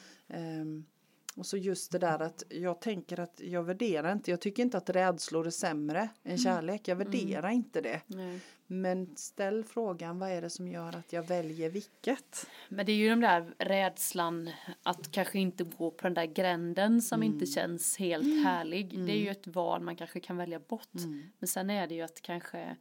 Och 1.35 1.45
så 1.45 1.57
just 1.57 1.91
det 1.91 1.99
där 1.99 2.19
att 2.19 2.43
jag 2.49 2.81
tänker 2.81 3.19
att 3.19 3.41
jag 3.43 3.63
värderar 3.63 4.11
inte, 4.11 4.31
jag 4.31 4.41
tycker 4.41 4.63
inte 4.63 4.77
att 4.77 4.89
rädslor 4.89 5.47
är 5.47 5.51
sämre 5.51 6.09
än 6.23 6.37
kärlek, 6.37 6.87
jag 6.87 6.95
värderar 6.95 7.49
inte 7.49 7.81
det. 7.81 8.01
Nej. 8.07 8.39
Men 8.67 9.15
ställ 9.15 9.63
frågan, 9.63 10.19
vad 10.19 10.29
är 10.29 10.41
det 10.41 10.49
som 10.49 10.67
gör 10.67 10.95
att 10.95 11.13
jag 11.13 11.27
väljer 11.27 11.69
vilket? 11.69 12.47
Men 12.69 12.85
det 12.85 12.91
är 12.91 12.95
ju 12.95 13.09
den 13.09 13.19
där 13.19 13.53
rädslan 13.59 14.49
att 14.83 15.11
kanske 15.11 15.39
inte 15.39 15.63
gå 15.63 15.91
på 15.91 16.03
den 16.07 16.13
där 16.13 16.25
gränden 16.25 17.01
som 17.01 17.21
Mm. 17.21 17.33
inte 17.33 17.45
känns 17.45 17.97
helt 17.97 18.45
härlig. 18.45 19.05
Det 19.05 19.11
är 19.11 19.17
ju 19.17 19.29
ett 19.29 19.47
val 19.47 19.81
man 19.81 19.95
kanske 19.95 20.19
kan 20.19 20.37
välja 20.37 20.59
bort. 20.59 20.95
Mm. 20.97 21.23
Men 21.39 21.47
sen 21.47 21.69
är 21.69 21.87
det 21.87 21.95
ju 21.95 22.01
att 22.01 22.21
kanske 22.21 22.75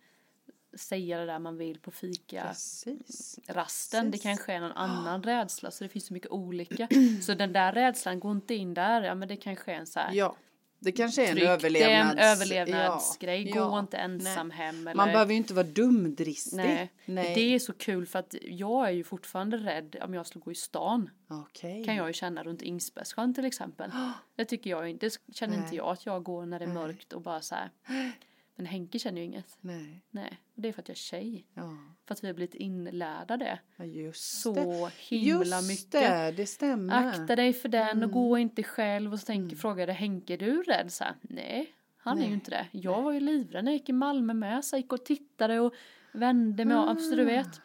säga 0.77 1.19
det 1.19 1.27
där 1.27 1.39
man 1.39 1.57
vill 1.57 1.79
på 1.79 1.91
fika 1.91 2.45
Precis. 2.49 3.39
rasten. 3.47 4.05
Det 4.05 4.11
Precis. 4.11 4.23
kanske 4.23 4.53
är 4.53 4.61
någon 4.61 4.73
annan 4.73 5.23
rädsla 5.23 5.71
så 5.71 5.85
det 5.85 5.89
finns 5.89 6.07
så 6.07 6.15
mycket 6.15 6.31
olika. 6.31 6.89
Så 7.23 7.35
den 7.35 7.53
där 7.53 7.73
rädslan 7.73 8.21
går 8.21 8.33
inte 8.33 8.55
in 8.55 8.75
där. 8.75 9.03
Ja 9.03 9.15
men 9.15 9.29
det 9.29 9.37
kanske 9.37 9.73
är 9.73 9.77
en 9.77 9.87
så 9.87 10.01
här 10.01 10.13
Ja, 10.13 10.37
det 10.85 10.93
kanske 10.93 11.27
är 11.27 11.31
en 11.31 11.39
överlevnads... 11.39 12.15
Det 12.15 12.23
är 12.23 12.33
en 12.33 12.33
överlevnadsgrej. 12.33 13.49
Ja, 13.49 13.55
Gå 13.55 13.61
ja. 13.61 13.79
inte 13.79 13.97
ensam 13.97 14.49
Nej. 14.49 14.57
hem. 14.57 14.87
Eller... 14.87 14.95
Man 14.95 15.09
behöver 15.09 15.33
ju 15.33 15.37
inte 15.37 15.55
vara 15.55 15.67
dumdristig. 15.67 16.57
Nej. 16.57 16.93
Nej. 17.05 17.35
Det 17.35 17.55
är 17.55 17.59
så 17.59 17.73
kul 17.73 18.07
för 18.07 18.19
att 18.19 18.35
jag 18.43 18.87
är 18.87 18.91
ju 18.91 19.05
fortfarande 19.05 19.57
rädd 19.57 19.97
om 20.03 20.15
jag 20.15 20.27
skulle 20.27 20.43
gå 20.43 20.53
i 20.53 20.55
stan. 20.55 21.11
Okej. 21.29 21.85
Kan 21.85 21.97
jag 21.97 22.07
ju 22.07 22.13
känna 22.13 22.43
runt 22.43 22.63
Ingsbergssjön 22.63 23.35
till 23.35 23.45
exempel. 23.45 23.91
Det 24.37 24.45
tycker 24.45 24.71
jag 24.71 24.91
inte, 24.91 25.07
det 25.07 25.35
känner 25.35 25.55
inte 25.55 25.69
Nej. 25.69 25.77
jag 25.77 25.89
att 25.89 26.07
jag 26.07 26.23
går 26.23 26.47
när 26.47 26.59
det 26.59 26.65
är 26.65 26.69
mörkt 26.69 27.13
och 27.13 27.23
bara 27.23 27.41
så 27.41 27.55
här. 27.55 27.71
Men 28.57 28.67
Henke 28.67 28.99
känner 28.99 29.19
ju 29.21 29.25
inget. 29.27 29.57
Nej, 29.61 30.03
Nej, 30.11 30.40
och 30.55 30.62
det 30.62 30.69
är 30.69 30.73
för 30.73 30.83
att 30.83 30.88
jag 30.88 30.95
är 30.95 30.99
tjej. 30.99 31.47
ja. 31.55 31.77
För 32.07 32.14
att 32.14 32.25
vi 32.25 32.27
har 32.27 32.35
blivit 32.35 32.55
inlärda 32.55 33.37
det. 33.37 33.59
ja 33.77 33.85
just 33.85 34.40
Så 34.43 34.55
det. 34.55 34.90
himla 35.09 35.57
just 35.57 35.69
mycket. 35.69 35.90
det, 35.93 36.35
det 36.37 36.47
stämmer. 36.47 37.09
Akta 37.09 37.37
dig 37.37 37.53
för 37.53 37.69
den 37.69 37.88
och 37.88 37.95
Mm. 38.11 38.11
gå 38.11 38.38
inte 38.38 38.62
själv. 38.62 39.12
Och 39.12 39.21
så 39.21 39.27
tänker, 39.27 39.57
frågade 39.57 39.93
Henke, 39.93 40.33
är 40.33 40.38
du 40.38 40.62
rädd? 40.62 40.93
Så 40.93 41.05
här, 41.05 41.14
Nej, 41.23 41.75
han 41.97 42.17
är 42.17 42.21
Nej. 42.21 42.29
ju 42.29 42.35
inte 42.35 42.51
det. 42.51 42.67
Jag 42.71 43.03
var 43.03 43.12
ju 43.12 43.21
livrädd 43.21 43.64
när 43.64 43.73
jag 43.73 43.79
gick 43.79 43.88
i 43.88 43.93
Malmö 43.93 44.35
med. 44.35 44.64
Så 44.64 44.77
jag 44.77 44.81
gick 44.81 44.93
och 44.93 45.05
tittade 45.05 45.61
och 45.61 45.75
vände 46.12 46.64
mig. 46.64 46.77
Mm. 46.77 46.99
Så 46.99 47.14
du 47.17 47.25
vet. 47.25 47.61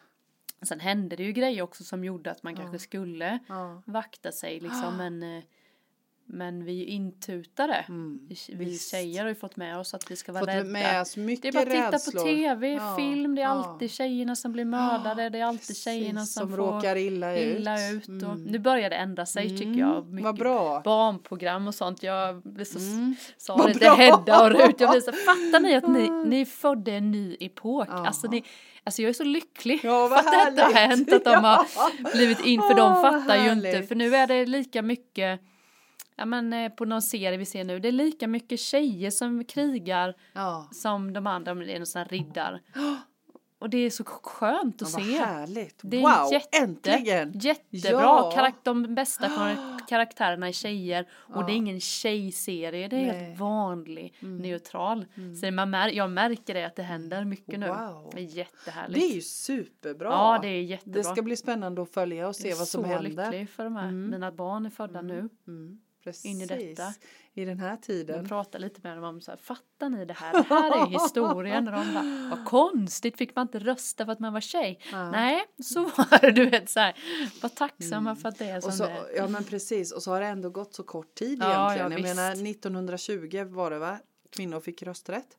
Sen 0.62 0.80
hände 0.80 1.16
det 1.16 1.22
ju 1.24 1.32
grejer 1.32 1.62
också 1.62 1.84
som 1.84 2.04
gjorde 2.04 2.30
att 2.30 2.42
man 2.42 2.56
kanske 2.56 2.78
skulle 2.78 3.38
Ja. 3.48 3.82
vakta 3.86 4.32
sig 4.32 4.60
liksom. 4.60 4.96
Men, 4.96 5.22
eh, 5.22 5.44
men 6.32 6.64
vi 6.64 6.82
är 6.82 6.86
intutade. 6.86 7.84
Mm. 7.88 8.20
Vi, 8.28 8.36
vi 8.48 8.64
Visst. 8.64 8.90
tjejer 8.90 9.22
har 9.22 9.28
ju 9.28 9.34
fått 9.34 9.56
med 9.56 9.78
oss 9.78 9.94
att 9.94 10.10
vi 10.10 10.16
ska 10.16 10.32
vara 10.32 10.40
Fått 10.40 10.48
rädda. 10.48 10.64
med 10.64 11.00
oss 11.02 11.14
Det 11.14 11.20
är 11.20 11.24
mycket 11.24 11.54
bara 11.54 11.62
att 11.88 11.92
titta 12.02 12.18
på 12.18 12.24
tv, 12.24 12.72
Ja, 12.72 12.96
film, 12.96 13.34
det 13.34 13.42
är 13.42 13.46
ja. 13.46 13.50
alltid 13.50 13.90
tjejerna 13.90 14.36
som 14.36 14.52
blir 14.52 14.64
mördade, 14.64 15.28
det 15.28 15.38
är 15.38 15.44
alltid 15.44 15.60
Precis, 15.66 15.84
tjejerna 15.84 16.26
som, 16.26 16.40
som 16.48 16.56
råkar 16.56 16.96
illa 16.96 17.38
ut. 17.38 17.58
illa 17.58 17.90
ut. 17.90 18.06
Och 18.08 18.10
Mm. 18.14 18.42
nu 18.44 18.58
börjar 18.58 18.90
det 18.90 18.96
ändra 18.96 19.26
sig 19.26 19.48
tycker 19.48 19.80
jag. 19.80 19.96
Mm, 19.98 20.10
Mycket 20.10 20.24
vad 20.24 20.36
bra. 20.38 20.80
barnprogram 20.84 21.68
och 21.68 21.74
sånt. 21.74 22.02
Jag 22.02 22.42
blir 22.42 22.64
så 22.64 22.78
Mm. 22.78 23.16
sa 23.36 23.56
Vad 23.56 23.66
det 23.68 23.74
till. 23.74 23.88
Hedda 23.88 24.42
och 24.42 24.50
Rut. 24.50 24.80
Jag 24.80 24.90
blir 24.90 25.00
så, 25.00 25.12
fattar 25.12 25.60
ni 25.60 25.74
att 25.74 25.88
ni, 25.88 26.10
ni 26.26 26.44
födde 26.46 26.92
en 26.92 27.10
ny 27.10 27.36
epok? 27.40 27.88
Alltså, 27.90 28.26
ni, 28.28 28.44
alltså 28.84 29.02
jag 29.02 29.08
är 29.08 29.12
så 29.12 29.24
lycklig 29.24 29.80
Ja, 29.82 30.08
för 30.08 30.16
att 30.16 30.46
detta 30.50 30.62
har 30.66 30.72
hänt. 30.72 31.12
Att 31.12 31.24
de 31.24 31.34
har 31.44 31.66
blivit 32.16 32.44
in, 32.44 32.60
för 32.60 32.74
de 32.74 33.02
fattar 33.02 33.44
ju 33.44 33.52
inte. 33.52 33.82
För 33.82 33.94
nu 33.94 34.14
är 34.16 34.26
det 34.26 34.46
lika 34.46 34.82
mycket 34.82 35.40
ja 36.20 36.26
men 36.26 36.52
eh, 36.52 36.68
på 36.72 36.84
någon 36.84 37.02
serie 37.02 37.36
vi 37.38 37.44
ser 37.46 37.64
nu, 37.64 37.78
det 37.78 37.88
är 37.88 37.92
lika 37.92 38.28
mycket 38.28 38.60
tjejer 38.60 39.10
som 39.10 39.44
krigar 39.44 40.14
Ja. 40.32 40.68
som 40.72 41.12
de 41.12 41.26
andra, 41.26 41.54
det 41.54 41.72
är 41.74 41.78
någon 41.78 41.86
sån 41.86 41.98
här 42.02 42.08
riddar. 42.08 42.60
Och 43.58 43.70
det 43.70 43.78
är 43.78 43.90
så 43.90 44.04
skönt 44.04 44.82
att 44.82 44.92
Ja, 44.92 44.98
se. 44.98 45.18
härligt. 45.18 45.80
Det 45.82 45.96
är 45.96 46.00
wow, 46.00 46.32
jätte, 46.32 46.58
äntligen! 46.58 47.32
Jättebra, 47.34 48.00
Ja. 48.00 48.32
Karak- 48.36 48.60
de 48.62 48.94
bästa 48.94 49.26
karak- 49.38 49.88
karaktärerna 49.88 50.48
är 50.48 50.52
tjejer 50.52 51.08
och 51.12 51.44
det 51.44 51.52
är 51.52 51.54
Ja. 51.54 51.56
ingen 51.56 51.80
tjejserie, 51.80 52.88
det 52.88 52.96
är 52.96 53.00
Nej. 53.00 53.10
Mm. 53.10 53.24
helt 53.26 53.40
vanlig, 53.40 54.14
neutral. 54.20 55.04
Så 55.40 55.50
man 55.50 55.74
mär- 55.74 55.88
jag 55.92 56.10
märker 56.10 56.54
det 56.54 56.64
att 56.64 56.76
det 56.76 56.82
händer 56.82 57.24
mycket 57.24 57.58
nu. 57.60 57.68
Wow. 57.68 58.10
Det 58.14 58.20
är 58.20 58.24
jättehärligt. 58.24 59.00
Det 59.00 59.06
är 59.06 59.14
ju 59.14 59.20
superbra. 59.22 60.08
Ja, 60.08 60.38
det 60.42 60.48
är 60.48 60.62
jättebra. 60.62 60.98
Det 61.02 61.04
ska 61.04 61.22
bli 61.22 61.36
spännande 61.36 61.82
att 61.82 61.90
följa 61.94 62.28
och 62.28 62.36
se 62.36 62.48
Jag 62.48 62.54
är 62.54 62.58
vad 62.58 62.68
som 62.68 62.82
så 62.82 62.88
händer. 62.88 63.10
lycklig 63.30 63.50
för 63.50 63.64
de 63.64 63.76
här. 63.76 63.90
Mina 63.90 64.32
barn 64.32 64.66
är 64.66 64.70
födda 64.70 65.02
nu. 65.02 65.28
Mm, 66.00 66.04
precis. 66.04 66.24
In 66.24 66.40
i 66.40 66.46
detta. 66.46 66.94
I 67.34 67.44
den 67.44 67.58
här 67.58 67.70
Jag 67.70 67.82
tiden. 67.82 68.28
pratar 68.28 68.58
lite 68.58 68.80
med 68.82 68.96
dem 68.96 69.04
om 69.04 69.20
så 69.20 69.30
här, 69.30 69.38
fattar 69.38 69.88
ni 69.88 70.04
det 70.04 70.14
här? 70.14 70.32
Det 70.32 70.42
här 70.48 70.82
är 70.82 70.86
historien. 70.86 71.68
Och 71.68 71.74
de 71.74 71.94
bara, 71.94 72.36
vad 72.36 72.44
konstigt, 72.44 73.16
fick 73.16 73.36
man 73.36 73.42
inte 73.42 73.58
rösta 73.58 74.04
för 74.04 74.12
att 74.12 74.20
man 74.20 74.32
var 74.32 74.40
tjej? 74.40 74.80
Ja. 74.92 75.10
Nej, 75.10 75.42
så 75.62 75.82
var 75.82 76.20
det, 76.20 76.30
du 76.30 76.50
vet 76.50 76.70
så 76.70 76.80
här. 76.80 76.94
Var 77.42 77.48
tacksamma 77.48 78.16
för 78.16 78.28
att 78.28 78.38
det 78.38 78.44
är 78.44 78.60
som 78.60 78.68
Och 78.68 78.74
så, 78.74 78.84
det 78.84 78.90
är. 78.90 79.16
ja 79.16 79.28
men 79.28 79.44
precis 79.44 79.92
och 79.92 80.02
så 80.02 80.10
har 80.10 80.20
det 80.20 80.26
ändå 80.26 80.50
gått 80.50 80.74
så 80.74 80.82
kort 80.82 81.14
tid 81.14 81.38
Ja, 81.40 81.74
egentligen. 81.74 81.92
ja, 82.02 82.08
jag 82.08 82.16
menar 82.16 82.30
visst. 82.30 82.42
1920 82.42 83.44
var 83.48 83.70
det 83.70 83.78
va? 83.78 83.98
Kvinnor 84.30 84.60
fick 84.60 84.82
rösträtt. 84.82 85.36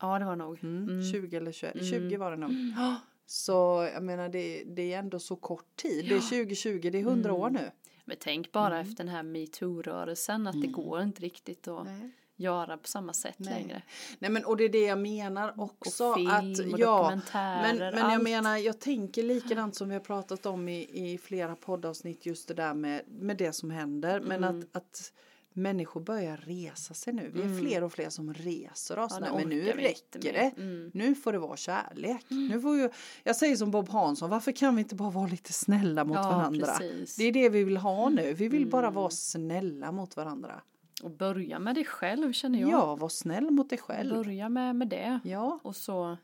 Ja, 0.00 0.18
det 0.18 0.24
var 0.24 0.36
nog. 0.36 0.58
Mm. 0.64 1.12
20 1.12 1.36
eller 1.36 1.52
21, 1.52 1.74
Mm. 1.74 1.86
20 1.86 2.16
var 2.16 2.30
det 2.30 2.36
nog. 2.36 2.50
Så 3.26 3.88
jag 3.94 4.02
menar 4.02 4.28
det, 4.28 4.62
det 4.66 4.92
är 4.92 4.98
ändå 4.98 5.18
så 5.18 5.36
kort 5.36 5.76
tid. 5.76 6.04
Det 6.08 6.14
är 6.14 6.20
2020, 6.20 6.88
det 6.92 6.98
är 6.98 7.02
100 7.02 7.32
år 7.32 7.50
nu. 7.50 7.70
Men 8.08 8.16
tänk 8.20 8.52
bara 8.52 8.80
efter 8.80 8.96
den 9.04 9.08
här 9.08 9.22
metoo-rörelsen 9.22 10.46
att 10.46 10.60
det 10.60 10.66
går 10.66 11.02
inte 11.02 11.22
riktigt 11.22 11.68
att 11.68 11.84
Nej. 11.84 12.10
göra 12.36 12.76
på 12.76 12.88
samma 12.88 13.12
sätt 13.12 13.34
Nej. 13.38 13.54
längre. 13.54 13.82
Nej 14.18 14.30
men 14.30 14.44
och 14.44 14.56
det 14.56 14.64
är 14.64 14.68
det 14.68 14.84
jag 14.86 14.98
menar 14.98 15.60
också. 15.60 16.14
film 16.14 16.30
att, 16.30 16.72
och 16.72 16.78
ja, 16.78 16.98
dokumentärer, 17.02 17.74
men, 17.74 17.94
men 17.94 18.12
jag 18.12 18.22
menar 18.22 18.56
jag 18.56 18.80
tänker 18.80 19.22
likadant 19.22 19.76
som 19.76 19.88
vi 19.88 19.94
har 19.94 20.00
pratat 20.00 20.46
om 20.46 20.68
i, 20.68 21.12
i 21.12 21.18
flera 21.18 21.56
poddavsnitt 21.56 22.26
just 22.26 22.48
det 22.48 22.54
där 22.54 22.74
med, 22.74 23.02
med 23.06 23.36
det 23.36 23.52
som 23.52 23.70
händer. 23.70 24.20
Men 24.20 24.44
Mm. 24.44 24.60
att, 24.60 24.76
att 24.76 25.12
människor 25.58 26.00
börjar 26.00 26.36
resa 26.36 26.94
sig 26.94 27.12
nu. 27.12 27.30
Vi 27.34 27.42
är 27.42 27.58
fler 27.58 27.84
och 27.84 27.92
fler 27.92 28.10
som 28.10 28.34
reser 28.34 28.98
oss. 28.98 29.12
Ja, 29.12 29.18
Nej, 29.20 29.30
nu 29.32 29.36
men 29.38 29.48
nu 29.48 29.72
räcker 29.72 30.32
det. 30.32 30.52
Mm. 30.56 30.90
Nu 30.94 31.14
får 31.14 31.32
det 31.32 31.38
vara 31.38 31.56
kärlek. 31.56 32.24
Nu 32.28 32.60
får 32.60 32.76
ju, 32.76 32.90
jag 33.24 33.36
säger 33.36 33.56
som 33.56 33.70
Bob 33.70 33.88
Hansson, 33.88 34.30
varför 34.30 34.52
kan 34.52 34.76
vi 34.76 34.82
inte 34.82 34.94
bara 34.94 35.10
vara 35.10 35.26
lite 35.26 35.52
snälla 35.52 36.04
mot 36.04 36.16
Ja, 36.16 36.22
varandra? 36.22 36.66
precis. 36.66 37.16
Det 37.16 37.24
är 37.24 37.32
det 37.32 37.48
vi 37.48 37.64
vill 37.64 37.76
ha 37.76 38.08
nu. 38.08 38.32
Vi 38.34 38.48
vill 38.48 38.66
bara 38.70 38.90
vara 38.90 39.10
snälla 39.10 39.92
mot 39.92 40.16
varandra. 40.16 40.60
Och 41.02 41.10
börja 41.10 41.58
med 41.58 41.74
dig 41.74 41.84
själv 41.84 42.32
känner 42.32 42.58
jag. 42.60 42.70
Ja, 42.70 42.96
var 42.96 43.08
snäll 43.08 43.50
mot 43.50 43.70
dig 43.70 43.78
själv. 43.78 44.14
Börja 44.14 44.48
med, 44.48 44.76
med 44.76 44.88
det. 44.88 45.20
Ja, 45.24 45.60
Och 45.62 45.76
så 45.76 46.16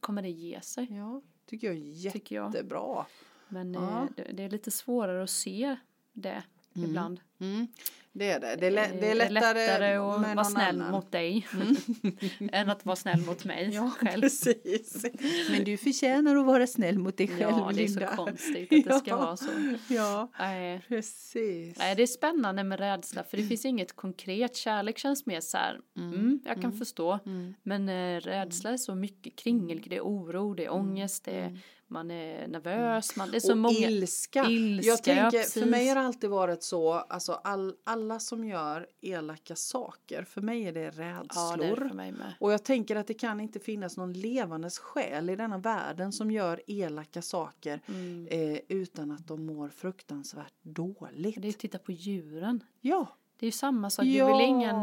kommer 0.00 0.22
det 0.22 0.30
ge 0.30 0.60
sig, 0.60 0.86
ja, 0.96 1.22
tycker 1.46 1.66
jag 1.66 1.76
är 1.76 2.10
tycker 2.10 2.36
jag. 2.36 2.54
jättebra. 2.54 3.06
Men 3.48 3.74
Ja. 3.74 3.80
eh, 4.02 4.06
det, 4.16 4.32
det 4.32 4.42
är 4.42 4.50
lite 4.50 4.70
svårare 4.70 5.22
att 5.22 5.30
se 5.30 5.76
det 6.12 6.42
ibland. 6.74 7.20
Mm, 7.40 7.66
det 8.12 8.30
är 8.30 8.40
det. 8.40 8.56
Det 8.56 8.66
är, 8.66 8.70
lä- 8.70 8.84
Eh, 8.86 9.00
det 9.00 9.10
är 9.10 9.30
lättare, 9.30 9.94
att 9.94 10.36
vara 10.36 10.44
snäll 10.44 10.80
annan. 10.80 10.90
mot 10.92 11.12
dig 11.12 11.46
än 12.52 12.70
att 12.70 12.86
vara 12.86 12.96
snäll 12.96 13.20
mot 13.26 13.44
mig 13.44 13.70
Ja, 13.74 13.90
själv. 13.98 14.20
precis. 14.22 15.04
Men 15.50 15.64
du 15.64 15.76
förtjänar 15.76 16.36
att 16.36 16.46
vara 16.46 16.66
snäll 16.66 16.98
mot 16.98 17.16
dig 17.16 17.28
själv, 17.28 17.40
Ja, 17.40 17.70
det 17.74 17.82
är 17.82 17.88
så 17.88 17.98
Linda. 17.98 18.16
konstigt 18.16 18.72
att 18.72 18.84
det 18.84 18.98
ska 18.98 19.10
Ja. 19.10 19.16
vara 19.16 19.36
så. 19.36 19.50
Ja, 19.88 20.30
Nej. 20.38 20.80
precis. 20.88 21.78
Nej, 21.78 21.94
det 21.96 22.02
är 22.02 22.06
spännande 22.06 22.64
med 22.64 22.78
rädsla 22.80 23.24
för 23.24 23.36
det 23.36 23.42
finns 23.42 23.64
inget 23.64 23.96
konkret. 23.96 24.56
Kärlek 24.56 24.98
känns 24.98 25.26
mer 25.26 25.40
så 25.40 25.56
här, 25.56 25.80
mm, 25.96 26.40
jag 26.44 26.62
kan 26.62 26.72
förstå. 26.72 27.18
Mm. 27.26 27.54
Men 27.62 27.88
eh, 27.88 28.20
rädsla 28.20 28.70
är 28.70 28.76
så 28.76 28.94
mycket 28.94 29.36
kringel, 29.36 29.82
det 29.86 29.96
är 29.96 30.00
oro, 30.02 30.54
det 30.54 30.64
är 30.64 30.72
ångest, 30.72 31.24
det 31.24 31.30
är, 31.32 31.58
man 31.92 32.10
är 32.10 32.48
nervös, 32.48 33.16
man, 33.16 33.30
det 33.30 33.36
är 33.36 33.40
så 33.40 33.52
och 33.52 33.58
många. 33.58 33.74
ilska. 33.78 34.44
Ilska, 34.44 34.88
jag 34.90 35.02
tänker, 35.02 35.30
för 35.30 35.44
precis. 35.44 35.64
mig 35.64 35.88
har 35.88 35.94
det 35.94 36.00
alltid 36.00 36.30
varit 36.30 36.62
så, 36.62 36.92
alltså 36.92 37.32
all, 37.32 37.74
alla 37.84 38.18
som 38.20 38.44
gör 38.44 38.86
elaka 39.00 39.56
saker, 39.56 40.24
för 40.24 40.40
mig 40.40 40.62
är 40.68 40.72
det 40.72 40.90
rädslor. 40.90 41.26
Ja, 41.50 41.56
det 41.56 41.66
är 41.66 41.76
för 41.76 41.94
mig 41.94 42.12
med. 42.12 42.34
Och 42.40 42.52
jag 42.52 42.64
tänker 42.64 42.96
att 42.96 43.06
det 43.06 43.14
kan 43.14 43.40
inte 43.40 43.60
finnas 43.60 43.96
någon 43.96 44.12
levandes 44.12 44.78
själ 44.78 45.30
i 45.30 45.36
denna 45.36 45.58
världen 45.58 46.12
som 46.12 46.30
gör 46.30 46.62
elaka 46.66 47.22
saker 47.22 47.80
Mm. 47.88 48.26
eh, 48.30 48.58
utan 48.68 49.10
att 49.10 49.26
de 49.28 49.46
mår 49.46 49.68
fruktansvärt 49.68 50.52
dåligt. 50.62 51.42
Det 51.42 51.48
är 51.48 51.50
att 51.52 51.58
titta 51.58 51.78
på 51.78 51.92
djuren. 51.92 52.62
Ja, 52.80 53.06
Det 53.38 53.46
är 53.46 53.48
ju 53.48 53.52
samma 53.52 53.90
sak, 53.90 54.04
ja. 54.04 54.26
det 54.26 54.32
är 54.32 54.36
väl 54.38 54.48
ingen 54.48 54.76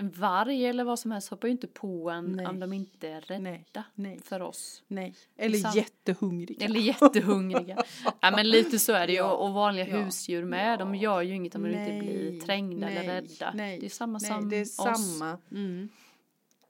en 0.00 0.10
varg 0.10 0.64
eller 0.66 0.84
vad 0.84 0.98
som 0.98 1.10
helst 1.10 1.28
hoppar 1.28 1.48
ju 1.48 1.52
inte 1.52 1.66
på 1.66 2.10
en 2.10 2.24
Nej. 2.32 2.46
om 2.46 2.60
de 2.60 2.72
inte 2.72 3.08
är 3.08 3.20
rädda 3.20 3.84
Nej, 3.94 4.20
för 4.24 4.42
oss. 4.42 4.82
Nej, 4.86 5.14
eller 5.36 5.58
Sant. 5.58 5.74
jättehungriga. 5.76 6.64
Eller 6.66 6.80
jättehungriga. 6.80 7.82
ja 8.20 8.30
men 8.30 8.48
lite 8.50 8.78
så 8.78 8.92
är 8.92 9.06
det 9.06 9.12
ju 9.12 9.18
Ja. 9.18 9.32
och 9.32 9.52
vanliga 9.52 9.88
Ja. 9.88 9.96
husdjur 9.96 10.44
med. 10.44 10.78
De 10.78 10.94
gör 10.94 11.22
ju 11.22 11.34
inget 11.34 11.54
om 11.54 11.62
de 11.62 11.68
inte 11.68 12.06
blir 12.06 12.40
trängda 12.40 12.88
eller 12.90 13.14
rädda. 13.22 13.52
det 13.54 13.86
är 13.86 13.88
samma 13.88 14.20
som 14.20 14.48
det 14.50 14.56
är 14.56 14.62
oss. 14.62 14.74
samma. 14.74 15.38
Mm. 15.50 15.88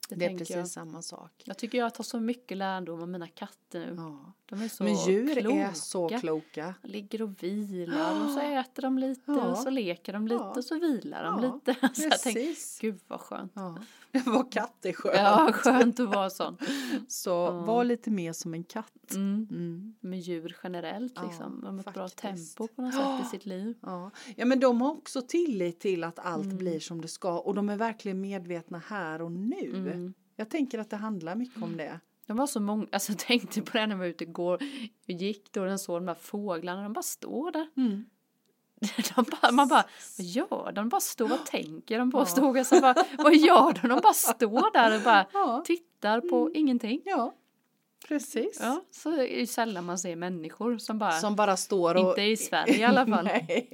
Det, 0.09 0.15
Det 0.15 0.25
är 0.25 0.39
precis 0.39 0.57
jag. 0.57 0.69
samma 0.69 1.03
sak. 1.03 1.43
Jag 1.45 1.59
tycker 1.59 1.79
jag 1.79 1.95
tar 1.95 2.05
så 2.05 2.21
mycket 2.21 2.57
lärdom 2.57 3.03
av 3.03 3.09
mina 3.09 3.27
katter 3.29 3.81
nu. 3.81 3.95
Ja. 3.97 4.33
De 4.47 4.63
är 4.63 4.69
så 4.69 4.85
Men 4.85 4.95
djur 5.07 5.35
kloka. 5.41 5.57
är 5.69 5.73
så 5.73 6.09
kloka. 6.09 6.75
Ligger 6.83 7.23
och 7.23 7.43
vilar 7.43 8.25
och 8.25 8.31
så 8.31 8.41
äter 8.61 8.83
de 8.83 8.99
lite 8.99 9.23
Ja. 9.33 9.45
och 9.51 9.59
så 9.59 9.71
leker 9.71 10.13
de 10.13 10.29
lite 10.29 10.43
Ja. 10.45 10.51
och 10.57 10.65
så 10.65 10.79
vilar 10.79 11.25
de 11.25 11.41
lite. 11.43 11.75
Så 11.95 12.03
jag 12.03 12.21
tänker, 12.23 12.41
Precis. 12.41 12.79
gud 12.81 13.01
vad 13.07 13.21
skönt. 13.21 13.53
Ja. 13.55 13.79
Vad 14.27 14.53
katt 14.53 14.85
är 14.85 14.93
skönt. 14.93 15.17
Ja, 15.17 15.53
skönt 15.53 16.01
att 16.01 16.09
vara 16.09 16.31
sån. 16.31 16.57
Så 17.09 17.51
var 17.51 17.85
lite 17.85 18.11
mer 18.11 18.33
som 18.33 18.55
en 18.55 18.65
katt. 18.65 19.11
Mm. 19.15 19.47
Mm. 19.51 19.88
Med 20.11 20.19
djur 20.21 20.57
generellt 20.63 21.13
Ja, 21.17 21.23
liksom. 21.23 21.61
De 21.65 21.75
har 21.79 21.81
ett 21.89 21.95
bra 21.95 22.09
tempo 22.09 22.69
på 22.69 22.83
något 22.83 22.95
sätt 22.95 23.27
i 23.27 23.31
sitt 23.31 23.47
liv. 23.47 23.75
Ja. 23.83 24.11
ja, 24.37 24.45
men 24.45 24.61
de 24.61 24.81
har 24.81 24.91
också 24.91 25.23
tillit 25.23 25.81
till 25.81 26.05
att 26.05 26.19
allt 26.19 26.45
Mm. 26.45 26.57
blir 26.59 26.81
som 26.81 27.01
det 27.01 27.09
ska 27.09 27.39
och 27.39 27.55
de 27.55 27.69
är 27.69 27.77
verkligen 27.77 28.21
medvetna 28.21 28.79
här 28.79 29.23
och 29.23 29.33
nu. 29.33 29.71
Mm. 29.75 30.15
Jag 30.37 30.51
tänker 30.51 30.79
att 30.79 30.91
det 30.91 30.97
handlar 30.97 31.35
mycket 31.35 31.63
om 31.63 31.77
det. 31.77 32.01
De 32.27 32.37
var 32.37 32.47
så 32.47 32.61
många, 32.61 32.87
alltså 32.93 33.13
jag 33.13 33.19
tänkte 33.19 33.63
på 33.63 33.79
det 33.79 33.87
när 33.87 33.95
jag 33.95 33.99
var 33.99 34.07
ute 34.07 34.25
igår 34.25 34.55
och 35.05 35.11
gick 35.11 35.53
då 35.53 35.63
och 35.73 35.81
såg 35.81 35.97
de 35.97 36.09
här 36.09 36.15
fåglarna, 36.15 36.83
de 36.83 36.93
bara 36.93 37.03
står 37.03 37.53
där. 37.53 37.69
Mm. 37.77 38.05
De 39.15 39.25
bara, 39.41 39.53
man 39.53 39.69
bara, 39.69 39.85
vad 40.19 40.27
gör 40.27 40.65
de? 40.67 40.75
De 40.75 40.89
bara 40.89 41.01
står, 41.01 41.29
vad 41.29 41.47
tänker 41.47 41.99
de 41.99 42.11
på? 42.11 42.19
Ja. 42.19 42.23
Och 42.23 42.29
stod 42.29 42.59
jag 42.59 42.67
så 42.67 42.81
bara, 42.81 42.95
vad 43.19 43.37
gör 43.37 43.73
de? 43.83 43.89
De 43.89 44.01
bara 44.03 44.13
står 44.13 44.73
där 44.73 44.97
och 44.97 45.03
bara 45.03 45.27
Ja. 45.33 45.63
tittar 45.67 46.21
på 46.21 46.51
ingenting. 46.55 47.03
ja, 47.05 47.35
precis. 48.09 48.59
Ja, 48.63 48.81
så 48.91 49.13
är 49.13 49.17
det 49.17 49.27
ju 49.27 49.47
sällan 49.47 49.85
man 49.85 49.99
ser 49.99 50.17
människor 50.17 50.79
som 50.79 50.99
bara, 50.99 51.13
Som 51.13 51.37
bara 51.37 51.57
står 51.57 51.95
och... 51.95 52.09
inte 52.11 52.23
i 52.23 52.37
Sverige 52.37 52.77
i 52.79 52.85
alla 52.85 53.07
fall, 53.07 53.29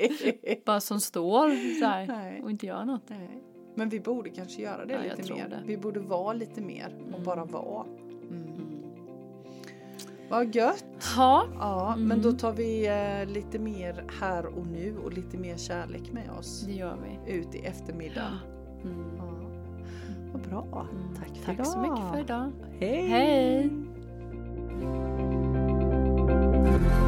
bara 0.66 0.80
som 0.80 1.00
står 1.00 1.50
så 1.80 1.84
här 1.86 2.40
och 2.42 2.50
inte 2.50 2.66
gör 2.66 2.84
något. 2.84 3.08
Nej. 3.08 3.42
Men 3.76 3.88
vi 3.88 4.00
borde 4.00 4.30
kanske 4.30 4.62
göra 4.62 4.84
det 4.84 4.92
Ja, 4.92 5.14
lite 5.16 5.32
mer. 5.34 5.48
det. 5.48 5.62
Vi 5.66 5.76
borde 5.76 6.00
vara 6.00 6.32
lite 6.32 6.60
mer 6.60 6.94
och 7.02 7.08
Mm. 7.08 7.24
bara 7.24 7.44
vara. 7.44 7.84
Mm. 8.30 8.42
Mm. 8.44 8.80
Vad 10.30 10.54
gött! 10.54 10.84
Ja, 11.16 11.44
Ja, 11.58 11.92
Mm. 11.92 12.08
men 12.08 12.22
då 12.22 12.32
tar 12.32 12.52
vi 12.52 12.86
eh, 12.86 13.32
lite 13.34 13.58
mer 13.58 14.04
här 14.20 14.46
och 14.46 14.66
nu 14.66 14.96
och 15.04 15.12
lite 15.12 15.36
mer 15.38 15.56
kärlek 15.56 16.12
med 16.12 16.30
oss 16.38 16.60
det 16.66 16.72
gör 16.72 16.98
vi. 17.26 17.32
ut 17.32 17.54
i 17.54 17.58
eftermiddagen. 17.58 18.36
Mm. 18.84 19.16
Ja. 19.16 19.24
Vad 20.32 20.42
bra. 20.42 20.86
Mm. 20.92 21.14
Tack 21.16 21.36
för 21.36 21.44
Tack 21.44 21.54
idag. 21.54 21.66
så 21.66 21.78
mycket 21.78 22.10
för 22.12 22.20
idag. 22.20 22.52
Hej! 22.80 23.06
Hej! 23.08 23.70
Thank 26.74 26.82
you. 26.82 27.03